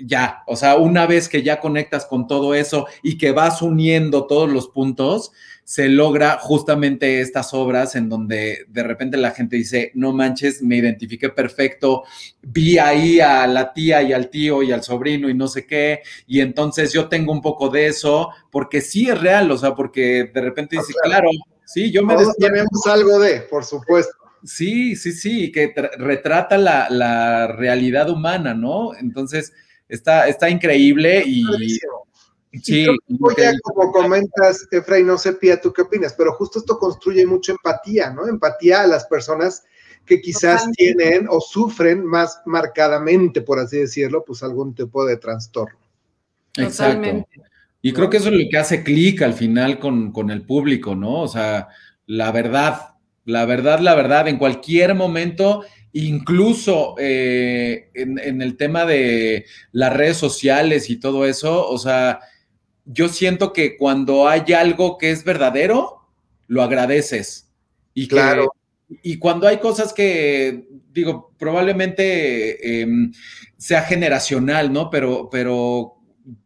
ya, 0.00 0.44
o 0.46 0.54
sea, 0.54 0.76
una 0.76 1.06
vez 1.06 1.28
que 1.28 1.42
ya 1.42 1.58
conectas 1.58 2.06
con 2.06 2.28
todo 2.28 2.54
eso 2.54 2.86
y 3.02 3.18
que 3.18 3.32
vas 3.32 3.62
uniendo 3.62 4.28
todos 4.28 4.48
los 4.48 4.68
puntos, 4.68 5.32
se 5.68 5.86
logra 5.86 6.38
justamente 6.38 7.20
estas 7.20 7.52
obras 7.52 7.94
en 7.94 8.08
donde 8.08 8.64
de 8.68 8.82
repente 8.82 9.18
la 9.18 9.32
gente 9.32 9.56
dice, 9.56 9.92
no 9.92 10.14
manches, 10.14 10.62
me 10.62 10.76
identifiqué 10.76 11.28
perfecto, 11.28 12.04
vi 12.40 12.78
ahí 12.78 13.20
a 13.20 13.46
la 13.46 13.74
tía 13.74 14.00
y 14.00 14.14
al 14.14 14.30
tío 14.30 14.62
y 14.62 14.72
al 14.72 14.82
sobrino 14.82 15.28
y 15.28 15.34
no 15.34 15.46
sé 15.46 15.66
qué, 15.66 16.00
y 16.26 16.40
entonces 16.40 16.90
yo 16.94 17.10
tengo 17.10 17.32
un 17.32 17.42
poco 17.42 17.68
de 17.68 17.86
eso, 17.86 18.30
porque 18.50 18.80
sí 18.80 19.10
es 19.10 19.20
real, 19.20 19.50
o 19.50 19.58
sea, 19.58 19.74
porque 19.74 20.30
de 20.32 20.40
repente 20.40 20.76
dice, 20.76 20.94
claro, 21.02 21.28
sí, 21.66 21.92
yo 21.92 22.02
me... 22.02 22.16
tenemos 22.38 22.86
algo 22.86 23.18
de, 23.18 23.42
por 23.42 23.62
supuesto. 23.62 24.14
Sí, 24.42 24.96
sí, 24.96 25.12
sí, 25.12 25.52
que 25.52 25.74
retrata 25.98 26.56
la, 26.56 26.88
la, 26.88 27.46
realidad 27.46 28.08
humana, 28.08 28.54
¿no? 28.54 28.94
Entonces, 28.94 29.52
está, 29.86 30.28
está 30.28 30.48
increíble 30.48 31.24
y... 31.26 31.44
Sí, 32.62 32.86
como 33.62 33.92
comentas, 33.92 34.66
Efraín, 34.70 35.06
no 35.06 35.18
sé, 35.18 35.34
Pía, 35.34 35.60
¿tú 35.60 35.72
qué 35.72 35.82
opinas? 35.82 36.14
Pero 36.16 36.32
justo 36.32 36.58
esto 36.60 36.78
construye 36.78 37.26
mucho 37.26 37.52
empatía, 37.52 38.10
¿no? 38.10 38.26
Empatía 38.26 38.82
a 38.82 38.86
las 38.86 39.04
personas 39.04 39.64
que 40.06 40.20
quizás 40.20 40.70
tienen 40.72 41.26
o 41.28 41.40
sufren 41.40 42.04
más 42.04 42.40
marcadamente, 42.46 43.42
por 43.42 43.58
así 43.58 43.76
decirlo, 43.76 44.24
pues 44.26 44.42
algún 44.42 44.74
tipo 44.74 45.04
de 45.04 45.18
trastorno. 45.18 45.78
Exacto. 46.56 47.26
Y 47.82 47.92
creo 47.92 48.08
que 48.10 48.16
eso 48.16 48.30
es 48.30 48.34
lo 48.34 48.50
que 48.50 48.56
hace 48.56 48.82
clic 48.82 49.22
al 49.22 49.34
final 49.34 49.78
con, 49.78 50.30
el 50.30 50.42
público, 50.42 50.96
¿no? 50.96 51.20
O 51.20 51.28
sea, 51.28 51.68
la 52.06 52.32
verdad, 52.32 52.94
la 53.26 53.44
verdad, 53.44 53.80
la 53.80 53.94
verdad, 53.94 54.26
en 54.26 54.38
cualquier 54.38 54.94
momento, 54.94 55.62
incluso 55.92 56.94
eh, 56.98 57.90
en, 57.94 58.18
en 58.18 58.40
el 58.40 58.56
tema 58.56 58.86
de 58.86 59.44
las 59.72 59.92
redes 59.92 60.16
sociales 60.16 60.88
y 60.88 60.98
todo 60.98 61.26
eso, 61.26 61.68
o 61.68 61.78
sea, 61.78 62.20
yo 62.90 63.08
siento 63.08 63.52
que 63.52 63.76
cuando 63.76 64.28
hay 64.28 64.52
algo 64.54 64.96
que 64.96 65.10
es 65.10 65.22
verdadero, 65.22 66.08
lo 66.46 66.62
agradeces. 66.62 67.50
Y 67.94 68.08
claro. 68.08 68.52
y 68.88 69.18
cuando 69.18 69.46
hay 69.46 69.58
cosas 69.58 69.92
que, 69.92 70.66
digo, 70.92 71.34
probablemente 71.38 72.80
em, 72.80 73.12
sea 73.58 73.82
generacional, 73.82 74.72
¿no? 74.72 74.88
Pero, 74.88 75.28
pero 75.30 75.96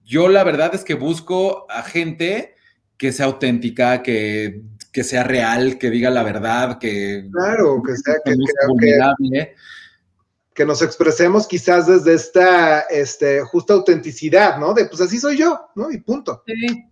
yo 0.04 0.28
la 0.28 0.42
verdad 0.42 0.74
es 0.74 0.82
que 0.84 0.94
busco 0.94 1.66
a 1.70 1.82
gente 1.82 2.54
que 2.96 3.12
sea 3.12 3.26
auténtica, 3.26 4.02
que, 4.02 4.62
sea 4.92 5.22
real, 5.24 5.78
que 5.78 5.90
diga 5.90 6.10
la 6.10 6.22
verdad, 6.22 6.78
que... 6.78 7.28
Claro, 7.32 7.82
que 7.82 7.96
sea 7.96 8.16
que, 8.24 8.34
que, 8.80 9.54
que 10.54 10.66
nos 10.66 10.82
expresemos 10.82 11.46
quizás 11.46 11.86
desde 11.86 12.14
esta 12.14 12.80
este, 12.80 13.40
justa 13.40 13.74
autenticidad, 13.74 14.58
¿no? 14.58 14.74
De 14.74 14.84
pues 14.84 15.00
así 15.00 15.18
soy 15.18 15.38
yo, 15.38 15.68
¿no? 15.74 15.90
Y 15.90 15.98
punto. 15.98 16.42
Sí, 16.46 16.88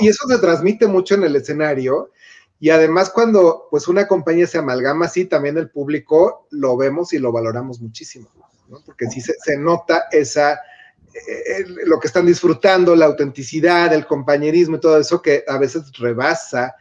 y, 0.00 0.08
eso, 0.08 0.26
se 0.26 0.38
transmite 0.38 0.86
mucho 0.86 1.14
en 1.14 1.24
el 1.24 1.36
escenario. 1.36 2.10
Y 2.58 2.70
además 2.70 3.10
cuando 3.10 3.68
pues 3.70 3.88
una 3.88 4.06
compañía 4.08 4.46
se 4.46 4.58
amalgama 4.58 5.06
así, 5.06 5.24
también 5.24 5.56
el 5.56 5.70
público 5.70 6.46
lo 6.50 6.76
vemos 6.76 7.12
y 7.12 7.18
lo 7.18 7.32
valoramos 7.32 7.80
muchísimo, 7.80 8.28
¿no? 8.68 8.82
Porque 8.84 9.06
sí 9.06 9.20
se, 9.20 9.56
nota 9.56 10.04
esa, 10.10 10.54
eh, 10.54 11.64
lo 11.84 12.00
que 12.00 12.08
están 12.08 12.26
disfrutando, 12.26 12.96
la 12.96 13.06
autenticidad, 13.06 13.94
el 13.94 14.06
compañerismo 14.06 14.76
y 14.76 14.80
todo 14.80 14.98
eso 14.98 15.22
que 15.22 15.44
a 15.46 15.58
veces 15.58 15.92
rebasa, 15.96 16.74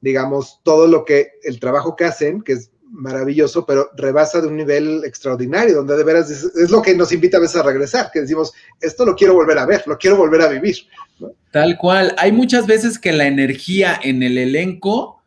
digamos, 0.00 0.60
todo 0.62 0.86
lo 0.86 1.04
que, 1.04 1.32
el 1.42 1.58
trabajo 1.58 1.96
que 1.96 2.04
hacen, 2.04 2.40
que 2.40 2.52
es 2.52 2.70
maravilloso, 2.90 3.66
pero 3.66 3.90
rebasa 3.96 4.40
de 4.40 4.48
un 4.48 4.56
nivel 4.56 5.02
extraordinario, 5.04 5.76
donde 5.76 5.96
de 5.96 6.04
veras 6.04 6.30
es, 6.30 6.70
lo 6.70 6.82
que 6.82 6.94
nos 6.94 7.12
invita 7.12 7.36
a 7.36 7.40
veces 7.40 7.56
a 7.56 7.62
regresar, 7.62 8.10
que 8.12 8.20
decimos, 8.20 8.52
esto 8.80 9.04
lo 9.04 9.14
quiero 9.14 9.34
volver 9.34 9.58
a 9.58 9.66
ver, 9.66 9.82
lo 9.86 9.98
quiero 9.98 10.16
volver 10.16 10.42
a 10.42 10.48
vivir. 10.48 10.76
Tal 11.50 11.76
cual. 11.78 12.14
Hay 12.18 12.32
muchas 12.32 12.66
veces 12.66 12.98
que 12.98 13.12
la 13.12 13.26
energía 13.26 13.98
en 14.02 14.22
el 14.22 14.38
elenco 14.38 15.22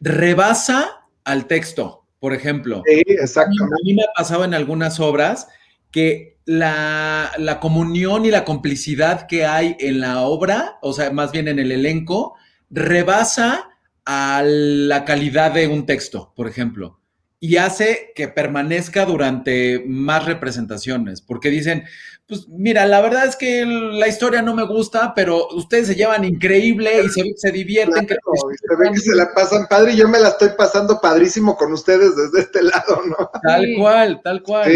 rebasa 0.00 1.06
al 1.24 1.46
texto, 1.46 2.04
por 2.18 2.32
ejemplo. 2.32 2.82
Sí, 2.86 3.02
exactamente. 3.06 3.74
A 3.74 3.84
mí 3.84 3.94
me 3.94 4.02
ha 4.02 4.12
pasado 4.16 4.44
en 4.44 4.54
algunas 4.54 5.00
obras 5.00 5.48
que 5.90 6.38
la, 6.44 7.32
la 7.38 7.60
comunión 7.60 8.24
y 8.24 8.30
la 8.30 8.44
complicidad 8.44 9.26
que 9.26 9.46
hay 9.46 9.76
en 9.80 10.00
la 10.00 10.22
obra, 10.22 10.78
o 10.82 10.92
sea, 10.92 11.10
más 11.10 11.32
bien 11.32 11.48
en 11.48 11.58
el 11.58 11.72
elenco, 11.72 12.34
rebasa 12.70 13.70
a 14.04 14.42
la 14.44 15.04
calidad 15.04 15.52
de 15.52 15.68
un 15.68 15.86
texto, 15.86 16.32
por 16.36 16.48
ejemplo, 16.48 17.00
y 17.40 17.56
hace 17.56 18.12
que 18.14 18.28
permanezca 18.28 19.04
durante 19.04 19.82
más 19.86 20.24
representaciones, 20.24 21.20
porque 21.20 21.50
dicen, 21.50 21.84
pues 22.26 22.48
mira, 22.48 22.86
la 22.86 23.02
verdad 23.02 23.26
es 23.26 23.36
que 23.36 23.66
la 23.66 24.08
historia 24.08 24.40
no 24.40 24.54
me 24.54 24.64
gusta, 24.64 25.12
pero 25.14 25.48
ustedes 25.48 25.88
se 25.88 25.94
llevan 25.94 26.24
increíble 26.24 27.02
y 27.04 27.08
se, 27.10 27.52
divierten. 27.52 28.06
que 28.06 28.14
se 28.14 28.76
ven 28.78 28.94
que 28.94 29.00
se 29.00 29.14
la 29.14 29.34
pasan 29.34 29.66
padre 29.68 29.92
y 29.92 29.96
yo 29.98 30.08
me 30.08 30.18
la 30.18 30.28
estoy 30.28 30.50
pasando 30.56 31.02
padrísimo 31.02 31.54
con 31.54 31.70
ustedes 31.74 32.16
desde 32.16 32.40
este 32.40 32.62
lado, 32.62 33.02
¿no? 33.06 33.30
Tal 33.42 33.66
cual, 33.76 34.22
tal 34.24 34.42
cual. 34.42 34.72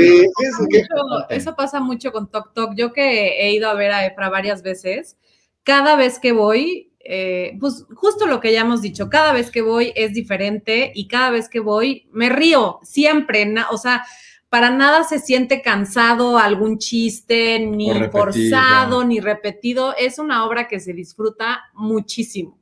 eso, 1.31 1.57
pasa 1.57 1.81
mucho 1.81 2.13
con 2.13 2.31
Tok 2.31 2.53
Tok. 2.53 2.75
Yo 2.75 2.93
que 2.93 3.41
he 3.41 3.53
ido 3.53 3.71
a 3.71 3.75
ver 3.75 3.93
a 3.93 4.05
Efra 4.05 4.29
varias 4.29 4.61
veces, 4.61 5.17
cada 5.65 5.97
vez 5.97 6.19
que 6.19 6.33
voy, 6.33 6.88
eh, 7.11 7.57
pues 7.59 7.87
justo 7.95 8.27
lo 8.27 8.39
que 8.39 8.53
ya 8.53 8.61
hemos 8.61 8.83
dicho, 8.83 9.09
cada 9.09 9.33
vez 9.33 9.51
que 9.51 9.63
voy 9.63 9.95
es 9.97 10.13
diferente 10.13 10.93
y 10.95 11.09
cada 11.09 11.31
vez 11.31 11.49
que 11.49 11.59
voy 11.59 12.07
me 12.13 12.29
río, 12.29 12.81
siempre, 12.83 13.51
o 13.71 13.79
sea, 13.79 14.05
para 14.51 14.69
nada 14.69 15.05
se 15.05 15.19
siente 15.19 15.63
cansado 15.63 16.37
algún 16.37 16.77
chiste, 16.77 17.61
ni 17.61 17.91
forzado, 18.11 19.05
ni 19.05 19.21
repetido, 19.21 19.97
es 19.97 20.19
una 20.19 20.45
obra 20.45 20.69
que 20.69 20.81
se 20.81 20.93
disfruta 20.93 21.65
muchísimo. 21.73 22.59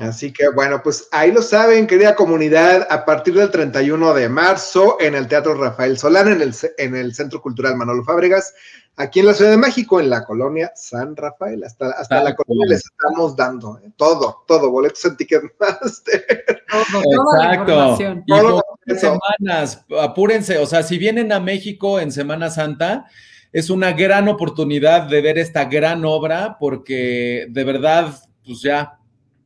Así 0.00 0.32
que 0.32 0.48
bueno, 0.48 0.82
pues 0.82 1.08
ahí 1.12 1.30
lo 1.30 1.40
saben, 1.40 1.86
querida 1.86 2.16
comunidad, 2.16 2.88
a 2.90 3.04
partir 3.04 3.34
del 3.34 3.52
31 3.52 4.14
de 4.14 4.28
marzo 4.28 4.96
en 4.98 5.14
el 5.14 5.28
Teatro 5.28 5.54
Rafael 5.54 5.96
Solán, 5.96 6.26
en 6.26 6.42
el, 6.42 6.54
en 6.78 6.96
el 6.96 7.14
Centro 7.14 7.40
Cultural 7.40 7.76
Manolo 7.76 8.02
Fábregas, 8.02 8.52
aquí 8.96 9.20
en 9.20 9.26
la 9.26 9.34
Ciudad 9.34 9.50
de 9.50 9.56
México, 9.56 10.00
en 10.00 10.10
la 10.10 10.24
colonia 10.24 10.72
San 10.74 11.16
Rafael. 11.16 11.64
Hasta, 11.64 11.90
hasta 11.90 12.22
la 12.22 12.34
colonia 12.34 12.66
les 12.68 12.84
estamos 12.84 13.36
dando 13.36 13.78
¿eh? 13.78 13.90
todo, 13.96 14.44
todo, 14.46 14.70
boletos 14.70 15.04
en 15.04 15.16
Ticketmaster. 15.16 16.64
Todo, 16.70 17.96
Exacto. 17.98 18.64
y 18.86 18.94
semanas, 18.94 19.84
apúrense, 20.00 20.58
o 20.58 20.66
sea, 20.66 20.84
si 20.84 20.98
vienen 20.98 21.32
a 21.32 21.40
México 21.40 21.98
en 21.98 22.12
Semana 22.12 22.48
Santa, 22.48 23.06
es 23.52 23.70
una 23.70 23.92
gran 23.92 24.28
oportunidad 24.28 25.02
de 25.08 25.20
ver 25.20 25.38
esta 25.38 25.64
gran 25.64 26.04
obra, 26.04 26.56
porque 26.60 27.48
de 27.50 27.64
verdad, 27.64 28.14
pues 28.44 28.62
ya, 28.62 29.00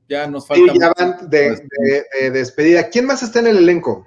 ya 0.07 0.27
nos 0.27 0.47
falta. 0.47 0.71
Sí, 0.71 0.79
ya 0.79 0.93
van 0.99 1.31
de, 1.31 1.67
de 2.21 2.31
despedida. 2.31 2.91
¿Quién 2.91 3.07
más 3.07 3.23
está 3.23 3.41
en 3.41 3.47
el 3.47 3.57
elenco? 3.57 4.07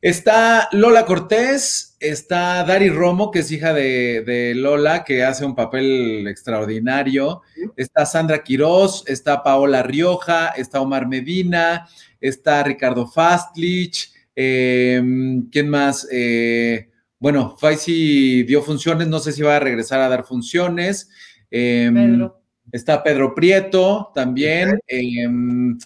Está 0.00 0.68
Lola 0.72 1.06
Cortés, 1.06 1.93
está 2.08 2.64
Dari 2.64 2.90
Romo, 2.90 3.30
que 3.30 3.40
es 3.40 3.50
hija 3.50 3.72
de, 3.72 4.52
Lola, 4.54 5.04
que 5.04 5.24
hace 5.24 5.44
un 5.44 5.54
papel 5.54 6.26
extraordinario. 6.28 7.42
Está 7.76 8.04
Sandra 8.04 8.42
Quiroz, 8.42 9.04
está 9.06 9.42
Paola 9.42 9.82
Rioja, 9.82 10.48
está 10.48 10.80
Omar 10.80 11.08
Medina, 11.08 11.88
está 12.20 12.62
Ricardo 12.62 13.06
Fastlich, 13.06 14.12
em, 14.34 15.48
¿quién 15.50 15.68
más? 15.68 16.06
Eh, 16.10 16.90
bueno, 17.18 17.56
Faisy 17.58 18.42
dio 18.42 18.62
funciones, 18.62 19.08
no 19.08 19.18
sé 19.18 19.32
si 19.32 19.42
va 19.42 19.56
a 19.56 19.60
regresar 19.60 20.00
a 20.00 20.08
dar 20.08 20.24
funciones. 20.24 21.08
Em, 21.50 21.94
Pedro. 21.94 22.40
Está 22.70 23.02
Pedro 23.02 23.34
Prieto 23.34 24.10
también. 24.14 24.78
Em, 24.86 25.78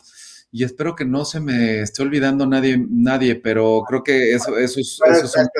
y 0.58 0.64
espero 0.64 0.96
que 0.96 1.04
no 1.04 1.24
se 1.24 1.38
me 1.38 1.82
esté 1.82 2.02
olvidando 2.02 2.44
nadie, 2.44 2.84
nadie 2.90 3.36
pero 3.36 3.84
creo 3.86 4.02
que 4.02 4.32
eso, 4.34 4.58
eso 4.58 4.80
es, 4.80 4.98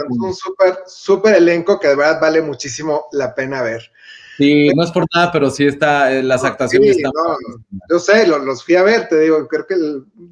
un 0.09 0.35
súper, 0.35 0.79
súper 0.89 1.37
elenco 1.37 1.79
que 1.79 1.87
de 1.87 1.95
verdad 1.95 2.21
vale 2.21 2.43
muchísimo 2.43 3.07
la 3.13 3.33
pena 3.33 3.63
ver. 3.63 3.93
Sí, 4.39 4.71
no 4.75 4.83
es 4.83 4.91
por 4.91 5.07
nada, 5.15 5.31
pero 5.31 5.51
sí 5.51 5.69
está, 5.69 6.13
eh, 6.13 6.21
las 6.21 6.43
actuaciones 6.43 6.97
están. 6.97 7.13
yo 7.89 8.01
sé, 8.01 8.27
los, 8.27 8.65
fui 8.65 8.75
a 8.75 8.83
ver, 8.83 9.09
te 9.09 9.21
digo, 9.21 9.47
creo 9.47 9.69
que 9.69 9.77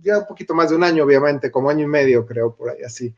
ya 0.03 0.19
un 0.19 0.27
poquito 0.27 0.53
más 0.53 0.71
de 0.71 0.75
un 0.75 0.83
año, 0.83 1.05
obviamente, 1.05 1.53
como 1.53 1.71
año 1.71 1.85
y 1.85 1.89
medio, 1.89 2.27
creo, 2.27 2.57
por 2.57 2.71
ahí 2.71 2.83
así. 2.85 3.15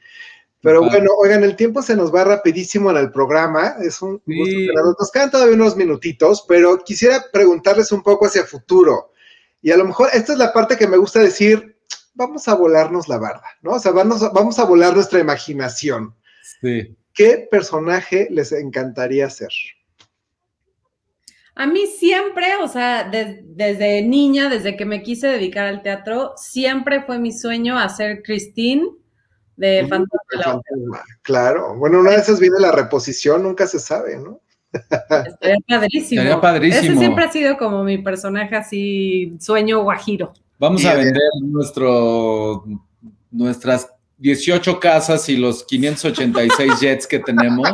Pero 0.61 0.83
bueno, 0.83 1.13
oigan, 1.17 1.45
el 1.45 1.57
tiempo 1.57 1.81
se 1.81 1.97
nos 1.97 2.15
va 2.15 2.25
rapidísimo 2.25 2.91
en 2.91 2.99
el 2.99 3.11
programa. 3.11 3.77
Es 3.81 4.03
un 4.03 4.21
gusto 4.27 4.95
Nos 4.99 5.11
quedan 5.11 5.31
todavía 5.31 5.55
unos 5.55 5.77
minutitos, 5.77 6.45
pero 6.47 6.85
quisiera 6.85 7.25
preguntarles 7.33 7.91
un 7.91 8.03
poco 8.03 8.27
hacia 8.27 8.45
futuro. 8.45 9.13
Y 9.63 9.71
a 9.71 9.77
lo 9.77 9.85
mejor 9.85 10.09
esta 10.13 10.33
es 10.33 10.39
la 10.39 10.53
parte 10.53 10.77
que 10.77 10.87
me 10.87 10.97
gusta 10.97 11.21
decir, 11.21 11.79
vamos 12.15 12.49
a 12.49 12.55
volarnos 12.55 13.09
la 13.09 13.19
barda, 13.19 13.47
¿no? 13.63 13.73
O 13.73 13.79
sea, 13.79 13.93
vamos, 13.93 14.21
vamos 14.33 14.59
a 14.59 14.65
volar 14.65 14.95
nuestra 14.95 15.21
imaginación. 15.21 16.15
Sí. 16.61 16.97
¿Qué 17.15 17.49
personaje 17.51 18.29
les 18.31 18.53
encantaría 18.53 19.29
ser? 19.29 19.51
A 21.57 21.67
mí 21.67 21.89
siempre, 21.89 22.55
o 22.63 22.69
sea, 22.69 23.11
desde 23.11 24.03
niña, 24.03 24.49
desde 24.49 24.77
que 24.77 24.85
me 24.85 25.03
quise 25.03 25.27
dedicar 25.27 25.67
al 25.67 25.83
teatro, 25.83 26.35
siempre 26.37 27.03
fue 27.03 27.19
mi 27.19 27.33
sueño 27.33 27.77
hacer 27.77 28.23
Christine 28.23 28.89
de 29.57 29.85
Fantasma. 29.89 30.63
Claro, 31.23 31.75
bueno, 31.77 31.99
una 31.99 32.11
vez 32.11 32.21
esas 32.21 32.39
viene 32.39 32.61
la 32.61 32.71
reposición, 32.71 33.43
nunca 33.43 33.67
se 33.67 33.81
sabe, 33.81 34.17
¿no? 34.19 34.41
Estaría 34.73 35.57
padrísimo. 35.67 36.21
Estaría 36.21 36.41
padrísimo. 36.41 36.93
Ese 36.93 36.97
siempre 36.99 37.25
ha 37.25 37.33
sido 37.33 37.57
como 37.57 37.85
mi 37.85 37.99
personaje 37.99 38.57
así, 38.57 39.35
sueño 39.41 39.83
guajiro. 39.83 40.33
Vamos 40.59 40.85
a 40.85 40.95
vender 40.95 41.23
nuestro, 41.43 42.65
nuestras 43.31 43.89
18 44.19 44.81
casas 44.81 45.29
y 45.29 45.37
los 45.37 45.65
586 45.65 46.73
jets 46.81 47.07
que 47.07 47.21
tenemos 47.21 47.69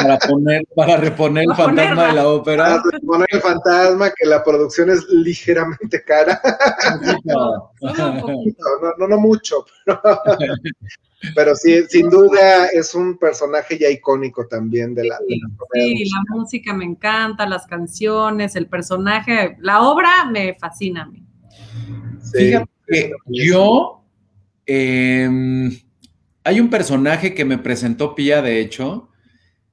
para 0.00 0.18
poner, 0.18 0.62
para 0.74 0.96
reponer 0.96 1.44
el 1.48 1.54
fantasma 1.54 2.08
de 2.08 2.12
la 2.12 2.28
ópera. 2.28 2.64
Para 2.64 2.82
reponer 2.92 3.28
el 3.30 3.40
fantasma, 3.40 4.10
que 4.10 4.26
la 4.26 4.42
producción 4.42 4.90
es 4.90 5.04
ligeramente 5.08 6.02
cara. 6.04 6.40
No, 7.24 7.72
no, 8.98 9.08
no, 9.08 9.18
mucho, 9.18 9.64
pero, 11.34 11.54
sí, 11.54 11.84
sin 11.88 12.08
duda 12.08 12.66
es 12.66 12.94
un 12.94 13.18
personaje 13.18 13.78
ya 13.78 13.88
icónico 13.88 14.46
también 14.46 14.94
de 14.94 15.04
la. 15.04 15.18
Sí, 15.72 16.04
la, 16.04 16.36
música 16.36 16.72
me 16.72 16.84
encanta, 16.84 17.46
las 17.46 17.66
canciones, 17.66 18.56
el 18.56 18.68
personaje, 18.68 19.56
la 19.60 19.82
obra 19.82 20.24
me 20.30 20.54
fascina 20.54 21.02
a 21.02 21.06
mí. 21.06 21.24
Fíjate 22.32 22.70
que 22.86 23.12
yo 23.28 24.05
Em, 24.66 25.70
hay 26.44 26.60
un 26.60 26.70
personaje 26.70 27.34
que 27.34 27.44
me 27.44 27.58
presentó 27.58 28.14
Pía, 28.14 28.42
de 28.42 28.60
hecho, 28.60 29.08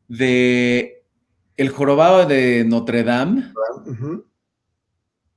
de 0.07 1.03
El 1.57 1.69
Jorobado 1.69 2.25
de 2.25 2.63
Notre 2.65 3.03
Dame. 3.03 3.51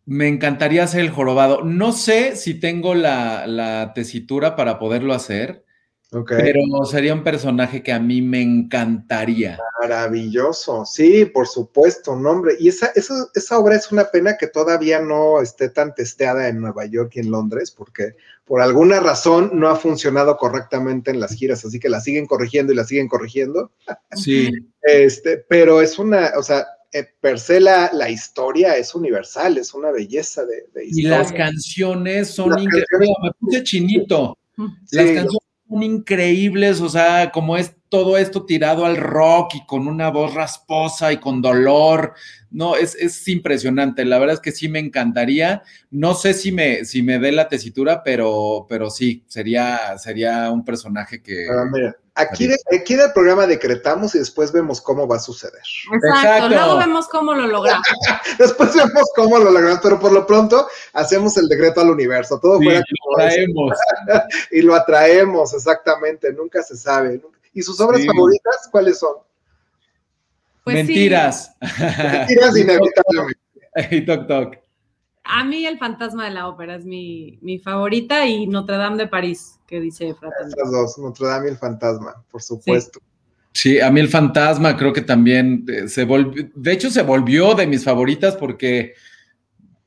Me 0.05 0.29
encantaría 0.29 0.85
hacer 0.85 1.01
el 1.01 1.11
jorobado. 1.11 1.65
No 1.65 1.93
sé 1.93 2.37
si 2.37 2.55
tengo 2.55 2.95
la, 2.95 3.47
la 3.47 3.93
tesitura 3.93 4.55
para 4.55 4.79
poderlo 4.79 5.13
hacer, 5.13 5.66
pero 6.11 6.61
sería 6.85 7.15
un 7.15 7.25
personaje 7.25 7.83
que 7.83 7.93
a 7.93 7.99
mí 7.99 8.23
me 8.23 8.41
encantaría. 8.41 9.59
Maravilloso, 9.81 10.85
sí, 10.87 11.25
por 11.25 11.49
supuesto, 11.49 12.15
nombre. 12.15 12.55
Y 12.61 12.69
esa, 12.69 12.93
esa, 12.95 13.27
esa, 13.35 13.59
obra 13.59 13.77
es 13.77 13.91
una 13.91 14.05
pena 14.05 14.37
que 14.37 14.47
todavía 14.47 15.01
no 15.01 15.41
esté 15.41 15.69
tan 15.69 15.95
testeada 15.95 16.49
en 16.49 16.61
Nueva 16.61 16.87
York 16.87 17.13
y 17.17 17.21
en 17.21 17.31
Londres, 17.31 17.73
porque 17.73 18.15
por 18.45 18.61
alguna 18.61 19.01
razón 19.01 19.51
no 19.55 19.69
ha 19.69 19.77
funcionado 19.77 20.37
correctamente 20.37 21.11
en 21.11 21.19
las 21.19 21.33
giras, 21.33 21.65
así 21.65 21.81
que 21.81 21.89
la 21.89 22.01
siguen 22.01 22.27
corrigiendo 22.27 22.73
y 22.73 22.77
la 22.77 22.85
siguen 22.85 23.09
corrigiendo. 23.09 23.73
Sí. 24.17 24.51
Este, 24.81 25.39
pero 25.49 25.83
es 25.83 25.99
una, 25.99 26.33
o 26.39 26.43
sea, 26.43 26.65
eh, 26.93 27.07
per 27.21 27.39
se 27.39 27.61
la, 27.61 28.09
historia 28.09 28.77
es 28.77 28.95
universal, 28.95 29.59
es 29.59 29.75
una 29.75 29.91
belleza 29.91 30.45
de, 30.47 30.59
historia. 30.85 30.89
Y 30.89 31.03
las 31.03 31.33
canciones 31.33 32.31
son 32.31 32.59
increíbles. 32.59 32.87
Me 33.23 33.31
puse 33.39 33.63
chinito. 33.65 34.39
Las 34.93 35.07
canciones 35.07 35.47
increíbles, 35.83 36.81
o 36.81 36.89
sea, 36.89 37.31
como 37.33 37.57
es 37.57 37.75
todo 37.89 38.19
esto 38.19 38.45
tirado 38.45 38.85
al 38.85 38.97
rock 38.97 39.55
y 39.55 39.67
con 39.67 39.87
una 39.89 40.11
voz 40.11 40.35
rasposa 40.35 41.13
y 41.13 41.19
con 41.19 41.41
dolor. 41.41 42.15
No, 42.51 42.77
es, 42.77 42.95
es 42.97 43.27
impresionante. 43.29 44.05
La 44.05 44.19
verdad 44.19 44.35
es 44.35 44.41
que 44.41 44.53
sí 44.53 44.69
me 44.69 44.79
encantaría. 44.79 45.63
No 45.91 46.15
sé 46.15 46.35
si 46.35 46.53
me, 46.53 46.85
si 46.85 47.03
me 47.03 47.19
dé 47.19 47.33
la 47.33 47.49
tesitura, 47.49 48.03
pero, 48.03 48.67
pero 48.69 48.91
sí, 48.91 49.25
sería, 49.27 49.97
sería 49.99 50.51
un 50.51 50.65
personaje 50.65 51.23
que. 51.23 51.47
Ah, 51.49 51.65
mira, 51.71 51.97
aquí, 52.17 52.49
aquí 52.75 52.95
en 52.95 53.01
el 53.01 53.13
programa 53.13 53.47
decretamos 53.47 54.15
y 54.15 54.19
después 54.19 54.51
vemos 54.51 54.81
cómo 54.81 55.07
va 55.07 55.17
a 55.17 55.21
suceder. 55.21 55.63
Exacto, 55.93 56.49
luego 56.49 56.79
vemos 56.79 57.07
cómo 57.09 57.35
lo 57.35 57.47
logramos. 57.47 57.87
después 58.39 58.75
vemos 58.75 59.11
cómo 59.15 59.39
lo 59.39 59.51
logramos, 59.51 59.81
pero 59.83 60.01
por 60.01 60.13
lo 60.13 60.27
pronto 60.27 60.67
hacemos 60.95 61.37
el 61.37 61.49
decreto 61.49 61.81
al 61.81 61.91
universo. 61.91 62.41
Todo 62.41 62.59
fuera 62.59 62.81
lo 62.81 63.17
traemos. 63.17 63.79
y 64.51 64.63
lo 64.63 64.75
atraemos, 64.75 65.55
exactamente. 65.55 66.33
Nunca 66.33 66.63
se 66.63 66.77
sabe. 66.77 67.21
¿Y 67.53 67.63
sus 67.63 67.81
obras 67.81 68.05
favoritas 68.05 68.69
cuáles 68.71 68.99
son? 68.99 69.17
Pues 70.65 70.77
Mentiras. 70.77 71.53
Mentiras 71.61 72.57
inevitablemente. 72.57 73.41
y 73.91 74.05
toc 74.05 74.27
toc. 74.27 74.66
A 75.29 75.45
mí 75.45 75.67
el 75.67 75.79
fantasma 75.79 76.25
de 76.25 76.31
la 76.31 76.49
ópera 76.49 76.77
es 76.77 76.85
mi, 76.85 77.61
favorita 77.63 78.27
y 78.27 78.47
Notre 78.47 78.77
Dame 78.77 78.97
de 78.97 79.09
París, 79.09 79.59
que 79.67 79.81
dice 79.81 80.15
Fratellini. 80.15 80.55
Esas 80.57 80.73
dos, 80.73 80.99
Notre 80.99 81.27
Dame 81.27 81.49
y 81.49 81.51
el 81.51 81.59
fantasma, 81.59 82.25
por 82.31 82.43
supuesto. 82.43 83.01
Sí. 83.53 83.81
a 83.81 83.91
mí 83.91 84.01
el 84.01 84.09
fantasma 84.09 84.77
creo 84.77 84.93
que 84.93 85.01
también 85.01 85.65
eh, 85.69 85.89
se 85.89 86.05
volvió, 86.05 86.47
de 86.55 86.73
hecho 86.73 86.91
se 86.91 87.01
volvió 87.01 87.55
de 87.55 87.67
mis 87.67 87.85
favoritas 87.85 88.37
porque 88.37 88.93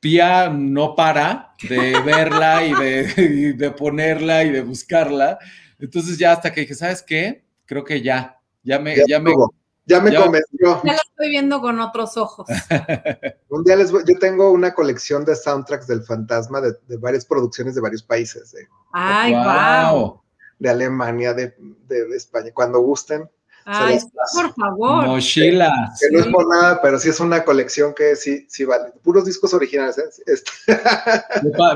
Pia 0.00 0.48
no 0.48 0.96
para 0.96 1.54
de 1.68 2.00
verla 2.04 2.66
y 2.66 2.74
de, 2.74 3.14
y 3.16 3.52
de 3.52 3.70
ponerla 3.70 4.42
y 4.44 4.50
de 4.50 4.62
buscarla. 4.62 5.38
Entonces 5.78 6.18
ya 6.18 6.32
hasta 6.32 6.52
que 6.52 6.62
dije, 6.62 6.74
¿sabes 6.74 7.02
qué? 7.02 7.44
creo 7.70 7.84
que 7.84 8.02
ya, 8.02 8.36
ya 8.64 8.80
me, 8.80 8.96
ya, 9.06 9.20
me, 9.20 9.32
ya 9.86 10.00
me 10.00 10.14
convenció. 10.14 10.80
Ya 10.84 10.92
lo 10.92 10.98
estoy 10.98 11.28
viendo 11.28 11.60
con 11.60 11.80
otros 11.80 12.16
ojos. 12.16 12.48
Un 13.48 13.64
día 13.64 13.76
les 13.76 13.90
voy, 13.90 14.02
yo 14.06 14.18
tengo 14.18 14.50
una 14.50 14.74
colección 14.74 15.24
de 15.24 15.34
soundtracks 15.34 15.86
del 15.86 16.02
fantasma 16.02 16.60
de, 16.60 16.76
varias 16.98 17.24
producciones 17.24 17.74
de 17.74 17.80
varios 17.80 18.02
países. 18.02 18.54
Ay, 18.92 19.34
wow. 19.34 20.20
De 20.58 20.70
Alemania, 20.70 21.34
de, 21.34 21.54
de 21.58 22.16
España. 22.16 22.50
Cuando 22.54 22.80
gusten, 22.80 23.28
Ay, 23.64 23.98
por 24.34 24.54
favor. 24.54 25.06
Mochila. 25.06 25.92
Que 26.00 26.10
no 26.10 26.20
es 26.20 26.26
por 26.26 26.48
nada, 26.48 26.80
pero 26.82 26.98
sí 26.98 27.08
es 27.08 27.20
una 27.20 27.44
colección 27.44 27.94
que 27.94 28.16
sí, 28.16 28.46
sí 28.48 28.64
vale. 28.64 28.92
Puros 29.02 29.24
discos 29.24 29.52
originales. 29.54 29.98
¿eh? 29.98 30.10
Este. 30.26 30.50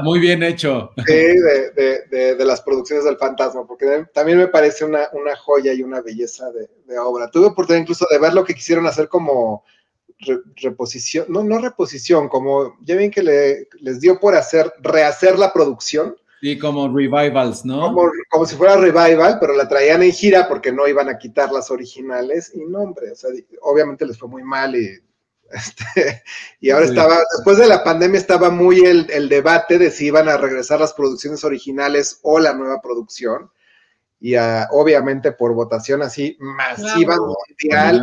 Muy 0.03 0.19
bien 0.19 0.43
hecho. 0.43 0.91
Sí, 1.07 1.13
de, 1.13 2.05
de, 2.11 2.35
de, 2.37 2.45
las 2.45 2.61
producciones 2.61 3.05
del 3.05 3.17
fantasma, 3.17 3.67
porque 3.67 4.07
también 4.13 4.39
me 4.39 4.49
parece 4.49 4.85
una, 4.85 5.09
una 5.13 5.37
joya 5.37 5.73
y 5.73 5.83
una 5.83 6.01
belleza 6.01 6.51
de, 6.53 6.99
obra. 6.99 7.31
Tuve 7.31 7.47
oportunidad 7.47 7.83
incluso 7.83 8.07
de 8.11 8.19
ver 8.19 8.35
lo 8.35 8.45
que 8.45 8.55
quisieron 8.55 8.87
hacer 8.87 9.09
como 9.09 9.65
reposición, 10.57 11.27
no, 11.29 11.43
no 11.43 11.59
reposición, 11.59 12.29
como 12.29 12.77
ya 12.83 12.97
ven 12.97 13.11
que 13.11 13.23
le, 13.23 13.69
les 13.81 14.01
dio 14.01 14.19
por 14.21 14.35
hacer, 14.35 14.73
rehacer 14.81 15.39
la 15.39 15.53
producción 15.53 16.17
Sí, 16.45 16.59
como 16.59 16.95
revivals, 16.95 17.65
¿no? 17.65 17.95
Como, 18.29 18.45
si 18.45 18.55
fuera 18.55 18.77
revival, 18.77 19.39
pero 19.41 19.55
la 19.55 19.67
traían 19.67 20.03
en 20.03 20.13
gira 20.13 20.47
porque 20.47 20.73
no 20.73 20.87
iban 20.87 21.09
a 21.09 21.17
quitar 21.17 21.51
las 21.51 21.71
originales. 21.71 22.53
Y 22.55 22.67
no, 22.67 22.81
hombre, 22.81 23.13
o 23.13 23.17
sea, 23.17 23.31
obviamente 23.63 24.05
les 24.05 24.19
fue 24.19 24.29
muy 24.29 24.43
mal 24.43 24.77
y, 24.77 24.91
este, 25.51 26.23
y 26.61 26.69
ahora 26.69 26.85
estaba, 26.85 27.17
después 27.35 27.57
de 27.57 27.67
la 27.67 27.83
pandemia 27.83 28.21
estaba 28.21 28.51
muy 28.51 28.81
el, 28.81 29.11
el, 29.11 29.31
debate 29.31 29.79
de 29.79 29.91
si 29.91 30.09
iban 30.09 30.29
a 30.29 30.37
regresar 30.37 30.81
las 30.81 30.93
producciones 30.93 31.45
originales 31.45 32.19
o 32.21 32.39
la 32.39 32.53
nueva 32.53 32.83
producción 32.83 33.51
y 34.25 34.37
obviamente 34.71 35.33
por 35.33 35.53
votación 35.53 36.01
así 36.01 36.35
masiva 36.41 37.15
mundial, 37.19 38.03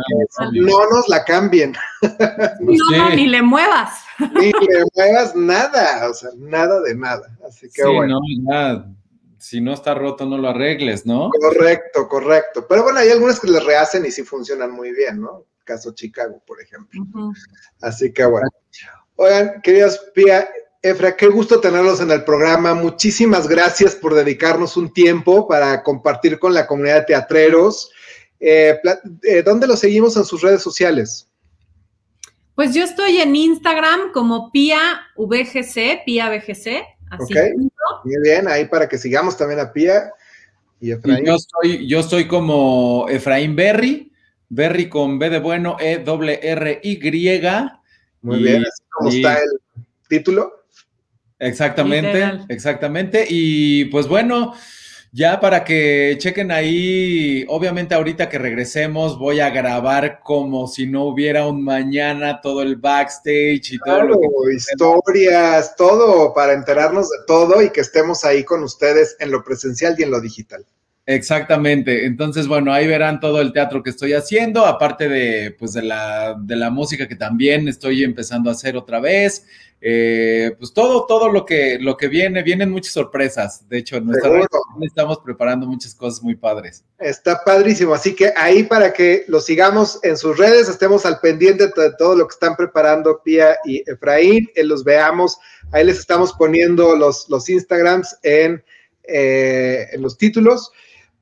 no 0.52 0.88
nos 0.88 1.08
la 1.08 1.24
cambien. 1.24 1.74
No, 2.60 3.10
ni 3.10 3.26
le 3.26 3.42
muevas. 3.42 4.04
Ni 4.20 4.52
le 4.52 4.84
muevas 4.94 5.34
nada, 5.34 6.08
o 6.08 6.14
sea, 6.14 6.30
nada 6.36 6.80
de 6.80 6.94
nada. 6.94 7.36
Así 7.44 7.68
que 7.74 7.84
bueno. 7.84 8.20
si 9.38 9.60
no 9.60 9.72
está 9.72 9.94
roto, 9.94 10.24
no 10.24 10.38
lo 10.38 10.50
arregles, 10.50 11.04
¿no? 11.06 11.28
Correcto, 11.30 12.08
correcto. 12.08 12.66
Pero 12.68 12.84
bueno, 12.84 13.00
hay 13.00 13.10
algunas 13.10 13.40
que 13.40 13.50
les 13.50 13.64
rehacen 13.64 14.06
y 14.06 14.12
sí 14.12 14.22
funcionan 14.22 14.70
muy 14.70 14.92
bien, 14.92 15.20
¿no? 15.20 15.46
Caso 15.64 15.92
Chicago, 15.92 16.40
por 16.46 16.62
ejemplo. 16.62 17.04
Así 17.80 18.12
que 18.12 18.24
bueno. 18.24 18.48
Oigan, 19.16 19.60
queridas 19.60 19.98
Pia, 20.14 20.48
Efra, 20.82 21.16
qué 21.16 21.28
gusto 21.28 21.60
tenerlos 21.60 22.00
en 22.00 22.10
el 22.10 22.24
programa. 22.24 22.74
Muchísimas 22.74 23.46
gracias 23.46 23.94
por 23.94 24.14
dedicarnos 24.14 24.76
un 24.76 24.92
tiempo 24.92 25.46
para 25.46 25.80
compartir 25.84 26.40
con 26.40 26.52
la 26.52 26.66
comunidad 26.66 26.96
de 26.96 27.06
teatreros. 27.06 27.92
Eh, 28.40 28.80
eh, 29.22 29.42
¿Dónde 29.44 29.68
los 29.68 29.78
seguimos 29.78 30.16
en 30.16 30.24
sus 30.24 30.42
redes 30.42 30.60
sociales? 30.60 31.28
Pues 32.56 32.74
yo 32.74 32.82
estoy 32.82 33.18
en 33.18 33.36
Instagram 33.36 34.10
como 34.12 34.50
Pia 34.50 34.80
VGC, 35.16 36.04
Pia 36.04 36.28
VGC. 36.28 36.84
Así 37.10 37.32
Muy 38.04 38.20
bien, 38.20 38.48
ahí 38.48 38.64
para 38.64 38.88
que 38.88 38.98
sigamos 38.98 39.36
también 39.36 39.60
a 39.60 39.72
Pia 39.72 40.12
y 40.80 40.90
Efraín. 40.90 41.24
yo, 41.86 42.00
estoy 42.00 42.26
como 42.26 43.06
Efraín 43.08 43.54
Berry, 43.54 44.10
Berry 44.48 44.88
con 44.88 45.20
B 45.20 45.30
de 45.30 45.38
bueno, 45.38 45.76
E 45.78 45.98
W 45.98 46.40
R 46.42 46.80
Y. 46.82 47.20
Muy 48.22 48.42
bien, 48.42 48.62
así 48.62 48.82
como 48.90 49.10
está 49.10 49.34
el 49.34 49.60
título. 50.08 50.61
Exactamente, 51.42 52.44
exactamente. 52.48 53.26
Y 53.28 53.86
pues 53.86 54.06
bueno, 54.06 54.54
ya 55.10 55.40
para 55.40 55.64
que 55.64 56.16
chequen 56.18 56.52
ahí, 56.52 57.44
obviamente 57.48 57.96
ahorita 57.96 58.28
que 58.28 58.38
regresemos 58.38 59.18
voy 59.18 59.40
a 59.40 59.50
grabar 59.50 60.20
como 60.20 60.68
si 60.68 60.86
no 60.86 61.04
hubiera 61.04 61.46
un 61.46 61.64
mañana 61.64 62.40
todo 62.40 62.62
el 62.62 62.76
backstage 62.76 63.72
y 63.72 63.78
todo 63.84 64.02
lo 64.04 64.20
que 64.20 64.54
historias, 64.54 65.74
todo 65.74 66.32
para 66.32 66.52
enterarnos 66.52 67.10
de 67.10 67.18
todo 67.26 67.60
y 67.60 67.70
que 67.70 67.80
estemos 67.80 68.24
ahí 68.24 68.44
con 68.44 68.62
ustedes 68.62 69.16
en 69.18 69.32
lo 69.32 69.42
presencial 69.42 69.96
y 69.98 70.04
en 70.04 70.12
lo 70.12 70.20
digital. 70.20 70.64
Exactamente. 71.04 72.06
Entonces, 72.06 72.46
bueno, 72.46 72.72
ahí 72.72 72.86
verán 72.86 73.18
todo 73.18 73.40
el 73.40 73.52
teatro 73.52 73.82
que 73.82 73.90
estoy 73.90 74.12
haciendo, 74.12 74.64
aparte 74.66 75.08
de, 75.08 75.50
pues, 75.58 75.72
de 75.72 75.82
la, 75.82 76.36
de 76.38 76.54
la 76.54 76.70
música 76.70 77.08
que 77.08 77.16
también 77.16 77.66
estoy 77.66 78.04
empezando 78.04 78.50
a 78.50 78.52
hacer 78.52 78.76
otra 78.76 79.00
vez. 79.00 79.44
Eh, 79.84 80.54
pues 80.60 80.72
todo, 80.72 81.06
todo 81.06 81.28
lo 81.28 81.44
que, 81.44 81.76
lo 81.80 81.96
que 81.96 82.06
viene, 82.06 82.44
vienen 82.44 82.70
muchas 82.70 82.92
sorpresas. 82.92 83.68
De 83.68 83.78
hecho, 83.78 83.96
en 83.96 84.06
nuestra 84.06 84.30
estamos 84.80 85.18
preparando 85.24 85.66
muchas 85.66 85.92
cosas 85.92 86.22
muy 86.22 86.36
padres. 86.36 86.84
Está 87.00 87.42
padrísimo. 87.44 87.92
Así 87.92 88.14
que 88.14 88.32
ahí 88.36 88.62
para 88.62 88.92
que 88.92 89.24
lo 89.26 89.40
sigamos 89.40 89.98
en 90.04 90.16
sus 90.16 90.38
redes, 90.38 90.68
estemos 90.68 91.04
al 91.04 91.18
pendiente 91.18 91.66
de 91.66 91.92
todo 91.98 92.14
lo 92.14 92.28
que 92.28 92.34
están 92.34 92.54
preparando 92.54 93.20
Pía 93.24 93.56
y 93.64 93.82
Efraín, 93.90 94.48
eh, 94.54 94.62
los 94.62 94.84
veamos. 94.84 95.36
Ahí 95.72 95.84
les 95.84 95.98
estamos 95.98 96.32
poniendo 96.34 96.94
los, 96.94 97.28
los 97.28 97.48
Instagrams 97.48 98.16
en, 98.22 98.62
eh, 99.02 99.88
en 99.90 100.00
los 100.00 100.16
títulos 100.16 100.70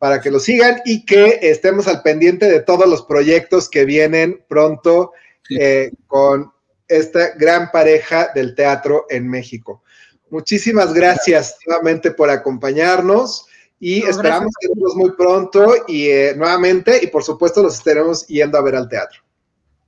para 0.00 0.22
que 0.22 0.30
lo 0.30 0.40
sigan 0.40 0.80
y 0.86 1.04
que 1.04 1.40
estemos 1.42 1.86
al 1.86 2.00
pendiente 2.00 2.48
de 2.48 2.60
todos 2.60 2.88
los 2.88 3.02
proyectos 3.02 3.68
que 3.68 3.84
vienen 3.84 4.42
pronto 4.48 5.12
eh, 5.50 5.92
con 6.06 6.50
esta 6.88 7.32
gran 7.36 7.70
pareja 7.70 8.30
del 8.34 8.54
teatro 8.54 9.04
en 9.10 9.28
México. 9.28 9.82
Muchísimas 10.30 10.94
gracias 10.94 11.58
nuevamente 11.66 12.12
por 12.12 12.30
acompañarnos 12.30 13.46
y 13.78 14.02
esperamos 14.06 14.54
que 14.58 14.68
verlos 14.68 14.96
muy 14.96 15.10
pronto 15.12 15.74
y 15.86 16.08
eh, 16.08 16.32
nuevamente 16.34 16.98
y 17.02 17.08
por 17.08 17.22
supuesto 17.22 17.62
los 17.62 17.76
estaremos 17.76 18.26
yendo 18.26 18.56
a 18.56 18.62
ver 18.62 18.76
al 18.76 18.88
teatro. 18.88 19.20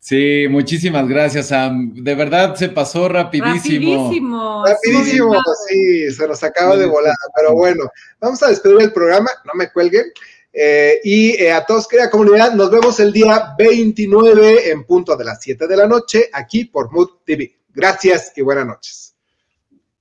Sí, 0.05 0.47
muchísimas 0.51 1.07
gracias, 1.07 1.47
Sam. 1.47 1.95
De 1.95 2.17
verdad 2.17 2.57
se 2.57 2.69
pasó 2.69 3.09
rapidísimo. 3.09 4.09
Rapidísimo. 4.09 4.65
Rapidísimo, 4.67 5.43
sí, 5.69 6.11
se 6.11 6.27
nos 6.27 6.43
acaba 6.43 6.77
de 6.77 6.87
volar. 6.87 7.15
Pero 7.37 7.55
bueno, 7.55 7.85
vamos 8.19 8.43
a 8.43 8.49
despedir 8.49 8.81
el 8.81 8.93
programa, 8.93 9.31
no 9.45 9.53
me 9.55 9.71
cuelguen. 9.71 10.07
Eh, 10.53 10.99
y 11.05 11.41
eh, 11.41 11.53
a 11.53 11.65
todos, 11.65 11.87
querida 11.87 12.11
comunidad, 12.11 12.53
nos 12.53 12.73
vemos 12.73 12.99
el 12.99 13.13
día 13.13 13.55
29 13.57 14.73
en 14.73 14.83
punto 14.87 15.17
de 15.17 15.25
las 15.25 15.41
7 15.41 15.69
de 15.69 15.77
la 15.77 15.87
noche 15.87 16.29
aquí 16.33 16.65
por 16.65 16.91
Mood 16.91 17.21
TV. 17.25 17.55
Gracias 17.73 18.33
y 18.35 18.43
buenas 18.43 18.67
noches. 18.67 19.15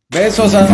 Besos. 0.10 0.52
Sam. 0.52 0.68